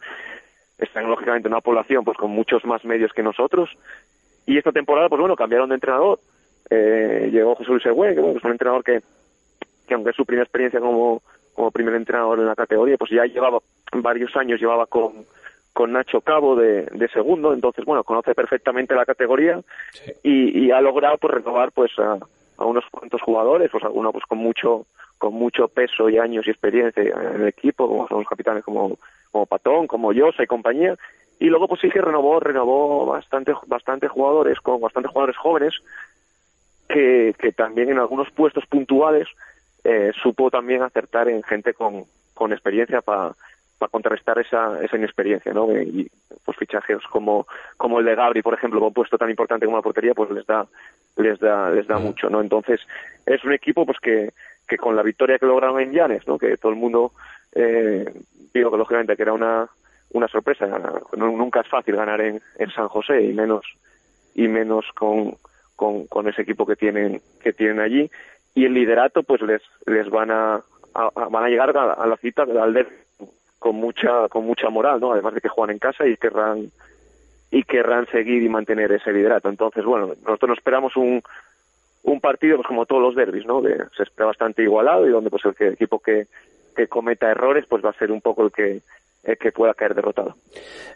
están 0.78 1.08
lógicamente 1.10 1.48
una 1.48 1.62
población 1.62 2.04
pues 2.04 2.18
con 2.18 2.32
muchos 2.32 2.64
más 2.66 2.84
medios 2.86 3.14
que 3.14 3.24
nosotros. 3.24 3.70
Y 4.46 4.58
esta 4.58 4.72
temporada 4.72 5.10
pues 5.10 5.20
bueno 5.20 5.36
cambiaron 5.36 5.70
de 5.70 5.76
entrenador. 5.76 6.20
Eh, 6.70 7.30
llegó 7.32 7.56
José 7.56 7.72
Luis 7.72 7.86
Egüe 7.86 8.14
que 8.14 8.22
bueno 8.22 8.38
es 8.38 8.44
un 8.44 8.52
entrenador 8.52 8.84
que 8.84 9.02
que 9.88 9.94
aunque 9.94 10.10
es 10.12 10.16
su 10.16 10.26
primera 10.26 10.44
experiencia 10.44 10.80
como 10.80 11.22
como 11.54 11.72
primer 11.72 11.96
entrenador 11.96 12.40
en 12.40 12.46
la 12.46 12.56
categoría 12.56 12.98
pues 12.98 13.12
ya 13.12 13.26
llevaba 13.26 13.60
varios 13.94 14.36
años 14.36 14.60
llevaba 14.60 14.86
con 14.86 15.26
con 15.74 15.92
Nacho 15.94 16.22
Cabo 16.22 16.56
de, 16.56 16.84
de 16.92 17.08
segundo. 17.10 17.54
Entonces 17.54 17.86
bueno 17.86 18.04
conoce 18.04 18.34
perfectamente 18.36 18.96
la 18.96 19.06
categoría 19.06 19.60
y, 20.24 20.66
y 20.66 20.72
ha 20.72 20.82
logrado 20.82 21.18
pues 21.18 21.36
renovar 21.36 21.72
pues 21.72 21.92
a, 22.00 22.18
a 22.58 22.66
unos 22.66 22.84
cuantos 22.92 23.22
jugadores. 23.22 23.70
Pues 23.72 23.84
algunos 23.84 24.12
pues 24.12 24.26
con 24.26 24.40
mucho 24.40 24.86
con 25.18 25.34
mucho 25.34 25.68
peso 25.68 26.10
y 26.10 26.18
años 26.18 26.46
y 26.48 26.52
experiencia 26.52 27.02
en 27.04 27.42
el 27.42 27.48
equipo. 27.48 27.88
Como 27.88 28.08
son 28.08 28.20
los 28.20 28.28
capitanes 28.28 28.64
como 28.64 28.98
como 29.32 29.46
Patón, 29.46 29.88
como 29.88 30.14
yo, 30.14 30.30
y 30.38 30.48
compañía. 30.48 30.96
Y 31.40 31.46
luego 31.46 31.68
pues 31.68 31.82
sí 31.82 31.90
que 31.90 32.02
renovó, 32.02 32.40
renovó 32.40 33.06
bastante, 33.06 33.54
bastante 33.68 34.08
jugadores, 34.08 34.60
con 34.60 34.82
bastantes 34.82 35.12
jugadores 35.12 35.38
jóvenes, 35.38 35.74
que, 36.90 37.36
que 37.38 37.52
también 37.52 37.90
en 37.90 38.00
algunos 38.00 38.32
puestos 38.32 38.66
puntuales 38.66 39.28
eh, 39.84 40.12
supo 40.22 40.50
también 40.50 40.82
acertar 40.82 41.30
en 41.30 41.44
gente 41.44 41.74
con, 41.74 42.06
con 42.34 42.52
experiencia 42.52 43.02
para 43.02 43.34
para 43.78 43.90
contrarrestar 43.90 44.40
esa, 44.40 44.82
esa 44.84 44.98
inexperiencia, 44.98 45.54
¿no? 45.54 45.72
Y 45.72 46.10
pues 46.44 46.58
fichajes 46.58 47.00
como, 47.12 47.46
como 47.78 48.00
el 48.00 48.06
de 48.06 48.16
Gabri, 48.16 48.42
por 48.42 48.54
ejemplo, 48.54 48.80
con 48.80 48.88
un 48.88 48.94
puesto 48.94 49.18
tan 49.18 49.30
importante 49.30 49.66
como 49.66 49.78
la 49.78 49.84
portería, 49.84 50.14
pues 50.14 50.32
les 50.32 50.46
da, 50.46 50.66
les 51.18 51.40
da, 51.40 51.70
les 51.70 51.86
da 51.88 52.00
mucho, 52.00 52.30
¿no? 52.30 52.42
Entonces, 52.42 52.82
es 53.26 53.44
un 53.44 53.54
equipo 53.54 53.86
pues 53.86 54.00
que, 54.00 54.32
que 54.68 54.78
con 54.78 54.96
la 54.96 55.04
victoria 55.04 55.38
que 55.38 55.46
lograron 55.46 55.80
en 55.80 55.92
Llanes, 55.92 56.28
¿no? 56.28 56.38
Que 56.38 56.58
todo 56.58 56.72
el 56.72 56.78
mundo 56.78 57.12
eh, 57.58 58.06
digo 58.54 58.72
que 58.72 58.78
lógicamente 58.78 59.16
que 59.16 59.24
era 59.24 59.34
una, 59.34 59.68
una 60.12 60.28
sorpresa. 60.28 60.68
Nunca 61.16 61.62
es 61.62 61.68
fácil 61.68 61.96
ganar 61.96 62.22
en, 62.22 62.42
en 62.60 62.72
San 62.72 62.88
José 62.88 63.24
y 63.24 63.34
menos 63.34 63.66
y 64.36 64.48
menos 64.48 64.86
con, 64.94 65.36
con, 65.76 66.28
ese 66.28 66.44
equipo 66.44 66.66
que 66.66 66.76
tienen 66.76 67.22
que 67.42 67.54
tienen 67.54 67.80
allí. 67.80 68.10
Y 68.54 68.66
el 68.66 68.74
liderato 68.74 69.24
pues 69.24 69.42
les 69.42 69.62
les 69.86 70.10
van 70.10 70.32
a, 70.32 70.62
van 70.94 71.44
a 71.44 71.50
llegar 71.50 71.76
a, 71.76 72.06
la 72.06 72.18
cita 72.18 72.46
del 72.46 72.88
con 73.60 73.76
mucha 73.76 74.28
con 74.30 74.46
mucha 74.46 74.70
moral 74.70 75.00
no 75.00 75.14
además 75.14 75.34
de 75.34 75.42
que 75.42 75.50
juegan 75.50 75.74
en 75.74 75.80
casa 75.80 76.06
y 76.06 76.16
querrán 76.16 76.72
y 77.50 77.64
querrán 77.64 78.06
seguir 78.08 78.44
y 78.44 78.50
mantener 78.50 78.92
ese 78.92 79.12
liderato. 79.12 79.50
Entonces 79.50 79.84
bueno 79.84 80.14
nosotros 80.24 80.50
nos 80.50 80.58
esperamos 80.60 80.96
un 80.96 81.24
un 82.04 82.22
partido 82.22 82.58
pues 82.58 82.68
como 82.68 82.86
todos 82.86 83.02
los 83.02 83.16
derbis 83.16 83.46
no 83.46 83.62
de, 83.62 83.84
se 83.96 84.04
espera 84.04 84.28
bastante 84.28 84.62
igualado 84.62 85.08
y 85.08 85.12
donde 85.12 85.32
pues 85.32 85.44
el, 85.46 85.56
el 85.60 85.74
equipo 85.74 86.00
que 86.00 86.28
que 86.78 86.88
cometa 86.88 87.30
errores, 87.30 87.66
pues 87.68 87.84
va 87.84 87.90
a 87.90 87.98
ser 87.98 88.12
un 88.12 88.22
poco 88.22 88.44
el 88.44 88.52
que 88.52 88.82
que 89.40 89.52
pueda 89.52 89.74
caer 89.74 89.94
derrotado. 89.94 90.36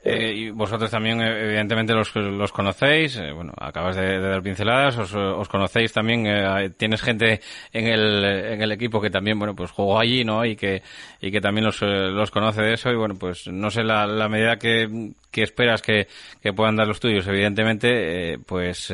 Eh, 0.04 0.34
y 0.36 0.50
vosotros 0.50 0.90
también, 0.90 1.22
eh, 1.22 1.46
evidentemente, 1.46 1.94
los, 1.94 2.16
los 2.16 2.52
conocéis. 2.52 3.18
Eh, 3.18 3.32
bueno, 3.32 3.54
acabas 3.58 3.96
de, 3.96 4.20
dar 4.20 4.42
pinceladas, 4.42 4.98
os, 4.98 5.14
os 5.14 5.48
conocéis 5.48 5.94
también. 5.94 6.26
Eh, 6.26 6.72
tienes 6.76 7.02
gente 7.02 7.40
en 7.72 7.88
el, 7.88 8.24
en 8.26 8.62
el 8.62 8.72
equipo 8.72 9.00
que 9.00 9.12
también, 9.12 9.38
bueno, 9.38 9.56
pues 9.56 9.70
jugó 9.72 10.00
allí, 10.00 10.24
¿no? 10.24 10.44
Y 10.44 10.56
que, 10.56 10.82
y 11.22 11.32
que 11.32 11.40
también 11.40 11.66
los, 11.66 11.82
los 11.82 12.32
conoce 12.32 12.62
de 12.64 12.74
eso. 12.74 12.90
Y 12.90 12.96
bueno, 12.96 13.16
pues 13.20 13.48
no 13.48 13.70
sé 13.70 13.84
la, 13.84 14.08
medida 14.28 14.58
que, 14.58 15.12
que 15.30 15.44
esperas 15.44 15.84
que, 15.84 16.08
que 16.42 16.54
puedan 16.54 16.78
dar 16.78 16.88
los 16.88 17.00
tuyos. 17.00 17.28
Evidentemente, 17.28 18.40
pues 18.48 18.92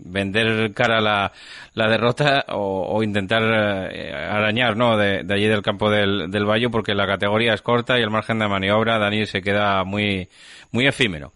vender 0.00 0.72
cara 0.72 1.00
la, 1.00 1.30
la 1.74 1.88
derrota 1.88 2.46
o, 2.48 2.96
o 2.96 3.02
intentar 3.04 3.42
arañar, 3.44 4.76
¿no? 4.76 4.96
De, 4.96 5.24
allí 5.32 5.46
del 5.46 5.62
campo 5.62 5.88
del, 5.88 6.30
del 6.32 6.44
Valle, 6.46 6.68
porque 6.68 6.94
la 6.94 7.06
categoría 7.06 7.54
es 7.54 7.62
corta 7.62 7.96
y 7.96 8.02
el 8.02 8.10
margen 8.20 8.38
de 8.38 8.48
maniobra, 8.48 8.98
Dani, 8.98 9.24
se 9.24 9.40
queda 9.40 9.82
muy, 9.84 10.28
muy 10.72 10.86
efímero. 10.86 11.32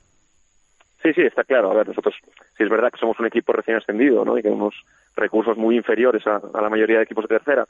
Sí, 1.03 1.15
sí, 1.15 1.23
está 1.23 1.43
claro. 1.43 1.71
A 1.71 1.75
ver, 1.75 1.89
nosotros, 1.89 2.15
sí 2.57 2.63
es 2.63 2.69
verdad 2.69 2.91
que 2.93 2.99
somos 2.99 3.19
un 3.19 3.27
equipo 3.27 3.55
recién 3.55 3.79
ascendido, 3.79 4.23
¿no? 4.23 4.37
Y 4.37 4.43
que 4.43 4.49
tenemos 4.49 4.75
recursos 5.17 5.57
muy 5.57 5.77
inferiores 5.77 6.27
a, 6.27 6.43
la 6.61 6.69
mayoría 6.69 6.99
de 6.99 7.05
equipos 7.05 7.25
de 7.27 7.39
tercera. 7.39 7.67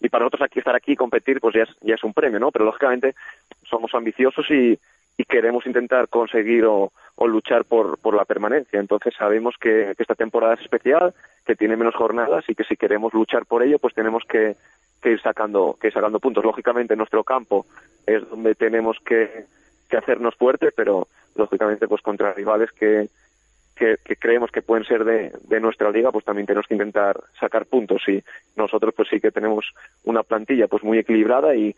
Y 0.00 0.10
para 0.10 0.24
nosotros 0.24 0.42
aquí 0.42 0.58
estar 0.58 0.76
aquí 0.76 0.92
y 0.92 0.96
competir, 0.96 1.40
pues 1.40 1.54
ya 1.54 1.62
es, 1.62 1.70
ya 1.80 1.94
es 1.94 2.04
un 2.04 2.12
premio, 2.12 2.38
¿no? 2.38 2.50
Pero 2.50 2.66
lógicamente 2.66 3.14
somos 3.64 3.94
ambiciosos 3.94 4.44
y, 4.50 4.78
y 5.18 5.24
queremos 5.24 5.66
intentar 5.66 6.08
conseguir 6.08 6.64
o, 6.64 6.92
o 7.16 7.26
luchar 7.26 7.64
por, 7.64 7.98
por 7.98 8.14
la 8.14 8.24
permanencia. 8.24 8.78
Entonces 8.78 9.12
sabemos 9.18 9.56
que, 9.60 9.92
esta 9.98 10.14
temporada 10.14 10.54
es 10.54 10.60
especial, 10.60 11.12
que 11.44 11.56
tiene 11.56 11.76
menos 11.76 11.96
jornadas 11.96 12.44
y 12.48 12.54
que 12.54 12.62
si 12.62 12.76
queremos 12.76 13.12
luchar 13.12 13.44
por 13.44 13.64
ello, 13.64 13.80
pues 13.80 13.94
tenemos 13.94 14.22
que, 14.28 14.54
que 15.02 15.10
ir 15.10 15.20
sacando, 15.20 15.76
que 15.80 15.88
ir 15.88 15.92
sacando 15.92 16.20
puntos. 16.20 16.44
Lógicamente 16.44 16.94
nuestro 16.94 17.24
campo 17.24 17.66
es 18.06 18.30
donde 18.30 18.54
tenemos 18.54 18.96
que, 19.04 19.46
que 19.90 19.96
hacernos 19.96 20.36
fuerte, 20.36 20.70
pero 20.70 21.08
lógicamente 21.34 21.88
pues 21.88 22.00
contra 22.00 22.32
rivales 22.32 22.70
que, 22.70 23.08
que, 23.78 24.16
creemos 24.16 24.50
que 24.50 24.62
pueden 24.62 24.84
ser 24.84 25.04
de, 25.04 25.60
nuestra 25.60 25.90
liga, 25.90 26.10
pues 26.12 26.24
también 26.24 26.46
tenemos 26.46 26.66
que 26.66 26.74
intentar 26.74 27.18
sacar 27.38 27.66
puntos. 27.66 28.02
Y 28.08 28.22
nosotros 28.56 28.92
pues 28.94 29.08
sí 29.08 29.20
que 29.20 29.30
tenemos 29.30 29.66
una 30.04 30.22
plantilla 30.22 30.66
pues 30.68 30.82
muy 30.82 30.98
equilibrada 30.98 31.54
y, 31.54 31.74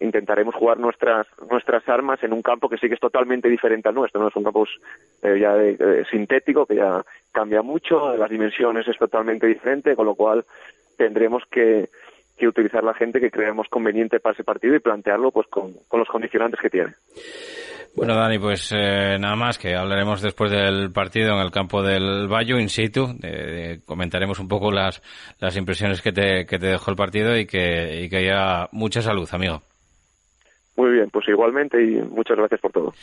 intentaremos 0.00 0.54
jugar 0.54 0.78
nuestras 0.78 1.26
nuestras 1.50 1.88
armas 1.88 2.22
en 2.22 2.34
un 2.34 2.42
campo 2.42 2.68
que 2.68 2.76
sí 2.76 2.88
que 2.88 2.94
es 2.94 3.00
totalmente 3.00 3.48
diferente 3.48 3.88
al 3.88 3.94
nuestro, 3.94 4.20
no 4.20 4.28
es 4.28 4.36
un 4.36 4.44
campo 4.44 4.66
pues, 4.66 4.70
eh, 5.22 5.40
ya 5.40 6.04
sintético 6.10 6.66
que 6.66 6.74
ya 6.74 7.02
cambia 7.32 7.62
mucho, 7.62 8.14
las 8.14 8.28
dimensiones 8.28 8.86
es 8.86 8.98
totalmente 8.98 9.46
diferente, 9.46 9.96
con 9.96 10.04
lo 10.04 10.14
cual 10.14 10.44
tendremos 10.98 11.42
que, 11.50 11.88
que 12.42 12.48
utilizar 12.48 12.82
la 12.82 12.94
gente 12.94 13.20
que 13.20 13.30
creemos 13.30 13.68
conveniente 13.68 14.18
para 14.18 14.34
ese 14.34 14.42
partido 14.42 14.74
y 14.74 14.80
plantearlo 14.80 15.30
pues 15.30 15.46
con, 15.46 15.72
con 15.86 16.00
los 16.00 16.08
condicionantes 16.08 16.60
que 16.60 16.70
tiene. 16.70 16.92
Bueno, 17.94 18.16
Dani, 18.16 18.38
pues 18.38 18.72
eh, 18.72 19.16
nada 19.20 19.36
más 19.36 19.58
que 19.58 19.76
hablaremos 19.76 20.22
después 20.22 20.50
del 20.50 20.90
partido 20.92 21.34
en 21.34 21.40
el 21.40 21.50
campo 21.50 21.82
del 21.82 22.26
Bayo, 22.26 22.58
in 22.58 22.68
situ. 22.68 23.06
comentaremos 23.84 24.40
un 24.40 24.48
poco 24.48 24.72
las, 24.72 25.02
las 25.38 25.56
impresiones 25.56 26.00
que 26.02 26.10
te, 26.10 26.46
que 26.46 26.58
te 26.58 26.66
dejó 26.66 26.90
el 26.90 26.96
partido 26.96 27.36
y 27.36 27.46
que, 27.46 28.02
y 28.02 28.08
que 28.08 28.16
haya 28.16 28.68
mucha 28.72 29.02
salud, 29.02 29.28
amigo. 29.32 29.62
Muy 30.74 30.90
bien, 30.90 31.10
pues 31.10 31.28
igualmente 31.28 31.82
y 31.82 32.00
muchas 32.00 32.38
gracias 32.38 32.58
por 32.60 32.72
todo. 32.72 32.94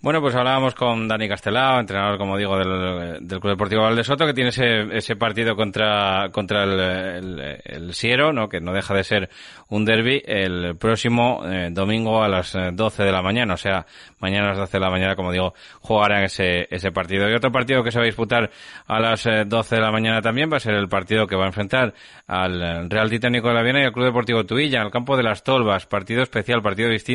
Bueno, 0.00 0.22
pues 0.22 0.34
hablábamos 0.34 0.74
con 0.74 1.06
Dani 1.06 1.28
Castelao, 1.28 1.78
entrenador, 1.78 2.16
como 2.16 2.38
digo, 2.38 2.56
del, 2.56 3.28
del 3.28 3.40
Club 3.40 3.52
Deportivo 3.52 3.82
Valdesoto, 3.82 4.24
que 4.24 4.32
tiene 4.32 4.48
ese, 4.48 4.96
ese 4.96 5.16
partido 5.16 5.54
contra, 5.54 6.30
contra 6.32 6.64
el, 6.64 7.60
el, 7.62 7.92
Siero, 7.92 8.32
¿no? 8.32 8.48
que 8.48 8.60
no 8.60 8.72
deja 8.72 8.94
de 8.94 9.04
ser 9.04 9.28
un 9.68 9.84
derby, 9.84 10.22
el 10.24 10.76
próximo 10.78 11.42
eh, 11.44 11.68
domingo 11.70 12.22
a 12.22 12.28
las 12.28 12.56
12 12.72 13.02
eh, 13.02 13.06
de 13.06 13.12
la 13.12 13.20
mañana. 13.20 13.52
O 13.52 13.58
sea, 13.58 13.84
mañana 14.18 14.46
a 14.46 14.48
las 14.50 14.58
12 14.58 14.78
de 14.78 14.80
la 14.80 14.90
mañana, 14.90 15.14
como 15.14 15.30
digo, 15.30 15.52
jugarán 15.80 16.24
ese, 16.24 16.66
ese 16.70 16.90
partido. 16.90 17.28
Y 17.28 17.34
otro 17.34 17.52
partido 17.52 17.84
que 17.84 17.90
se 17.90 17.98
va 17.98 18.04
a 18.04 18.06
disputar 18.06 18.50
a 18.86 18.98
las 18.98 19.24
12 19.24 19.74
eh, 19.74 19.78
de 19.78 19.84
la 19.84 19.92
mañana 19.92 20.22
también 20.22 20.50
va 20.50 20.56
a 20.56 20.60
ser 20.60 20.74
el 20.74 20.88
partido 20.88 21.26
que 21.26 21.36
va 21.36 21.44
a 21.44 21.48
enfrentar 21.48 21.92
al 22.26 22.88
Real 22.88 23.10
Titánico 23.10 23.48
de 23.48 23.54
la 23.54 23.62
Viena 23.62 23.82
y 23.82 23.84
al 23.84 23.92
Club 23.92 24.06
Deportivo 24.06 24.44
Tuilla, 24.44 24.80
en 24.80 24.86
el 24.86 24.90
campo 24.90 25.18
de 25.18 25.22
las 25.22 25.44
Tolvas. 25.44 25.86
Partido 25.86 26.22
especial, 26.22 26.62
partido 26.62 26.88
distinto, 26.88 27.09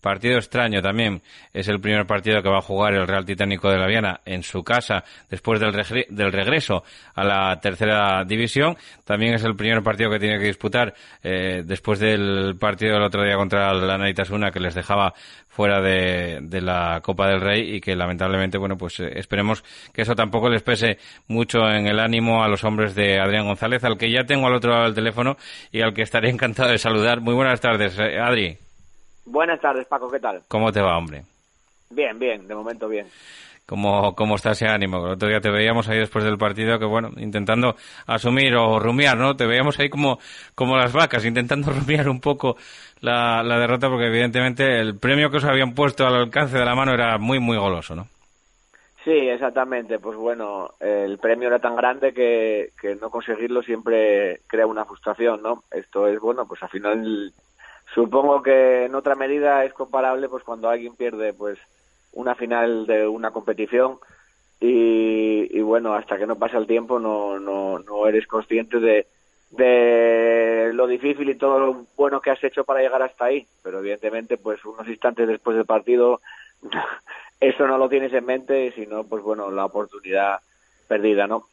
partido 0.00 0.36
extraño 0.36 0.80
también. 0.82 1.22
Es 1.52 1.68
el 1.68 1.80
primer 1.80 2.06
partido 2.06 2.42
que 2.42 2.48
va 2.48 2.58
a 2.58 2.62
jugar 2.62 2.94
el 2.94 3.06
Real 3.06 3.24
Titánico 3.24 3.70
de 3.70 3.78
la 3.78 3.86
Viana 3.86 4.20
en 4.24 4.42
su 4.42 4.62
casa 4.62 5.04
después 5.30 5.60
del, 5.60 5.72
del 6.10 6.32
regreso 6.32 6.84
a 7.14 7.24
la 7.24 7.60
tercera 7.60 8.24
división. 8.24 8.76
También 9.04 9.34
es 9.34 9.44
el 9.44 9.56
primer 9.56 9.82
partido 9.82 10.10
que 10.10 10.18
tiene 10.18 10.38
que 10.38 10.46
disputar 10.46 10.94
eh, 11.22 11.62
después 11.64 11.98
del 11.98 12.56
partido 12.58 12.94
del 12.94 13.04
otro 13.04 13.24
día 13.24 13.36
contra 13.36 13.72
la 13.72 13.98
Naitasuna 13.98 14.50
que 14.50 14.60
les 14.60 14.74
dejaba 14.74 15.14
fuera 15.56 15.80
de, 15.80 16.40
de, 16.42 16.60
la 16.60 17.00
Copa 17.02 17.28
del 17.28 17.40
Rey 17.40 17.76
y 17.76 17.80
que 17.80 17.96
lamentablemente, 17.96 18.58
bueno, 18.58 18.76
pues 18.76 19.00
eh, 19.00 19.10
esperemos 19.14 19.64
que 19.92 20.02
eso 20.02 20.14
tampoco 20.14 20.50
les 20.50 20.62
pese 20.62 20.98
mucho 21.28 21.66
en 21.70 21.86
el 21.86 21.98
ánimo 21.98 22.44
a 22.44 22.48
los 22.48 22.62
hombres 22.64 22.94
de 22.94 23.18
Adrián 23.18 23.46
González, 23.46 23.82
al 23.82 23.96
que 23.96 24.10
ya 24.10 24.24
tengo 24.24 24.46
al 24.46 24.54
otro 24.54 24.72
lado 24.72 24.84
del 24.84 24.94
teléfono 24.94 25.38
y 25.72 25.80
al 25.80 25.94
que 25.94 26.02
estaré 26.02 26.28
encantado 26.36 26.70
de 26.70 26.78
saludar. 26.78 27.22
Muy 27.22 27.34
buenas 27.34 27.60
tardes, 27.60 27.98
eh, 27.98 28.18
Adri. 28.20 28.65
Buenas 29.26 29.60
tardes, 29.60 29.86
Paco, 29.86 30.08
¿qué 30.10 30.20
tal? 30.20 30.42
¿Cómo 30.48 30.72
te 30.72 30.80
va, 30.80 30.96
hombre? 30.96 31.22
Bien, 31.90 32.18
bien, 32.18 32.46
de 32.46 32.54
momento 32.54 32.88
bien. 32.88 33.06
¿Cómo, 33.66 34.14
¿Cómo 34.14 34.36
está 34.36 34.52
ese 34.52 34.68
ánimo? 34.68 35.04
El 35.04 35.14
otro 35.14 35.28
día 35.28 35.40
te 35.40 35.50
veíamos 35.50 35.88
ahí 35.88 35.98
después 35.98 36.24
del 36.24 36.38
partido 36.38 36.78
que, 36.78 36.84
bueno, 36.84 37.10
intentando 37.16 37.74
asumir 38.06 38.54
o 38.54 38.78
rumiar, 38.78 39.18
¿no? 39.18 39.34
Te 39.34 39.44
veíamos 39.44 39.78
ahí 39.80 39.90
como, 39.90 40.20
como 40.54 40.76
las 40.76 40.92
vacas, 40.92 41.24
intentando 41.24 41.72
rumiar 41.72 42.08
un 42.08 42.20
poco 42.20 42.56
la, 43.00 43.42
la 43.42 43.58
derrota 43.58 43.88
porque 43.88 44.06
evidentemente 44.06 44.78
el 44.78 44.96
premio 44.98 45.28
que 45.30 45.38
os 45.38 45.44
habían 45.44 45.74
puesto 45.74 46.06
al 46.06 46.14
alcance 46.14 46.56
de 46.56 46.64
la 46.64 46.76
mano 46.76 46.92
era 46.94 47.18
muy, 47.18 47.40
muy 47.40 47.58
goloso, 47.58 47.96
¿no? 47.96 48.06
Sí, 49.04 49.10
exactamente. 49.10 49.98
Pues 49.98 50.16
bueno, 50.16 50.70
el 50.78 51.18
premio 51.18 51.48
era 51.48 51.58
tan 51.58 51.74
grande 51.74 52.12
que, 52.12 52.70
que 52.80 52.94
no 52.94 53.10
conseguirlo 53.10 53.62
siempre 53.62 54.40
crea 54.46 54.66
una 54.66 54.84
frustración, 54.84 55.42
¿no? 55.42 55.64
Esto 55.72 56.06
es, 56.06 56.20
bueno, 56.20 56.46
pues 56.46 56.62
al 56.62 56.70
final 56.70 57.32
supongo 57.96 58.42
que 58.42 58.84
en 58.84 58.94
otra 58.94 59.14
medida 59.14 59.64
es 59.64 59.72
comparable 59.72 60.28
pues 60.28 60.44
cuando 60.44 60.68
alguien 60.68 60.94
pierde 60.94 61.32
pues 61.32 61.58
una 62.12 62.34
final 62.34 62.86
de 62.86 63.08
una 63.08 63.30
competición 63.30 63.98
y, 64.60 65.60
bueno 65.62 65.94
hasta 65.94 66.18
que 66.18 66.26
no 66.26 66.36
pasa 66.36 66.58
el 66.58 66.66
tiempo 66.66 66.98
no 66.98 67.40
no 67.40 67.78
no 67.78 68.06
eres 68.06 68.26
consciente 68.26 68.80
de 68.80 69.06
de 69.50 70.72
lo 70.74 70.86
difícil 70.86 71.30
y 71.30 71.36
todo 71.36 71.58
lo 71.58 71.86
bueno 71.96 72.20
que 72.20 72.30
has 72.30 72.44
hecho 72.44 72.64
para 72.64 72.80
llegar 72.80 73.00
hasta 73.00 73.26
ahí. 73.26 73.46
Pero 73.62 73.78
evidentemente 73.78 74.36
pues 74.36 74.62
unos 74.64 74.86
instantes 74.88 75.26
después 75.26 75.56
del 75.56 75.64
partido 75.64 76.20
eso 77.40 77.66
no 77.66 77.78
lo 77.78 77.88
tienes 77.88 78.12
en 78.12 78.26
mente 78.26 78.72
sino 78.72 79.04
pues 79.04 79.22
bueno 79.22 79.50
la 79.50 79.64
oportunidad 79.64 80.40
perdida 80.86 81.26
no 81.26 81.46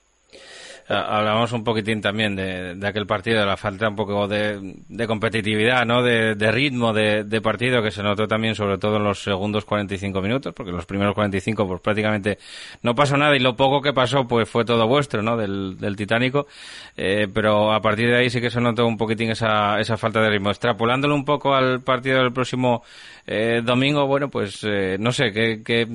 hablamos 0.87 1.51
un 1.51 1.63
poquitín 1.63 2.01
también 2.01 2.35
de, 2.35 2.77
aquel 2.85 3.05
partido, 3.05 3.39
de 3.39 3.45
la 3.45 3.57
falta 3.57 3.89
un 3.89 3.95
poco 3.95 4.27
de, 4.27 4.75
competitividad, 5.07 5.85
¿no? 5.85 6.03
De, 6.03 6.51
ritmo 6.51 6.93
de, 6.93 7.41
partido 7.41 7.81
que 7.81 7.91
se 7.91 8.03
notó 8.03 8.27
también, 8.27 8.55
sobre 8.55 8.77
todo 8.77 8.97
en 8.97 9.03
los 9.03 9.23
segundos 9.23 9.65
45 9.65 10.21
minutos, 10.21 10.53
porque 10.53 10.71
los 10.71 10.85
primeros 10.85 11.13
45 11.13 11.67
pues 11.67 11.81
prácticamente 11.81 12.37
no 12.81 12.95
pasó 12.95 13.17
nada 13.17 13.35
y 13.35 13.39
lo 13.39 13.55
poco 13.55 13.81
que 13.81 13.93
pasó 13.93 14.27
pues 14.27 14.49
fue 14.49 14.65
todo 14.65 14.87
vuestro, 14.87 15.21
¿no? 15.21 15.37
Del, 15.37 15.77
del 15.77 15.95
Titánico. 15.95 16.47
Eh, 16.95 17.27
pero 17.33 17.73
a 17.73 17.81
partir 17.81 18.09
de 18.09 18.17
ahí 18.17 18.29
sí 18.29 18.39
que 18.39 18.49
se 18.49 18.61
notó 18.61 18.85
un 18.85 18.97
poquitín 18.97 19.31
esa, 19.31 19.79
esa 19.79 19.97
falta 19.97 20.21
de 20.21 20.29
ritmo. 20.29 20.49
Extrapolándolo 20.49 21.15
un 21.15 21.25
poco 21.25 21.53
al 21.53 21.81
partido 21.81 22.19
del 22.19 22.31
próximo 22.31 22.83
eh, 23.25 23.61
domingo, 23.63 24.05
bueno, 24.05 24.29
pues 24.29 24.59
eh, 24.63 24.97
no 24.99 25.11
sé, 25.11 25.31
¿qué, 25.31 25.61
¿qué, 25.63 25.87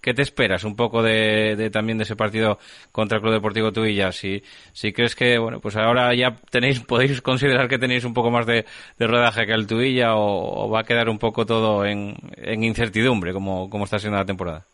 qué, 0.00 0.14
te 0.14 0.22
esperas 0.22 0.64
un 0.64 0.74
poco 0.74 1.02
de, 1.02 1.70
también 1.70 1.98
de 1.98 2.04
ese 2.04 2.16
partido 2.16 2.58
contra 2.90 3.16
el 3.16 3.22
Club 3.22 3.34
Deportivo 3.34 3.72
Tuilla? 3.72 4.12
Si, 4.12 4.29
si 4.72 4.92
crees 4.92 5.14
que, 5.14 5.38
bueno, 5.38 5.60
pues 5.60 5.76
ahora 5.76 6.14
ya 6.14 6.36
tenéis, 6.50 6.80
podéis 6.86 7.20
considerar 7.22 7.68
que 7.68 7.78
tenéis 7.78 8.04
un 8.04 8.14
poco 8.14 8.30
más 8.30 8.46
de, 8.46 8.64
rodaje 8.98 9.46
que 9.46 9.52
el 9.52 9.66
Tuilla 9.66 10.16
o, 10.16 10.68
va 10.70 10.80
a 10.80 10.84
quedar 10.84 11.08
un 11.08 11.18
poco 11.18 11.46
todo 11.46 11.84
en, 11.84 12.14
incertidumbre 12.62 13.32
como, 13.32 13.68
como 13.68 13.84
está 13.84 13.98
siendo 13.98 14.18
la 14.18 14.24
temporada. 14.24 14.64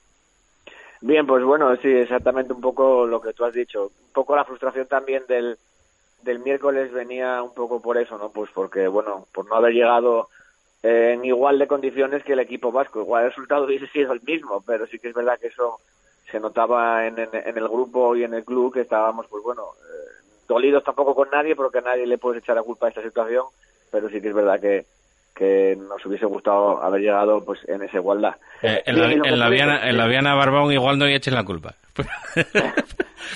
Bien, 1.00 1.26
pues 1.26 1.44
bueno, 1.44 1.74
sí, 1.76 1.88
exactamente 1.88 2.52
un 2.52 2.60
poco 2.60 3.06
lo 3.06 3.20
que 3.20 3.32
tú 3.32 3.44
has 3.44 3.54
dicho. 3.54 3.84
Un 3.84 4.12
poco 4.12 4.34
la 4.34 4.44
frustración 4.44 4.86
también 4.86 5.22
del, 5.28 5.56
del 6.22 6.38
miércoles 6.40 6.92
venía 6.92 7.42
un 7.42 7.54
poco 7.54 7.80
por 7.80 7.98
eso, 7.98 8.16
¿no? 8.18 8.30
Pues 8.30 8.50
porque, 8.52 8.88
bueno, 8.88 9.26
por 9.32 9.46
no 9.46 9.56
haber 9.56 9.74
llegado 9.74 10.28
en 10.82 11.24
igual 11.24 11.58
de 11.58 11.66
condiciones 11.66 12.22
que 12.22 12.34
el 12.34 12.40
equipo 12.40 12.70
vasco. 12.70 13.00
Igual 13.00 13.24
el 13.24 13.30
resultado 13.30 13.64
hubiese 13.64 13.88
sido 13.88 14.12
el 14.12 14.22
mismo, 14.22 14.62
pero 14.64 14.86
sí 14.86 14.98
que 14.98 15.08
es 15.08 15.14
verdad 15.14 15.38
que 15.40 15.48
eso 15.48 15.78
se 16.30 16.40
notaba 16.40 17.06
en, 17.06 17.18
en, 17.18 17.30
el 17.32 17.68
grupo 17.68 18.16
y 18.16 18.24
en 18.24 18.34
el 18.34 18.44
club 18.44 18.72
que 18.72 18.80
estábamos, 18.80 19.26
pues 19.28 19.42
bueno, 19.44 19.62
eh, 19.80 20.34
dolidos 20.48 20.84
tampoco 20.84 21.14
con 21.14 21.30
nadie, 21.30 21.54
porque 21.54 21.78
a 21.78 21.82
nadie 21.82 22.06
le 22.06 22.18
puedes 22.18 22.42
echar 22.42 22.56
la 22.56 22.62
culpa 22.62 22.86
a 22.86 22.88
esta 22.88 23.02
situación, 23.02 23.44
pero 23.90 24.08
sí 24.08 24.20
que 24.20 24.28
es 24.28 24.34
verdad 24.34 24.60
que, 24.60 24.86
que 25.34 25.76
nos 25.76 26.04
hubiese 26.04 26.26
gustado 26.26 26.82
haber 26.82 27.00
llegado 27.00 27.44
pues 27.44 27.60
en 27.68 27.82
esa 27.82 27.98
igualdad. 27.98 28.34
Eh, 28.62 28.82
en, 28.86 28.98
la, 28.98 29.12
en, 29.12 29.38
la 29.38 29.48
Viana, 29.48 29.88
en 29.88 29.96
la 29.96 30.06
Viana 30.06 30.34
Barbón 30.34 30.72
igual 30.72 30.98
no 30.98 31.06
echen 31.06 31.34
la 31.34 31.44
culpa. 31.44 31.74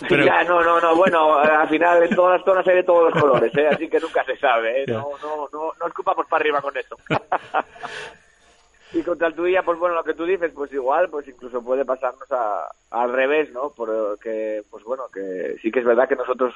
Pero... 0.08 0.24
Ya, 0.24 0.44
no, 0.44 0.62
no, 0.62 0.80
no, 0.80 0.94
bueno, 0.94 1.38
al 1.38 1.68
final 1.68 2.02
en 2.02 2.14
todas 2.14 2.38
las 2.38 2.44
zonas 2.44 2.66
hay 2.66 2.76
de 2.76 2.84
todos 2.84 3.12
los 3.12 3.22
colores, 3.22 3.54
¿eh? 3.56 3.68
así 3.68 3.88
que 3.88 3.98
nunca 3.98 4.24
se 4.24 4.36
sabe, 4.36 4.82
¿eh? 4.82 4.84
no, 4.86 5.10
no, 5.22 5.48
no, 5.52 5.72
no 5.78 5.86
escupamos 5.86 6.26
para 6.26 6.42
arriba 6.42 6.60
con 6.60 6.76
esto. 6.76 6.96
y 8.92 9.02
contra 9.02 9.28
el 9.28 9.34
tuya, 9.34 9.62
pues 9.62 9.78
bueno, 9.78 9.94
lo 9.94 10.04
que 10.04 10.14
tú 10.14 10.24
dices, 10.24 10.52
pues 10.52 10.72
igual, 10.72 11.08
pues 11.10 11.26
incluso 11.28 11.62
puede 11.62 11.84
pasarnos 11.84 12.30
a, 12.32 12.70
al 12.90 13.12
revés, 13.12 13.52
¿no? 13.52 13.70
Porque, 13.76 14.62
pues 14.70 14.84
bueno, 14.84 15.04
que 15.12 15.56
sí 15.62 15.70
que 15.70 15.80
es 15.80 15.84
verdad 15.84 16.08
que 16.08 16.16
nosotros 16.16 16.54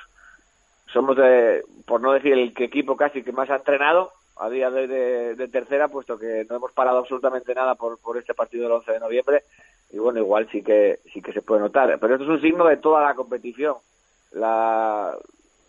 somos, 0.92 1.16
de, 1.16 1.64
por 1.86 2.00
no 2.00 2.12
decir 2.12 2.32
el 2.32 2.52
equipo 2.56 2.96
casi 2.96 3.22
que 3.22 3.32
más 3.32 3.50
ha 3.50 3.56
entrenado 3.56 4.12
a 4.36 4.48
día 4.50 4.70
de, 4.70 4.88
de, 4.88 5.34
de 5.36 5.48
tercera, 5.48 5.88
puesto 5.88 6.18
que 6.18 6.44
no 6.48 6.56
hemos 6.56 6.72
parado 6.72 6.98
absolutamente 6.98 7.54
nada 7.54 7.76
por, 7.76 7.98
por 7.98 8.16
este 8.16 8.34
partido 8.34 8.64
del 8.64 8.72
11 8.72 8.92
de 8.92 9.00
noviembre 9.00 9.42
y 9.94 9.98
bueno, 9.98 10.18
igual 10.18 10.48
sí 10.50 10.62
que 10.62 10.98
sí 11.12 11.22
que 11.22 11.32
se 11.32 11.40
puede 11.40 11.60
notar. 11.60 11.98
Pero 12.00 12.14
esto 12.14 12.24
es 12.24 12.30
un 12.30 12.40
signo 12.40 12.64
de 12.66 12.78
toda 12.78 13.02
la 13.02 13.14
competición. 13.14 13.76
La, 14.32 15.16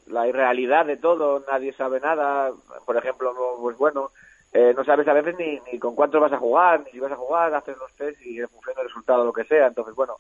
la 0.08 0.28
irrealidad 0.28 0.88
de 0.88 0.98
todo, 0.98 1.44
nadie 1.48 1.74
sabe 1.74 2.00
nada. 2.00 2.52
Por 2.86 2.98
ejemplo, 2.98 3.36
pues 3.62 3.78
bueno, 3.78 4.10
eh, 4.58 4.74
no 4.74 4.86
sabes 4.86 5.06
a 5.10 5.12
veces 5.12 5.36
ni, 5.38 5.60
ni 5.70 5.78
con 5.78 5.96
cuántos 5.96 6.22
vas 6.22 6.32
a 6.32 6.38
jugar, 6.38 6.80
ni 6.86 6.92
si 6.92 7.00
vas 7.02 7.12
a 7.12 7.18
jugar, 7.18 7.54
haces 7.54 7.76
los 7.78 7.92
test 7.92 8.26
y 8.26 8.40
en 8.40 8.48
función 8.48 8.74
del 8.74 8.88
resultado, 8.88 9.26
lo 9.26 9.34
que 9.34 9.44
sea. 9.44 9.68
Entonces, 9.68 9.94
bueno, 9.94 10.16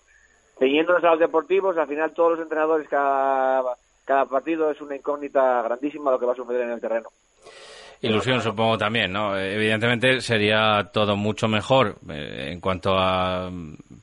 ceñiéndonos 0.60 1.02
a 1.06 1.12
los 1.12 1.20
deportivos, 1.20 1.78
al 1.78 1.88
final 1.88 2.14
todos 2.14 2.32
los 2.32 2.42
entrenadores, 2.42 2.90
cada, 2.90 3.78
cada 4.04 4.26
partido 4.26 4.70
es 4.70 4.82
una 4.82 4.98
incógnita 4.98 5.62
grandísima 5.62 6.12
lo 6.12 6.20
que 6.20 6.26
va 6.26 6.34
a 6.34 6.36
suceder 6.36 6.64
en 6.64 6.72
el 6.72 6.82
terreno. 6.82 7.08
Ilusión 8.06 8.41
supongo 8.41 8.78
también, 8.78 9.12
¿no? 9.12 9.38
Evidentemente 9.38 10.22
sería 10.22 10.89
todo 10.93 11.16
mucho 11.16 11.47
mejor 11.47 11.97
eh, 12.10 12.51
en 12.51 12.60
cuanto 12.60 12.95
a 12.97 13.49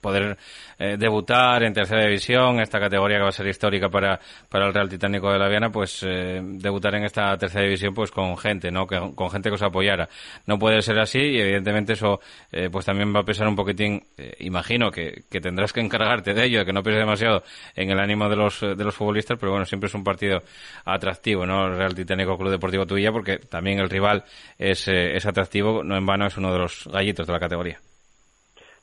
poder 0.01 0.37
eh, 0.85 0.97
debutar 0.99 1.63
en 1.63 1.73
tercera 1.73 2.03
división, 2.03 2.59
esta 2.59 2.81
categoría 2.81 3.19
que 3.19 3.23
va 3.23 3.29
a 3.29 3.33
ser 3.33 3.47
histórica 3.47 3.89
para, 3.89 4.19
para 4.49 4.67
el 4.67 4.75
Real 4.75 4.89
Titánico 4.89 5.33
de 5.33 5.39
la 5.39 5.49
Viana, 5.49 5.71
pues 5.71 6.03
eh, 6.03 6.41
debutar 6.43 6.97
en 6.97 7.05
esta 7.05 7.37
tercera 7.39 7.63
división 7.63 7.95
pues 7.95 8.11
con 8.11 8.37
gente, 8.37 8.73
¿no? 8.73 8.85
Que, 8.85 8.99
con 9.15 9.31
gente 9.31 9.49
que 9.49 9.55
os 9.55 9.63
apoyara. 9.63 10.09
No 10.47 10.59
puede 10.59 10.83
ser 10.83 10.99
así 10.99 11.21
y 11.21 11.41
evidentemente 11.41 11.93
eso 11.93 12.19
eh, 12.51 12.69
pues 12.69 12.85
también 12.85 13.15
va 13.15 13.21
a 13.21 13.25
pesar 13.25 13.47
un 13.47 13.55
poquitín, 13.55 14.03
imagino 14.41 14.91
que, 14.91 15.23
que 15.31 15.41
tendrás 15.41 15.73
que 15.73 15.81
encargarte 15.81 16.35
de 16.35 16.47
ello, 16.47 16.59
de 16.59 16.65
que 16.65 16.73
no 16.73 16.83
pese 16.83 16.99
demasiado 16.99 17.45
en 17.77 17.91
el 17.91 18.01
ánimo 18.01 18.29
de 18.29 18.35
los, 18.35 18.61
de 18.61 18.85
los 18.85 18.95
futbolistas, 18.97 19.39
pero 19.39 19.53
bueno, 19.53 19.65
siempre 19.65 19.87
es 19.87 19.95
un 19.95 20.03
partido 20.03 20.43
atractivo, 20.85 21.47
¿no? 21.47 21.67
El 21.67 21.77
Real 21.77 21.95
Titánico 21.95 22.37
Club 22.37 22.51
Deportivo 22.51 22.87
Tuilla, 22.87 23.13
porque 23.13 23.39
también 23.39 23.79
el 23.79 23.89
rival 23.93 24.25
es, 24.59 24.89
es 24.89 25.25
atractivo, 25.27 25.85
no 25.85 25.97
en 25.97 26.07
vano 26.07 26.27
es 26.27 26.37
uno 26.37 26.53
de 26.53 26.59
los 26.59 26.89
gallitos 26.93 27.27
de 27.27 27.33
la 27.33 27.41
categoría. 27.41 27.79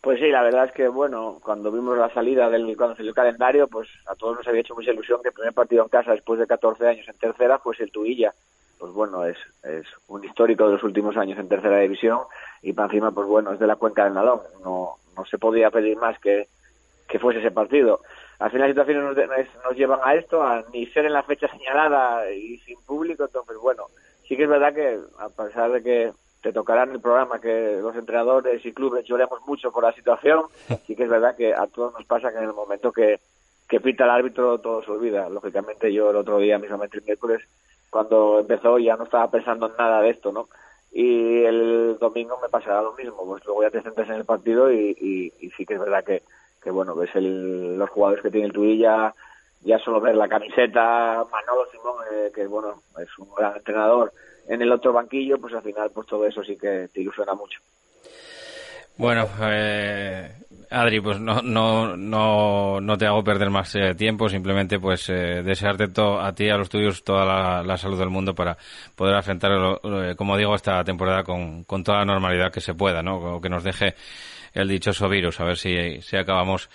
Pues 0.02 0.20
sí, 0.20 0.30
la 0.30 0.44
verdad 0.44 0.66
es 0.66 0.72
que, 0.72 0.88
bueno, 0.88 1.40
cuando 1.44 1.72
vimos 1.72 1.98
la 1.98 2.10
salida 2.14 2.50
del, 2.50 2.78
cuando 2.78 2.96
salió 2.96 3.10
el 3.10 3.16
calendario, 3.16 3.68
pues 3.68 3.90
a 4.08 4.16
todos 4.16 4.38
nos 4.38 4.48
había 4.48 4.62
hecho 4.62 4.74
mucha 4.74 4.92
ilusión 4.92 5.22
que 5.22 5.28
el 5.28 5.34
primer 5.34 5.54
partido 5.54 5.84
en 5.84 5.90
casa 5.90 6.12
después 6.12 6.40
de 6.40 6.48
14 6.48 6.88
años 6.88 7.08
en 7.10 7.18
tercera 7.18 7.60
fuese 7.60 7.84
el 7.84 7.92
Tuilla. 7.92 8.32
Pues 8.80 8.94
bueno, 8.94 9.26
es, 9.26 9.38
es 9.64 9.86
un 10.08 10.24
histórico 10.24 10.66
de 10.66 10.74
los 10.74 10.84
últimos 10.84 11.18
años 11.18 11.38
en 11.38 11.50
tercera 11.50 11.80
división 11.80 12.20
y 12.62 12.72
para 12.72 12.86
encima, 12.86 13.12
pues 13.12 13.28
bueno, 13.28 13.52
es 13.52 13.60
de 13.60 13.68
la 13.68 13.76
cuenca 13.76 14.06
del 14.06 14.14
Nalón. 14.14 14.40
No, 14.64 14.96
no 15.18 15.26
se 15.26 15.38
podía 15.38 15.70
pedir 15.70 15.98
más 15.98 16.18
que, 16.20 16.48
que 17.10 17.20
fuese 17.20 17.40
ese 17.40 17.52
partido. 17.52 18.00
Al 18.40 18.52
final 18.52 18.70
las 18.70 18.78
situaciones 18.78 19.18
nos, 19.18 19.64
nos 19.66 19.76
llevan 19.76 20.00
a 20.02 20.16
esto, 20.16 20.42
a 20.42 20.64
ni 20.72 20.86
ser 20.86 21.08
en 21.08 21.14
la 21.14 21.24
fecha 21.24 21.50
señalada 21.50 22.32
y 22.32 22.58
sin 22.60 22.80
público, 22.84 23.26
entonces 23.26 23.58
bueno, 23.58 23.88
sí 24.30 24.38
que 24.38 24.44
es 24.44 24.50
verdad 24.50 24.74
que 24.74 25.00
a 25.18 25.30
pesar 25.30 25.72
de 25.72 25.84
que 25.84 26.12
te 26.42 26.54
tocará 26.54 26.84
en 26.84 26.92
el 26.92 27.02
programa 27.02 27.42
que 27.42 27.80
los 27.82 27.96
entrenadores 27.96 28.66
y 28.66 28.72
clubes 28.72 29.04
lloremos 29.06 29.42
mucho 29.46 29.72
por 29.72 29.84
la 29.84 29.92
situación. 29.92 30.44
Sí 30.88 30.96
que 30.96 31.04
es 31.04 31.10
verdad 31.10 31.36
que 31.36 31.54
a 31.54 31.68
todos 31.68 31.94
nos 31.94 32.06
pasa 32.06 32.32
que 32.32 32.38
en 32.38 32.46
el 32.46 32.54
momento 32.54 32.92
que, 32.92 33.20
que 33.68 33.80
pita 33.80 34.06
el 34.06 34.12
árbitro 34.12 34.60
todo 34.60 34.84
se 34.84 34.92
olvida. 34.92 35.30
Lógicamente 35.30 35.92
yo 35.92 36.12
el 36.12 36.16
otro 36.16 36.38
día, 36.38 36.58
mismamente 36.58 36.98
el 36.98 37.04
miércoles, 37.04 37.42
cuando 37.90 38.40
empezó 38.40 38.78
ya 38.80 38.96
no 38.96 39.04
estaba 39.04 39.30
pensando 39.30 39.68
en 39.68 39.74
nada 39.78 40.02
de 40.02 40.12
esto, 40.12 40.32
¿no? 40.32 40.48
Y 40.92 41.44
el 41.44 41.98
domingo 42.00 42.40
me 42.42 42.50
pasará 42.50 42.82
lo 42.82 42.94
mismo, 42.94 43.26
pues 43.26 43.46
luego 43.46 43.64
ya 43.64 43.70
te 43.70 43.82
centras 43.82 44.10
en 44.10 44.16
el 44.16 44.26
partido 44.26 44.72
y, 44.72 45.32
y, 45.40 45.50
sí 45.52 45.66
que 45.66 45.76
es 45.76 45.80
verdad 45.80 46.04
que, 46.04 46.24
que 46.64 46.72
bueno, 46.72 46.96
ves 46.96 47.12
el, 47.14 47.78
los 47.78 47.90
jugadores 47.92 48.24
que 48.24 48.32
tiene 48.32 48.48
el 48.48 48.54
Tuilla, 48.54 49.14
ya 49.62 49.78
solo 49.80 50.00
ver 50.00 50.16
la 50.16 50.28
camiseta, 50.28 51.26
Manolo 51.32 51.66
Simón, 51.72 51.96
eh, 52.12 52.32
que 52.34 52.48
bueno, 52.48 52.84
es 52.98 53.18
un 53.18 53.34
gran 53.36 53.56
entrenador, 53.56 54.12
en 54.48 54.62
el 54.62 54.72
otro 54.72 54.94
banquillo, 54.94 55.40
pues 55.40 55.54
al 55.54 55.62
final 55.62 55.92
pues 55.94 56.08
todo 56.08 56.26
eso 56.26 56.44
sí 56.44 56.58
que 56.58 56.90
te 56.94 57.02
ilusiona 57.02 57.34
mucho. 57.34 57.60
Bueno, 58.98 59.30
eh, 59.44 60.30
Adri, 60.72 61.00
pues 61.00 61.22
no, 61.22 61.42
no, 61.42 61.96
no, 61.96 62.82
no 62.82 62.98
te 62.98 63.06
hago 63.06 63.24
perder 63.24 63.50
más 63.50 63.74
eh, 63.76 63.96
tiempo, 63.96 64.28
simplemente 64.28 64.78
pues 64.78 65.08
eh, 65.10 65.42
desearte 65.42 65.86
a 66.02 66.34
ti 66.34 66.46
y 66.46 66.50
a 66.50 66.58
los 66.58 66.68
tuyos 66.68 67.04
toda 67.04 67.64
la, 67.64 67.78
salud 67.78 67.98
del 67.98 68.10
mundo 68.10 68.36
para 68.36 68.58
poder 68.96 69.16
afrontar, 69.16 69.52
como 70.18 70.36
digo, 70.36 70.54
esta 70.54 70.84
temporada 70.84 71.24
con, 71.24 71.64
con 71.64 71.82
toda 71.82 72.00
la 72.00 72.06
normalidad 72.06 72.52
que 72.52 72.60
se 72.60 72.74
pueda, 72.74 73.02
¿no? 73.02 73.40
Que 73.40 73.48
nos 73.48 73.64
deje 73.64 73.96
el 74.54 74.68
dichoso 74.68 75.08
virus, 75.08 75.40
a 75.40 75.46
ver 75.46 75.58
si, 75.58 76.02
si 76.02 76.18
acabamos 76.18 76.70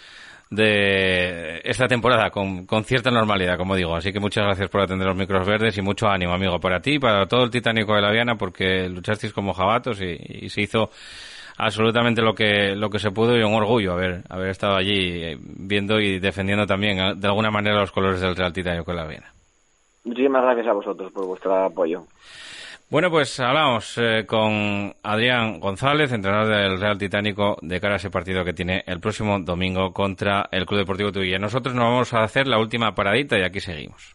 de 0.54 1.60
esta 1.64 1.86
temporada 1.86 2.30
con, 2.30 2.66
con, 2.66 2.84
cierta 2.84 3.10
normalidad, 3.10 3.56
como 3.56 3.76
digo. 3.76 3.94
Así 3.94 4.12
que 4.12 4.20
muchas 4.20 4.44
gracias 4.44 4.68
por 4.68 4.82
atender 4.82 5.06
los 5.06 5.16
micros 5.16 5.46
verdes 5.46 5.76
y 5.78 5.82
mucho 5.82 6.08
ánimo, 6.08 6.32
amigo, 6.32 6.58
para 6.60 6.80
ti 6.80 6.94
y 6.94 6.98
para 6.98 7.26
todo 7.26 7.44
el 7.44 7.50
Titánico 7.50 7.94
de 7.94 8.02
la 8.02 8.10
Viana, 8.10 8.36
porque 8.36 8.88
luchasteis 8.88 9.32
como 9.32 9.52
jabatos 9.52 10.00
y, 10.00 10.48
se 10.48 10.62
hizo 10.62 10.90
absolutamente 11.56 12.20
lo 12.20 12.34
que 12.34 12.74
lo 12.74 12.90
que 12.90 12.98
se 12.98 13.10
pudo 13.10 13.36
y 13.36 13.42
un 13.42 13.54
orgullo 13.54 13.92
haber 13.92 14.22
haber 14.28 14.48
estado 14.48 14.76
allí 14.76 15.22
eh, 15.22 15.38
viendo 15.40 16.00
y 16.00 16.18
defendiendo 16.18 16.66
también 16.66 16.98
eh, 16.98 17.14
de 17.16 17.28
alguna 17.28 17.50
manera 17.50 17.78
los 17.78 17.92
colores 17.92 18.20
del 18.20 18.34
Real 18.34 18.52
Titánico 18.52 18.90
de 18.90 18.96
la 18.96 19.06
Viana. 19.06 19.32
Muchísimas 20.04 20.42
gracias 20.42 20.66
a 20.66 20.72
vosotros 20.72 21.12
por 21.12 21.26
vuestro 21.26 21.54
apoyo. 21.54 22.04
Bueno, 22.94 23.10
pues 23.10 23.40
hablamos 23.40 23.98
eh, 23.98 24.24
con 24.24 24.94
Adrián 25.02 25.58
González, 25.58 26.12
entrenador 26.12 26.54
del 26.54 26.80
Real 26.80 26.96
Titánico, 26.96 27.58
de 27.60 27.80
cara 27.80 27.94
a 27.94 27.96
ese 27.96 28.08
partido 28.08 28.44
que 28.44 28.52
tiene 28.52 28.84
el 28.86 29.00
próximo 29.00 29.36
domingo 29.40 29.92
contra 29.92 30.48
el 30.52 30.64
Club 30.64 30.78
Deportivo 30.78 31.10
Tuilla. 31.10 31.40
Nosotros 31.40 31.74
nos 31.74 31.86
vamos 31.86 32.14
a 32.14 32.22
hacer 32.22 32.46
la 32.46 32.60
última 32.60 32.94
paradita 32.94 33.36
y 33.36 33.42
aquí 33.42 33.58
seguimos. 33.58 34.14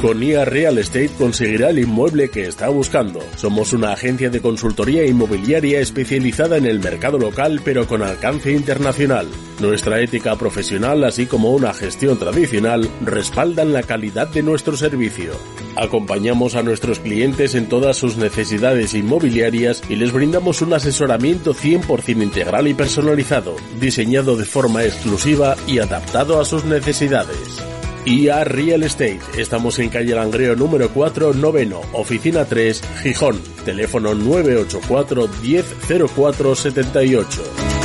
Con 0.00 0.22
IA 0.22 0.46
Real 0.46 0.78
Estate 0.78 1.10
conseguirá 1.18 1.68
el 1.68 1.78
inmueble 1.78 2.30
que 2.30 2.44
está 2.44 2.70
buscando. 2.70 3.20
Somos 3.36 3.74
una 3.74 3.92
agencia 3.92 4.30
de 4.30 4.40
consultoría 4.40 5.04
inmobiliaria 5.04 5.78
especializada 5.78 6.56
en 6.56 6.64
el 6.64 6.80
mercado 6.80 7.18
local 7.18 7.60
pero 7.62 7.86
con 7.86 8.00
alcance 8.02 8.50
internacional. 8.50 9.28
Nuestra 9.60 10.00
ética 10.00 10.36
profesional 10.36 11.04
así 11.04 11.26
como 11.26 11.50
una 11.50 11.74
gestión 11.74 12.18
tradicional 12.18 12.88
respaldan 13.04 13.74
la 13.74 13.82
calidad 13.82 14.28
de 14.28 14.42
nuestro 14.42 14.74
servicio. 14.74 15.32
Acompañamos 15.76 16.54
a 16.54 16.62
nuestros 16.62 16.98
clientes 17.00 17.54
en 17.54 17.68
todas 17.68 17.98
sus 17.98 18.16
necesidades 18.16 18.94
inmobiliarias 18.94 19.82
y 19.90 19.96
les 19.96 20.12
brindamos 20.12 20.62
un 20.62 20.72
asesoramiento 20.72 21.52
100% 21.52 22.22
integral 22.22 22.68
y 22.68 22.72
personalizado, 22.72 23.54
diseñado 23.78 24.36
de 24.36 24.46
forma 24.46 24.82
exclusiva 24.82 25.56
y 25.66 25.78
adaptado 25.78 26.40
a 26.40 26.46
sus 26.46 26.64
necesidades. 26.64 27.62
Y 28.04 28.28
a 28.28 28.44
Real 28.44 28.82
Estate. 28.82 29.20
Estamos 29.36 29.78
en 29.78 29.88
calle 29.88 30.14
Langreo 30.14 30.56
número 30.56 30.90
4, 30.90 31.34
noveno, 31.34 31.80
oficina 31.92 32.44
3, 32.44 32.82
Gijón. 33.02 33.40
Teléfono 33.64 34.14
984 34.14 35.28
100478 35.42 36.54
78. 36.54 37.79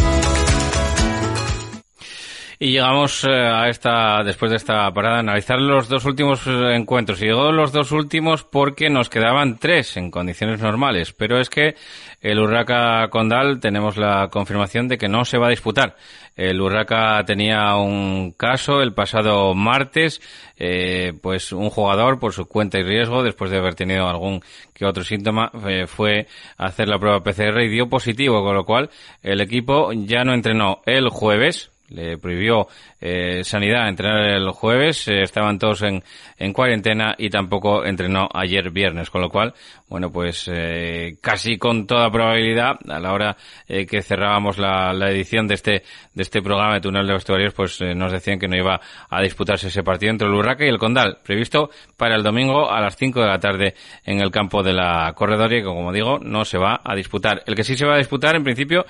Y 2.65 2.71
llegamos 2.71 3.23
eh, 3.25 3.29
a 3.29 3.69
esta, 3.69 4.23
después 4.23 4.49
de 4.49 4.57
esta 4.57 4.91
parada, 4.91 5.17
a 5.17 5.19
analizar 5.19 5.59
los 5.61 5.87
dos 5.87 6.03
últimos 6.03 6.47
eh, 6.47 6.75
encuentros. 6.75 7.21
Y 7.21 7.25
llegó 7.25 7.51
los 7.51 7.71
dos 7.71 7.91
últimos 7.91 8.43
porque 8.43 8.89
nos 8.89 9.07
quedaban 9.07 9.59
tres 9.59 9.97
en 9.97 10.09
condiciones 10.09 10.61
normales. 10.61 11.13
Pero 11.13 11.39
es 11.39 11.51
que 11.51 11.75
el 12.21 12.39
Urraca 12.39 13.07
Condal 13.11 13.59
tenemos 13.59 13.97
la 13.97 14.29
confirmación 14.31 14.87
de 14.87 14.97
que 14.97 15.07
no 15.07 15.25
se 15.25 15.37
va 15.37 15.45
a 15.45 15.51
disputar. 15.51 15.95
El 16.35 16.59
Urraca 16.59 17.23
tenía 17.23 17.75
un 17.75 18.31
caso 18.31 18.81
el 18.81 18.95
pasado 18.95 19.53
martes, 19.53 20.19
eh, 20.57 21.13
pues 21.21 21.51
un 21.51 21.69
jugador 21.69 22.19
por 22.19 22.33
su 22.33 22.47
cuenta 22.47 22.79
y 22.79 22.83
riesgo, 22.83 23.21
después 23.21 23.51
de 23.51 23.59
haber 23.59 23.75
tenido 23.75 24.07
algún 24.07 24.41
que 24.73 24.85
otro 24.87 25.03
síntoma, 25.03 25.51
fue 25.85 26.25
a 26.57 26.65
hacer 26.65 26.89
la 26.89 26.97
prueba 26.97 27.23
PCR 27.23 27.61
y 27.61 27.69
dio 27.69 27.87
positivo, 27.87 28.43
con 28.43 28.55
lo 28.55 28.65
cual 28.65 28.89
el 29.21 29.39
equipo 29.39 29.93
ya 29.93 30.23
no 30.23 30.33
entrenó 30.33 30.81
el 30.85 31.09
jueves, 31.09 31.71
le 31.89 32.17
prohibió 32.17 32.67
eh, 32.99 33.43
Sanidad 33.43 33.87
entrenar 33.87 34.25
el 34.25 34.49
jueves, 34.49 35.07
eh, 35.07 35.21
estaban 35.21 35.59
todos 35.59 35.83
en, 35.83 36.03
en, 36.37 36.53
cuarentena 36.53 37.15
y 37.17 37.29
tampoco 37.29 37.85
entrenó 37.85 38.27
ayer 38.33 38.71
viernes, 38.71 39.09
con 39.09 39.21
lo 39.21 39.29
cual, 39.29 39.53
bueno, 39.87 40.11
pues 40.11 40.49
eh, 40.51 41.17
casi 41.21 41.57
con 41.57 41.85
toda 41.85 42.09
probabilidad, 42.09 42.77
a 42.89 42.99
la 42.99 43.13
hora 43.13 43.37
eh, 43.67 43.85
que 43.85 44.01
cerrábamos 44.01 44.57
la, 44.57 44.93
la, 44.93 45.11
edición 45.11 45.47
de 45.47 45.53
este, 45.53 45.83
de 46.13 46.23
este 46.23 46.41
programa 46.41 46.75
de 46.75 46.81
Túnel 46.81 47.05
de 47.05 47.13
Vestuarios, 47.13 47.53
pues 47.53 47.79
nos 47.81 48.11
decían 48.11 48.39
que 48.39 48.47
no 48.47 48.57
iba 48.57 48.79
a 49.09 49.21
disputarse 49.21 49.67
ese 49.67 49.83
partido 49.83 50.11
entre 50.11 50.27
el 50.27 50.33
Urraca 50.33 50.65
y 50.65 50.69
el 50.69 50.79
Condal, 50.79 51.19
previsto 51.23 51.69
para 51.97 52.15
el 52.15 52.23
domingo 52.23 52.71
a 52.71 52.81
las 52.81 52.95
5 52.95 53.21
de 53.21 53.27
la 53.27 53.39
tarde 53.39 53.75
en 54.03 54.21
el 54.21 54.31
campo 54.31 54.63
de 54.63 54.73
la 54.73 55.13
Corredoria, 55.15 55.59
que 55.59 55.65
como 55.65 55.93
digo, 55.93 56.19
no 56.19 56.45
se 56.45 56.57
va 56.57 56.81
a 56.83 56.95
disputar. 56.95 57.43
El 57.45 57.55
que 57.55 57.63
sí 57.63 57.75
se 57.75 57.85
va 57.85 57.95
a 57.95 57.97
disputar, 57.97 58.35
en 58.35 58.43
principio, 58.43 58.85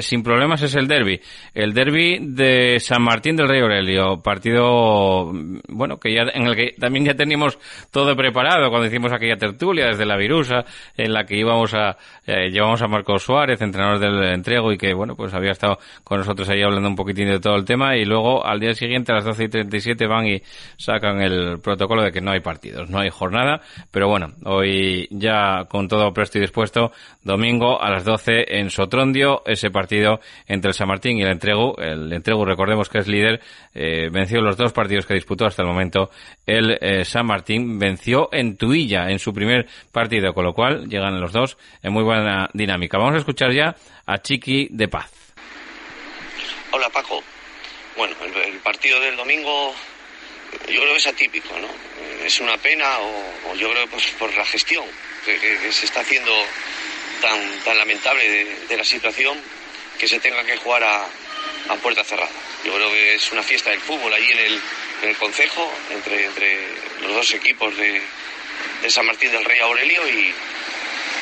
sin 0.00 0.22
problemas, 0.22 0.62
es 0.62 0.74
el 0.74 0.86
derby. 0.86 1.20
El 1.54 1.72
derby 1.72 2.18
de 2.34 2.78
San 2.80 3.02
Martín 3.02 3.36
del 3.36 3.48
Rey 3.48 3.60
Aurelio, 3.60 4.20
partido, 4.22 5.32
bueno, 5.68 5.98
que 5.98 6.14
ya, 6.14 6.22
en 6.32 6.46
el 6.46 6.56
que 6.56 6.74
también 6.78 7.04
ya 7.04 7.14
teníamos 7.14 7.58
todo 7.90 8.16
preparado 8.16 8.70
cuando 8.70 8.86
hicimos 8.86 9.12
aquella 9.12 9.36
tertulia 9.36 9.86
desde 9.86 10.04
la 10.04 10.16
virusa, 10.16 10.64
en 10.96 11.12
la 11.12 11.24
que 11.24 11.36
íbamos 11.36 11.74
a, 11.74 11.96
eh, 12.26 12.50
llevamos 12.50 12.82
a 12.82 12.88
Marcos 12.88 13.22
Suárez, 13.22 13.60
entrenador 13.60 13.98
del 13.98 14.34
entrego, 14.34 14.72
y 14.72 14.78
que, 14.78 14.92
bueno, 14.94 15.14
pues 15.14 15.32
había 15.34 15.52
estado 15.52 15.78
con 16.02 16.18
nosotros 16.18 16.48
ahí 16.48 16.62
hablando 16.62 16.88
un 16.88 16.96
poquitín 16.96 17.28
de 17.28 17.40
todo 17.40 17.56
el 17.56 17.64
tema, 17.64 17.96
y 17.96 18.04
luego 18.04 18.44
al 18.44 18.60
día 18.60 18.74
siguiente 18.74 19.12
a 19.12 19.16
las 19.16 19.24
12 19.24 19.44
y 19.44 19.48
37 19.48 20.06
van 20.06 20.26
y 20.26 20.42
sacan 20.76 21.20
el 21.20 21.60
protocolo 21.60 22.02
de 22.02 22.12
que 22.12 22.20
no 22.20 22.32
hay 22.32 22.40
partidos, 22.40 22.90
no 22.90 22.98
hay 22.98 23.10
jornada, 23.10 23.60
pero 23.90 24.08
bueno, 24.08 24.32
hoy 24.44 25.08
ya 25.10 25.64
con 25.68 25.88
todo 25.88 26.12
presto 26.12 26.38
y 26.38 26.40
dispuesto, 26.40 26.92
domingo 27.22 27.80
a 27.80 27.90
las 27.90 28.04
12 28.04 28.58
en 28.58 28.70
Sotrondio, 28.70 29.42
ese 29.46 29.70
partido 29.70 30.20
entre 30.46 30.70
el 30.70 30.74
San 30.74 30.88
Martín 30.88 31.18
y 31.18 31.22
el 31.22 31.30
entrego, 31.30 31.76
entrego 32.24 32.46
recordemos 32.46 32.88
que 32.88 32.98
es 32.98 33.06
líder, 33.06 33.42
eh, 33.74 34.08
venció 34.10 34.40
los 34.40 34.56
dos 34.56 34.72
partidos 34.72 35.04
que 35.04 35.12
disputó 35.12 35.44
hasta 35.44 35.62
el 35.62 35.68
momento. 35.68 36.10
El 36.46 36.78
eh, 36.80 37.04
San 37.04 37.26
Martín 37.26 37.78
venció 37.78 38.30
en 38.32 38.56
Tuilla 38.56 39.10
en 39.10 39.18
su 39.18 39.34
primer 39.34 39.66
partido, 39.92 40.32
con 40.32 40.44
lo 40.44 40.54
cual 40.54 40.88
llegan 40.88 41.20
los 41.20 41.32
dos 41.32 41.58
en 41.82 41.92
muy 41.92 42.02
buena 42.02 42.48
dinámica. 42.54 42.96
Vamos 42.96 43.16
a 43.16 43.18
escuchar 43.18 43.52
ya 43.52 43.76
a 44.06 44.18
Chiqui 44.22 44.68
de 44.70 44.88
Paz. 44.88 45.10
Hola 46.70 46.88
Paco. 46.88 47.22
Bueno, 47.96 48.16
el, 48.24 48.54
partido 48.60 48.98
del 49.00 49.16
domingo 49.16 49.74
yo 50.66 50.80
creo 50.80 50.92
que 50.92 50.96
es 50.96 51.06
atípico, 51.06 51.50
¿no? 51.60 51.68
Es 52.24 52.40
una 52.40 52.56
pena 52.56 52.86
o, 53.00 53.54
yo 53.54 53.70
creo 53.70 53.86
pues 53.88 54.06
por 54.18 54.34
la 54.34 54.46
gestión 54.46 54.84
que, 55.26 55.70
se 55.70 55.84
está 55.84 56.00
haciendo 56.00 56.32
tan, 57.20 57.38
tan 57.64 57.76
lamentable 57.76 58.56
de, 58.66 58.76
la 58.76 58.84
situación 58.84 59.38
que 59.98 60.08
se 60.08 60.18
tenga 60.18 60.42
que 60.44 60.56
jugar 60.56 60.82
a, 60.82 61.06
a 61.68 61.76
puerta 61.76 62.04
cerrada. 62.04 62.30
Yo 62.64 62.74
creo 62.74 62.90
que 62.90 63.14
es 63.14 63.32
una 63.32 63.42
fiesta 63.42 63.70
del 63.70 63.80
fútbol 63.80 64.12
allí 64.12 64.30
en 64.32 64.38
el, 64.38 64.60
en 65.02 65.08
el 65.08 65.16
Concejo, 65.16 65.72
entre, 65.90 66.26
entre 66.26 66.68
los 67.02 67.14
dos 67.14 67.34
equipos 67.34 67.76
de, 67.76 68.00
de 68.82 68.90
San 68.90 69.06
Martín 69.06 69.32
del 69.32 69.44
Rey 69.44 69.60
Aurelio 69.60 70.08
y, 70.08 70.34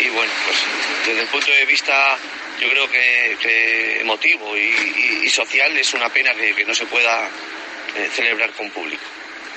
y, 0.00 0.08
bueno, 0.10 0.32
pues 0.46 0.58
desde 1.06 1.22
el 1.22 1.28
punto 1.28 1.50
de 1.50 1.64
vista 1.66 2.18
yo 2.60 2.68
creo 2.68 2.88
que, 2.90 4.00
emotivo 4.00 4.56
y, 4.56 5.28
social 5.28 5.76
es 5.78 5.94
una 5.94 6.10
pena 6.10 6.34
que, 6.34 6.64
no 6.64 6.74
se 6.74 6.86
pueda 6.86 7.28
eh, 7.96 8.10
celebrar 8.12 8.50
con 8.52 8.70
público. 8.70 9.02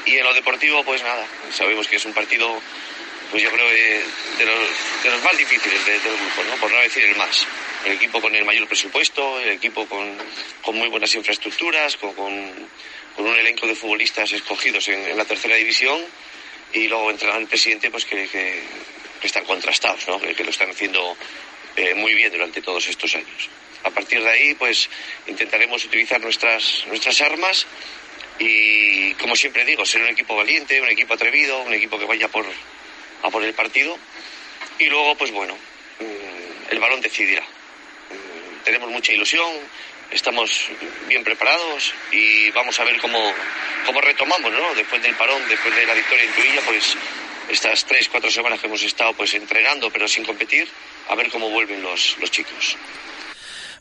Y 0.06 0.18
en 0.18 0.24
lo 0.24 0.34
deportivo, 0.34 0.84
pues 0.84 1.04
nada, 1.04 1.26
sabemos 1.52 1.88
que 1.88 1.98
es 1.98 2.06
un 2.06 2.14
partido, 2.14 2.62
pues 3.32 3.44
yo 3.44 3.52
creo 3.52 3.68
que 3.68 4.04
de 4.38 4.46
los, 4.46 5.04
de 5.04 5.10
los 5.10 5.24
más 5.24 5.38
difíciles 5.38 5.86
del 5.86 6.00
grupo, 6.00 6.44
¿no? 6.50 6.56
por 6.56 6.72
no 6.72 6.80
decir 6.80 7.04
el 7.04 7.16
más 7.18 7.46
el 7.86 7.94
equipo 7.94 8.20
con 8.20 8.36
el 8.36 8.44
mayor 8.46 8.68
presupuesto, 8.68 9.40
el 9.40 9.50
equipo 9.50 9.86
con, 9.88 10.18
muy 10.76 10.90
buenas 10.90 11.14
infraestructuras, 11.16 11.98
con, 11.98 12.14
un 13.18 13.36
elenco 13.38 13.66
de 13.68 13.76
futbolistas 13.76 14.34
escogidos 14.34 14.88
en, 14.90 15.16
la 15.16 15.24
tercera 15.24 15.56
división 15.56 16.04
y 16.74 16.88
luego 16.88 17.12
entra 17.12 17.38
el 17.38 17.48
presidente 17.48 17.90
pues 17.90 18.06
que, 18.06 18.28
están 19.22 19.46
contrastados, 19.46 20.08
¿no? 20.08 20.20
que, 20.20 20.44
lo 20.44 20.50
están 20.50 20.70
haciendo 20.70 21.16
eh, 21.76 21.94
muy 21.96 22.14
bien 22.14 22.32
durante 22.32 22.62
todos 22.62 22.88
estos 22.88 23.16
años. 23.16 23.50
A 23.84 23.92
partir 23.92 24.22
de 24.22 24.30
ahí 24.30 24.54
pues 24.56 24.90
intentaremos 25.28 25.86
utilizar 25.86 26.20
nuestras, 26.20 26.86
nuestras 26.88 27.22
armas 27.22 27.66
y 28.40 29.14
como 29.14 29.36
siempre 29.36 29.64
digo, 29.64 29.86
ser 29.86 30.02
un 30.02 30.10
equipo 30.10 30.36
valiente, 30.36 30.82
un 30.82 30.90
equipo 30.90 31.14
atrevido, 31.14 31.62
un 31.62 31.74
equipo 31.74 31.98
que 31.98 32.06
vaya 32.06 32.28
por, 32.28 32.46
a 33.22 33.30
por 33.30 33.44
el 33.44 33.54
partido 33.54 33.98
y 34.80 34.86
luego 34.88 35.16
pues 35.16 35.32
bueno, 35.32 35.56
mm, 35.56 36.72
el 36.72 36.80
balón 36.80 37.02
decidirá 37.02 37.46
tenemos 38.66 38.90
mucha 38.90 39.14
ilusión, 39.14 39.50
estamos 40.12 40.70
bien 41.08 41.24
preparados 41.24 41.94
y 42.12 42.50
vamos 42.52 42.78
a 42.80 42.84
ver 42.84 42.98
cómo, 42.98 43.34
cómo 43.86 44.02
retomamos, 44.02 44.52
¿no? 44.52 44.74
Después 44.74 45.02
del 45.02 45.16
parón, 45.16 45.42
después 45.48 45.74
de 45.76 45.86
la 45.86 45.94
victoria 45.94 46.26
en 46.26 46.32
Tuilla, 46.34 46.62
pues 46.66 46.98
estas 47.50 47.86
tres, 47.86 48.10
cuatro 48.10 48.30
semanas 48.30 48.60
que 48.60 48.66
hemos 48.66 48.82
estado 48.82 49.14
pues 49.14 49.34
entrenando 49.36 49.92
pero 49.92 50.08
sin 50.08 50.26
competir, 50.26 50.68
a 51.08 51.16
ver 51.16 51.30
cómo 51.30 51.50
vuelven 51.50 51.82
los, 51.82 52.18
los 52.20 52.32
chicos. 52.32 52.76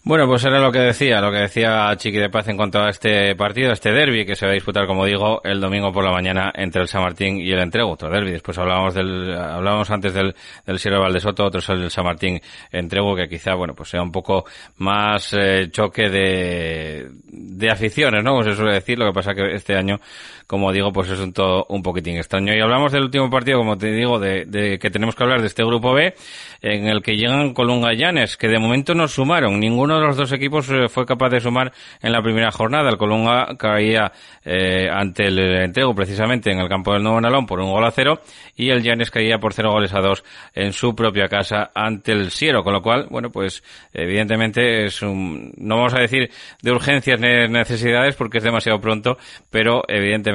Bueno, 0.06 0.26
pues 0.26 0.44
era 0.44 0.60
lo 0.60 0.70
que 0.70 0.80
decía, 0.80 1.18
lo 1.22 1.32
que 1.32 1.38
decía 1.38 1.90
Chiqui 1.96 2.18
de 2.18 2.28
Paz 2.28 2.46
en 2.48 2.58
cuanto 2.58 2.78
a 2.78 2.90
este 2.90 3.34
partido, 3.36 3.72
este 3.72 3.90
derby 3.90 4.26
que 4.26 4.36
se 4.36 4.44
va 4.44 4.52
a 4.52 4.54
disputar, 4.54 4.86
como 4.86 5.06
digo, 5.06 5.40
el 5.44 5.62
domingo 5.62 5.94
por 5.94 6.04
la 6.04 6.12
mañana 6.12 6.52
entre 6.54 6.82
el 6.82 6.88
San 6.88 7.00
Martín 7.00 7.38
y 7.40 7.50
el 7.50 7.58
Entrego, 7.58 7.92
otro 7.92 8.10
derby. 8.10 8.30
Después 8.32 8.58
hablábamos 8.58 8.92
del, 8.92 9.34
hablábamos 9.34 9.90
antes 9.90 10.12
del, 10.12 10.34
del 10.66 10.78
Sierra 10.78 10.98
Valdesoto, 10.98 11.46
otro 11.46 11.60
es 11.60 11.68
el 11.70 11.90
San 11.90 12.04
Martín 12.04 12.38
Entrego, 12.70 13.16
que 13.16 13.30
quizá, 13.30 13.54
bueno, 13.54 13.74
pues 13.74 13.88
sea 13.88 14.02
un 14.02 14.12
poco 14.12 14.44
más 14.76 15.32
eh, 15.32 15.70
choque 15.70 16.10
de, 16.10 17.08
de 17.24 17.70
aficiones, 17.70 18.22
¿no? 18.22 18.34
Pues 18.34 18.48
se 18.48 18.56
suele 18.56 18.74
decir, 18.74 18.98
lo 18.98 19.06
que 19.06 19.14
pasa 19.14 19.34
que 19.34 19.54
este 19.54 19.74
año, 19.74 20.00
como 20.46 20.72
digo, 20.72 20.92
pues 20.92 21.10
es 21.10 21.18
un 21.18 21.32
todo 21.32 21.66
un 21.68 21.82
poquitín 21.82 22.16
extraño. 22.16 22.54
Y 22.54 22.60
hablamos 22.60 22.92
del 22.92 23.04
último 23.04 23.30
partido, 23.30 23.58
como 23.58 23.76
te 23.76 23.92
digo, 23.92 24.18
de, 24.18 24.44
de 24.46 24.78
que 24.78 24.90
tenemos 24.90 25.14
que 25.14 25.22
hablar 25.22 25.40
de 25.40 25.46
este 25.46 25.64
grupo 25.64 25.92
B, 25.92 26.14
en 26.62 26.86
el 26.86 27.02
que 27.02 27.16
llegan 27.16 27.54
Colunga 27.54 27.92
Llanes, 27.92 28.36
que 28.36 28.48
de 28.48 28.58
momento 28.58 28.94
no 28.94 29.08
sumaron 29.08 29.60
ninguno 29.60 29.98
de 29.98 30.06
los 30.06 30.16
dos 30.16 30.32
equipos 30.32 30.68
eh, 30.70 30.88
fue 30.88 31.06
capaz 31.06 31.30
de 31.30 31.40
sumar 31.40 31.72
en 32.02 32.12
la 32.12 32.22
primera 32.22 32.50
jornada. 32.50 32.90
El 32.90 32.96
Colunga 32.96 33.56
caía 33.58 34.12
eh, 34.44 34.88
ante 34.90 35.26
el 35.26 35.38
entrego 35.38 35.94
precisamente 35.94 36.50
en 36.50 36.58
el 36.58 36.68
campo 36.68 36.92
del 36.92 37.02
Nuevo 37.02 37.20
Nalón 37.20 37.46
por 37.46 37.60
un 37.60 37.70
gol 37.70 37.84
a 37.84 37.90
cero 37.90 38.20
y 38.56 38.70
el 38.70 38.82
Llanes 38.82 39.10
caía 39.10 39.38
por 39.38 39.52
cero 39.52 39.72
goles 39.72 39.92
a 39.94 40.00
dos 40.00 40.24
en 40.54 40.72
su 40.72 40.94
propia 40.94 41.28
casa 41.28 41.70
ante 41.74 42.12
el 42.12 42.30
Siero, 42.30 42.62
con 42.62 42.72
lo 42.72 42.82
cual, 42.82 43.06
bueno, 43.10 43.30
pues 43.30 43.62
evidentemente 43.92 44.86
es 44.86 45.02
un, 45.02 45.52
no 45.56 45.76
vamos 45.76 45.94
a 45.94 46.00
decir 46.00 46.30
de 46.62 46.72
urgencias 46.72 47.20
ni 47.20 47.48
necesidades 47.48 48.16
porque 48.16 48.38
es 48.38 48.44
demasiado 48.44 48.80
pronto, 48.80 49.16
pero 49.50 49.82
evidentemente 49.88 50.33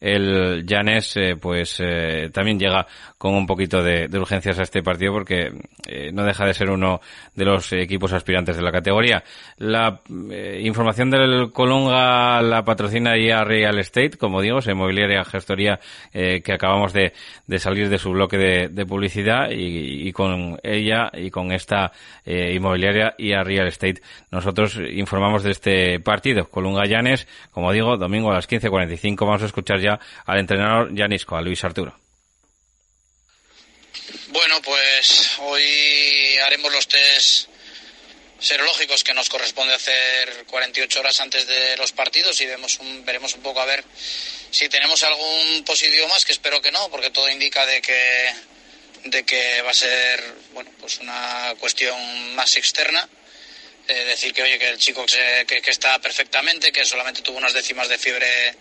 el 0.00 0.64
Llanes 0.66 1.16
eh, 1.16 1.36
pues 1.40 1.82
también 2.32 2.58
llega 2.58 2.86
con 3.18 3.34
un 3.34 3.46
poquito 3.46 3.82
de, 3.82 4.08
urgencias 4.18 4.58
a 4.58 4.62
este 4.62 4.82
partido 4.82 5.12
porque 5.12 5.50
no 6.12 6.24
deja 6.24 6.44
de 6.44 6.54
ser 6.54 6.70
uno 6.70 7.00
de 7.34 7.44
los 7.44 7.72
equipos 7.72 8.12
aspirantes 8.12 8.56
de 8.56 8.62
la 8.62 8.72
categoría. 8.72 9.22
La 9.58 10.00
eh, 10.30 10.60
información 10.62 11.10
del 11.10 11.52
Colunga 11.52 12.40
la 12.42 12.64
patrocina 12.64 13.16
ya 13.16 13.44
Real 13.44 13.78
Estate, 13.78 14.18
como 14.18 14.40
digo, 14.40 14.58
esa 14.58 14.72
inmobiliaria 14.72 15.24
gestoría 15.24 15.78
eh, 16.12 16.42
que 16.42 16.52
acabamos 16.52 16.92
de, 16.92 17.12
salir 17.58 17.88
de 17.88 17.98
su 17.98 18.10
bloque 18.10 18.36
de, 18.36 18.86
publicidad 18.86 19.48
y, 19.50 20.12
con 20.12 20.58
ella 20.62 21.10
y 21.12 21.30
con 21.30 21.52
esta 21.52 21.92
eh, 22.24 22.54
inmobiliaria 22.54 23.14
y 23.18 23.32
a 23.32 23.42
Real 23.42 23.66
Estate 23.66 24.00
nosotros 24.30 24.78
informamos 24.92 25.42
de 25.42 25.50
este 25.50 26.00
partido. 26.00 26.48
Colunga 26.48 26.84
Llanes, 26.84 27.26
como 27.50 27.72
digo, 27.72 27.96
domingo 27.96 28.30
a 28.30 28.34
las 28.34 28.48
15.45 28.48 29.25
vamos 29.26 29.42
a 29.42 29.46
escuchar 29.46 29.80
ya 29.80 29.98
al 30.24 30.38
entrenador 30.38 30.94
Llanisco, 30.94 31.36
a 31.36 31.42
Luis 31.42 31.62
Arturo. 31.64 31.98
Bueno, 34.28 34.60
pues 34.62 35.38
hoy 35.38 36.36
haremos 36.44 36.72
los 36.72 36.86
test 36.88 37.48
serológicos 38.38 39.02
que 39.02 39.14
nos 39.14 39.28
corresponde 39.28 39.74
hacer 39.74 40.44
48 40.46 41.00
horas 41.00 41.20
antes 41.20 41.46
de 41.46 41.76
los 41.76 41.92
partidos 41.92 42.40
y 42.40 42.46
vemos 42.46 42.78
un, 42.78 43.04
veremos 43.04 43.34
un 43.34 43.42
poco 43.42 43.60
a 43.60 43.64
ver 43.64 43.82
si 44.50 44.68
tenemos 44.68 45.02
algún 45.02 45.64
positivo 45.64 46.08
más, 46.08 46.24
que 46.24 46.32
espero 46.32 46.60
que 46.60 46.70
no, 46.70 46.88
porque 46.90 47.10
todo 47.10 47.28
indica 47.30 47.66
de 47.66 47.80
que, 47.80 48.32
de 49.04 49.24
que 49.24 49.62
va 49.62 49.70
a 49.70 49.74
ser 49.74 50.22
bueno, 50.52 50.70
pues 50.80 50.98
una 50.98 51.54
cuestión 51.58 52.34
más 52.34 52.56
externa. 52.56 53.08
Eh, 53.88 54.04
decir 54.04 54.32
que 54.32 54.42
oye 54.42 54.58
que 54.58 54.68
el 54.68 54.78
chico 54.78 55.06
que, 55.06 55.46
que, 55.46 55.70
está 55.70 55.98
perfectamente, 56.00 56.72
que 56.72 56.84
solamente 56.84 57.22
tuvo 57.22 57.38
unas 57.38 57.52
décimas 57.52 57.88
de 57.88 57.98
fiebre 57.98 58.54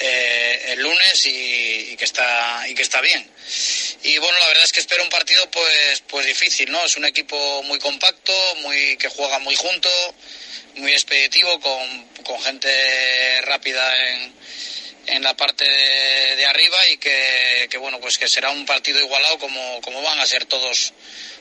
eh, 0.00 0.72
el 0.72 0.80
lunes 0.80 1.26
y, 1.26 1.94
que 1.96 2.04
está 2.04 2.66
y 2.66 2.74
que 2.74 2.82
está 2.82 3.02
bien. 3.02 3.30
Y 4.02 4.16
bueno, 4.16 4.38
la 4.38 4.48
verdad 4.48 4.64
es 4.64 4.72
que 4.72 4.80
espero 4.80 5.02
un 5.02 5.10
partido 5.10 5.50
pues 5.50 6.02
pues 6.08 6.24
difícil, 6.26 6.70
¿no? 6.70 6.82
Es 6.84 6.96
un 6.96 7.04
equipo 7.04 7.62
muy 7.64 7.78
compacto, 7.78 8.32
muy 8.62 8.96
que 8.96 9.08
juega 9.08 9.38
muy 9.40 9.54
junto, 9.54 9.90
muy 10.76 10.92
expeditivo, 10.92 11.60
con, 11.60 12.08
con 12.24 12.40
gente 12.40 13.42
rápida 13.42 14.08
en, 14.08 14.34
en 15.08 15.22
la 15.22 15.36
parte 15.36 15.64
de, 15.64 16.46
arriba 16.46 16.88
y 16.88 16.96
que, 16.96 17.68
que, 17.70 17.76
bueno 17.76 18.00
pues 18.00 18.16
que 18.16 18.28
será 18.28 18.50
un 18.50 18.64
partido 18.64 18.98
igualado 19.00 19.38
como, 19.38 19.80
como 19.82 20.00
van 20.02 20.18
a 20.18 20.26
ser 20.26 20.46
todos 20.46 20.94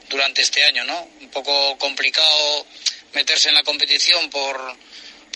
durante 0.10 0.41
este 0.41 0.66
año, 0.66 0.84
¿no? 0.84 1.10
Un 1.22 1.30
poco 1.30 1.78
complicado 1.78 2.66
meterse 3.14 3.49
en 3.49 3.55
la 3.55 3.64
competición 3.64 4.30
por 4.30 4.78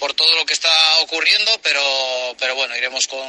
por 0.03 0.13
todo 0.15 0.35
lo 0.35 0.45
que 0.45 0.51
está 0.51 0.99
ocurriendo, 0.99 1.49
pero, 1.63 2.35
pero 2.37 2.55
bueno, 2.55 2.75
iremos 2.75 3.07
con, 3.07 3.25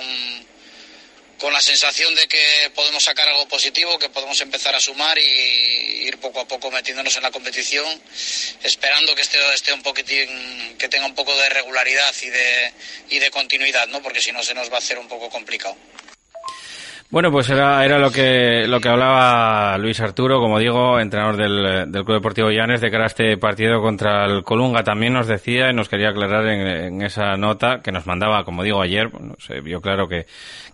con 1.38 1.52
la 1.52 1.60
sensación 1.60 2.12
de 2.16 2.26
que 2.26 2.72
podemos 2.74 3.04
sacar 3.04 3.28
algo 3.28 3.46
positivo, 3.46 3.96
que 3.96 4.08
podemos 4.08 4.40
empezar 4.40 4.74
a 4.74 4.80
sumar 4.80 5.16
y 5.16 5.22
ir 5.22 6.18
poco 6.18 6.40
a 6.40 6.48
poco 6.48 6.72
metiéndonos 6.72 7.14
en 7.14 7.22
la 7.22 7.30
competición, 7.30 7.86
esperando 8.64 9.14
que 9.14 9.22
esté, 9.22 9.38
esté 9.54 9.72
un 9.72 9.84
poquitín, 9.84 10.76
que 10.76 10.88
tenga 10.88 11.06
un 11.06 11.14
poco 11.14 11.32
de 11.36 11.48
regularidad 11.48 12.12
y 12.20 12.30
de, 12.30 12.72
y 13.10 13.18
de 13.20 13.30
continuidad, 13.30 13.86
¿no? 13.86 14.02
Porque 14.02 14.20
si 14.20 14.32
no 14.32 14.42
se 14.42 14.54
nos 14.54 14.68
va 14.68 14.74
a 14.74 14.78
hacer 14.78 14.98
un 14.98 15.06
poco 15.06 15.30
complicado. 15.30 15.76
Bueno, 17.10 17.30
pues 17.30 17.48
era, 17.48 17.84
era 17.84 17.98
lo 17.98 18.10
que 18.10 18.66
lo 18.66 18.80
que 18.80 18.88
hablaba 18.88 19.78
Luis 19.78 20.00
Arturo, 20.00 20.40
como 20.40 20.58
digo, 20.58 20.98
entrenador 20.98 21.36
del, 21.36 21.92
del 21.92 22.04
Club 22.04 22.16
Deportivo 22.16 22.50
Llanes, 22.50 22.80
de 22.80 22.90
cara 22.90 23.04
a 23.04 23.06
este 23.06 23.36
partido 23.36 23.80
contra 23.80 24.24
el 24.24 24.42
Colunga. 24.42 24.82
También 24.82 25.12
nos 25.12 25.28
decía 25.28 25.70
y 25.70 25.74
nos 25.74 25.88
quería 25.88 26.08
aclarar 26.08 26.44
en, 26.48 26.66
en 26.66 27.02
esa 27.02 27.36
nota 27.36 27.80
que 27.84 27.92
nos 27.92 28.06
mandaba, 28.06 28.42
como 28.44 28.64
digo, 28.64 28.82
ayer, 28.82 29.10
se 29.38 29.60
vio 29.60 29.80
claro 29.80 30.08
que, 30.08 30.26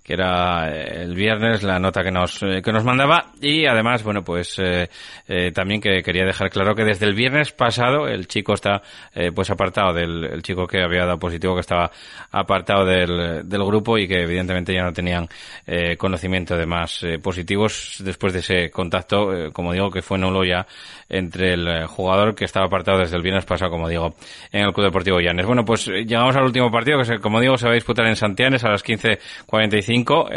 que 0.02 0.14
era 0.14 0.70
el 0.70 1.14
viernes 1.14 1.62
la 1.62 1.78
nota 1.78 2.02
que 2.02 2.10
nos, 2.10 2.42
eh, 2.42 2.62
que 2.62 2.72
nos 2.72 2.84
mandaba 2.84 3.32
y 3.42 3.66
además, 3.66 4.02
bueno, 4.02 4.22
pues 4.22 4.58
eh, 4.58 4.88
eh, 5.28 5.52
también 5.52 5.80
que 5.82 6.02
quería 6.02 6.24
dejar 6.24 6.48
claro 6.48 6.74
que 6.74 6.84
desde 6.84 7.04
el 7.04 7.14
viernes 7.14 7.52
pasado 7.52 8.08
el 8.08 8.26
chico 8.28 8.54
está 8.54 8.80
eh, 9.14 9.30
pues 9.34 9.50
apartado 9.50 9.92
del 9.92 10.24
el 10.24 10.42
chico 10.42 10.66
que 10.66 10.82
había 10.82 11.04
dado 11.04 11.18
positivo 11.18 11.54
que 11.54 11.60
estaba 11.60 11.90
apartado 12.30 12.86
del, 12.86 13.46
del 13.46 13.64
grupo 13.64 13.98
y 13.98 14.08
que 14.08 14.22
evidentemente 14.22 14.72
ya 14.72 14.84
no 14.84 14.92
tenían 14.92 15.28
eh, 15.66 15.96
conocimiento 16.30 16.56
de 16.56 16.66
más 16.66 17.04
positivos 17.22 17.96
después 18.04 18.32
de 18.32 18.38
ese 18.38 18.70
contacto, 18.70 19.52
como 19.52 19.72
digo, 19.72 19.90
que 19.90 20.00
fue 20.00 20.16
nulo 20.16 20.44
ya 20.44 20.66
entre 21.08 21.54
el 21.54 21.86
jugador 21.86 22.34
que 22.34 22.44
estaba 22.44 22.66
apartado 22.66 22.98
desde 22.98 23.16
el 23.16 23.22
viernes 23.22 23.44
pasado, 23.44 23.70
como 23.70 23.88
digo, 23.88 24.14
en 24.52 24.66
el 24.66 24.72
Club 24.72 24.86
Deportivo 24.86 25.20
Llanes. 25.20 25.44
Bueno, 25.44 25.64
pues 25.64 25.88
llegamos 25.88 26.36
al 26.36 26.44
último 26.44 26.70
partido 26.70 27.02
que, 27.02 27.18
como 27.18 27.40
digo, 27.40 27.56
se 27.56 27.66
va 27.66 27.72
a 27.72 27.74
disputar 27.74 28.06
en 28.06 28.14
Santianes 28.14 28.64
a 28.64 28.70
las 28.70 28.84
15.45 28.84 30.28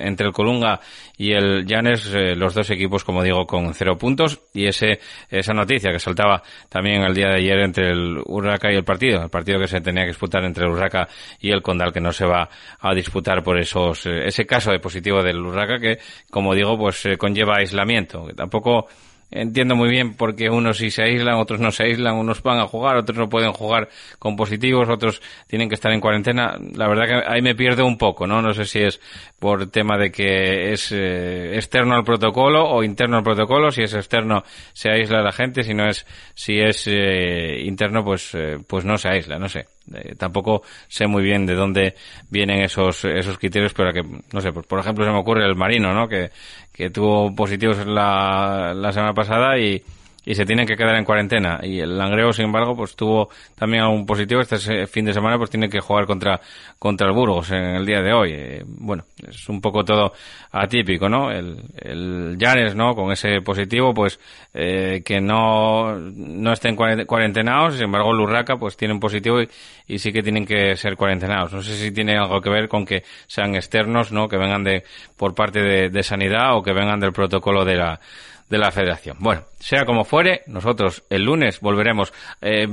entre 0.00 0.26
el 0.26 0.32
Colunga 0.32 0.80
y 1.16 1.32
el 1.32 1.66
Llanes, 1.66 2.12
eh, 2.14 2.34
los 2.34 2.54
dos 2.54 2.70
equipos, 2.70 3.04
como 3.04 3.22
digo, 3.22 3.46
con 3.46 3.72
cero 3.74 3.96
puntos. 3.98 4.40
Y 4.54 4.66
ese, 4.66 4.98
esa 5.28 5.52
noticia 5.52 5.92
que 5.92 5.98
saltaba 5.98 6.42
también 6.68 7.02
el 7.02 7.14
día 7.14 7.28
de 7.28 7.36
ayer 7.36 7.58
entre 7.60 7.90
el 7.90 8.18
Urraca 8.24 8.72
y 8.72 8.76
el 8.76 8.84
partido, 8.84 9.22
el 9.22 9.30
partido 9.30 9.60
que 9.60 9.68
se 9.68 9.80
tenía 9.80 10.04
que 10.04 10.08
disputar 10.08 10.42
entre 10.44 10.64
el 10.64 10.72
Urraca 10.72 11.08
y 11.38 11.50
el 11.50 11.62
Condal, 11.62 11.92
que 11.92 12.00
no 12.00 12.12
se 12.12 12.24
va 12.24 12.48
a 12.80 12.94
disputar 12.94 13.42
por 13.42 13.58
esos, 13.58 14.06
eh, 14.06 14.26
ese 14.26 14.46
caso 14.46 14.70
de 14.70 14.78
positivo 14.78 15.22
del 15.24 15.38
Urraca 15.38 15.78
que, 15.80 15.98
como 16.30 16.54
digo, 16.54 16.78
pues 16.78 17.04
eh, 17.06 17.16
conlleva 17.16 17.56
aislamiento. 17.56 18.26
Que 18.26 18.34
tampoco 18.34 18.86
entiendo 19.34 19.74
muy 19.74 19.88
bien 19.88 20.14
porque 20.14 20.48
unos 20.48 20.78
sí 20.78 20.90
se 20.90 21.02
aíslan, 21.02 21.34
otros 21.34 21.60
no 21.60 21.70
se 21.70 21.84
aíslan, 21.84 22.14
unos 22.14 22.42
van 22.42 22.60
a 22.60 22.66
jugar, 22.66 22.96
otros 22.96 23.18
no 23.18 23.28
pueden 23.28 23.52
jugar 23.52 23.88
con 24.18 24.36
positivos, 24.36 24.88
otros 24.88 25.20
tienen 25.48 25.68
que 25.68 25.74
estar 25.74 25.92
en 25.92 26.00
cuarentena. 26.00 26.56
La 26.74 26.88
verdad 26.88 27.04
que 27.06 27.32
ahí 27.32 27.42
me 27.42 27.54
pierdo 27.54 27.84
un 27.84 27.98
poco, 27.98 28.26
¿no? 28.26 28.40
No 28.40 28.54
sé 28.54 28.64
si 28.64 28.80
es 28.80 29.00
por 29.38 29.70
tema 29.70 29.98
de 29.98 30.10
que 30.10 30.72
es 30.72 30.92
eh, 30.92 31.56
externo 31.56 31.94
al 31.94 32.04
protocolo 32.04 32.64
o 32.64 32.84
interno 32.84 33.18
al 33.18 33.24
protocolo, 33.24 33.70
si 33.70 33.82
es 33.82 33.94
externo 33.94 34.44
se 34.72 34.90
aísla 34.90 35.22
la 35.22 35.32
gente, 35.32 35.64
si 35.64 35.74
no 35.74 35.86
es, 35.86 36.06
si 36.34 36.60
es 36.60 36.86
eh, 36.86 37.60
interno 37.64 38.04
pues, 38.04 38.34
eh, 38.34 38.58
pues 38.66 38.84
no 38.84 38.96
se 38.96 39.08
aísla, 39.08 39.38
no 39.38 39.48
sé. 39.48 39.66
Eh, 39.92 40.14
tampoco 40.16 40.62
sé 40.88 41.06
muy 41.06 41.22
bien 41.22 41.44
de 41.44 41.54
dónde 41.54 41.94
vienen 42.30 42.62
esos, 42.62 43.04
esos 43.04 43.38
criterios, 43.38 43.74
pero 43.74 43.92
que, 43.92 44.02
no 44.32 44.40
sé, 44.40 44.52
por, 44.52 44.66
por 44.66 44.78
ejemplo 44.78 45.04
se 45.04 45.10
me 45.10 45.18
ocurre 45.18 45.44
el 45.44 45.56
marino, 45.56 45.92
¿no? 45.92 46.08
Que, 46.08 46.30
que 46.72 46.90
tuvo 46.90 47.34
positivos 47.34 47.86
la, 47.86 48.72
la 48.74 48.92
semana 48.92 49.12
pasada 49.12 49.58
y, 49.58 49.82
y 50.24 50.34
se 50.34 50.44
tienen 50.44 50.66
que 50.66 50.76
quedar 50.76 50.96
en 50.96 51.04
cuarentena. 51.04 51.60
Y 51.62 51.80
el 51.80 51.96
Langreo, 51.96 52.32
sin 52.32 52.46
embargo, 52.46 52.74
pues 52.76 52.96
tuvo 52.96 53.28
también 53.54 53.82
algún 53.82 54.06
positivo. 54.06 54.40
Este 54.40 54.86
fin 54.86 55.04
de 55.04 55.12
semana 55.12 55.36
pues 55.36 55.50
tiene 55.50 55.68
que 55.68 55.80
jugar 55.80 56.06
contra, 56.06 56.40
contra 56.78 57.08
el 57.08 57.14
Burgos 57.14 57.50
en 57.50 57.76
el 57.76 57.86
día 57.86 58.00
de 58.00 58.12
hoy. 58.12 58.30
Eh, 58.32 58.62
bueno, 58.66 59.04
es 59.26 59.48
un 59.48 59.60
poco 59.60 59.84
todo 59.84 60.12
atípico, 60.52 61.08
¿no? 61.08 61.30
El, 61.30 61.56
el 61.76 62.36
Llanes, 62.38 62.74
¿no? 62.74 62.94
Con 62.94 63.12
ese 63.12 63.40
positivo, 63.42 63.92
pues 63.92 64.18
eh, 64.54 65.02
que 65.04 65.20
no, 65.20 65.98
no 65.98 66.52
estén 66.52 66.76
cuarentenados. 66.76 67.74
Sin 67.74 67.84
embargo, 67.84 68.12
el 68.12 68.20
Urraca 68.20 68.56
pues 68.56 68.76
tiene 68.76 68.94
un 68.94 69.00
positivo 69.00 69.42
y, 69.42 69.48
y 69.86 69.98
sí 69.98 70.12
que 70.12 70.22
tienen 70.22 70.46
que 70.46 70.76
ser 70.76 70.96
cuarentenados. 70.96 71.52
No 71.52 71.62
sé 71.62 71.74
si 71.74 71.92
tiene 71.92 72.16
algo 72.16 72.40
que 72.40 72.50
ver 72.50 72.68
con 72.68 72.86
que 72.86 73.02
sean 73.26 73.54
externos, 73.54 74.12
¿no? 74.12 74.28
Que 74.28 74.38
vengan 74.38 74.64
de, 74.64 74.84
por 75.16 75.34
parte 75.34 75.60
de, 75.60 75.90
de 75.90 76.02
sanidad 76.02 76.56
o 76.56 76.62
que 76.62 76.72
vengan 76.72 77.00
del 77.00 77.12
protocolo 77.12 77.64
de 77.64 77.76
la, 77.76 78.00
de 78.48 78.58
la 78.58 78.70
federación. 78.70 79.16
Bueno, 79.20 79.42
sea 79.58 79.84
como 79.84 80.04
fuere, 80.04 80.42
nosotros 80.46 81.02
el 81.08 81.22
lunes 81.22 81.60
volveremos. 81.60 82.12
Eh, 82.42 82.66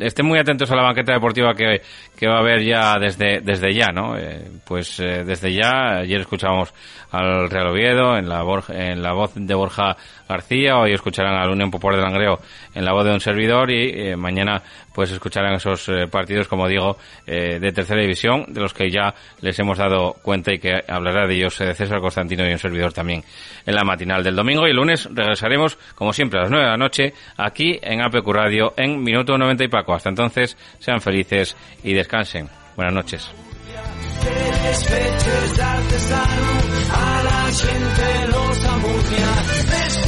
estén 0.00 0.26
muy 0.26 0.38
atentos 0.38 0.70
a 0.70 0.76
la 0.76 0.82
banqueta 0.82 1.12
deportiva 1.12 1.54
que, 1.54 1.82
que 2.16 2.26
va 2.26 2.36
a 2.36 2.40
haber 2.40 2.64
ya 2.64 2.98
desde, 2.98 3.40
desde 3.40 3.72
ya, 3.72 3.92
¿no? 3.92 4.18
Eh, 4.18 4.50
pues 4.66 4.98
eh, 5.00 5.24
desde 5.24 5.52
ya, 5.52 5.98
ayer 6.00 6.20
escuchábamos 6.20 6.74
al 7.12 7.48
Real 7.48 7.68
Oviedo 7.68 8.16
en 8.16 8.28
la, 8.28 8.42
en 8.68 9.02
la 9.02 9.12
voz 9.12 9.32
de 9.34 9.54
Borja 9.54 9.96
García, 10.30 10.78
hoy 10.78 10.92
escucharán 10.92 11.34
al 11.34 11.50
Unión 11.50 11.70
Popular 11.72 11.98
de 11.98 12.04
Langreo 12.04 12.38
en 12.72 12.84
la 12.84 12.92
voz 12.92 13.04
de 13.04 13.12
un 13.12 13.20
servidor 13.20 13.68
y 13.70 13.90
eh, 13.90 14.16
mañana 14.16 14.62
pues 14.94 15.10
escucharán 15.10 15.54
esos 15.54 15.88
eh, 15.88 16.06
partidos, 16.08 16.46
como 16.46 16.68
digo, 16.68 16.96
eh, 17.26 17.58
de 17.58 17.72
tercera 17.72 18.00
división, 18.00 18.44
de 18.48 18.60
los 18.60 18.72
que 18.72 18.88
ya 18.90 19.12
les 19.40 19.58
hemos 19.58 19.78
dado 19.78 20.14
cuenta 20.22 20.54
y 20.54 20.58
que 20.60 20.80
hablará 20.86 21.26
de 21.26 21.34
ellos 21.34 21.54
César 21.56 22.00
Constantino 22.00 22.48
y 22.48 22.52
un 22.52 22.58
servidor 22.58 22.92
también 22.92 23.24
en 23.66 23.74
la 23.74 23.82
matinal 23.82 24.22
del 24.22 24.36
domingo 24.36 24.66
y 24.66 24.70
el 24.70 24.76
lunes 24.76 25.08
regresaremos, 25.12 25.76
como 25.96 26.12
siempre, 26.12 26.38
a 26.38 26.42
las 26.42 26.50
nueve 26.50 26.64
de 26.64 26.70
la 26.70 26.76
noche 26.76 27.12
aquí 27.36 27.80
en 27.82 28.00
APQ 28.00 28.28
Radio 28.28 28.72
en 28.76 29.02
Minuto 29.02 29.36
90 29.36 29.64
y 29.64 29.68
Paco. 29.68 29.94
Hasta 29.94 30.10
entonces, 30.10 30.56
sean 30.78 31.00
felices 31.00 31.56
y 31.82 31.92
descansen. 31.92 32.48
Buenas 32.76 32.94
noches. 32.94 33.30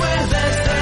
puedes 0.02 0.81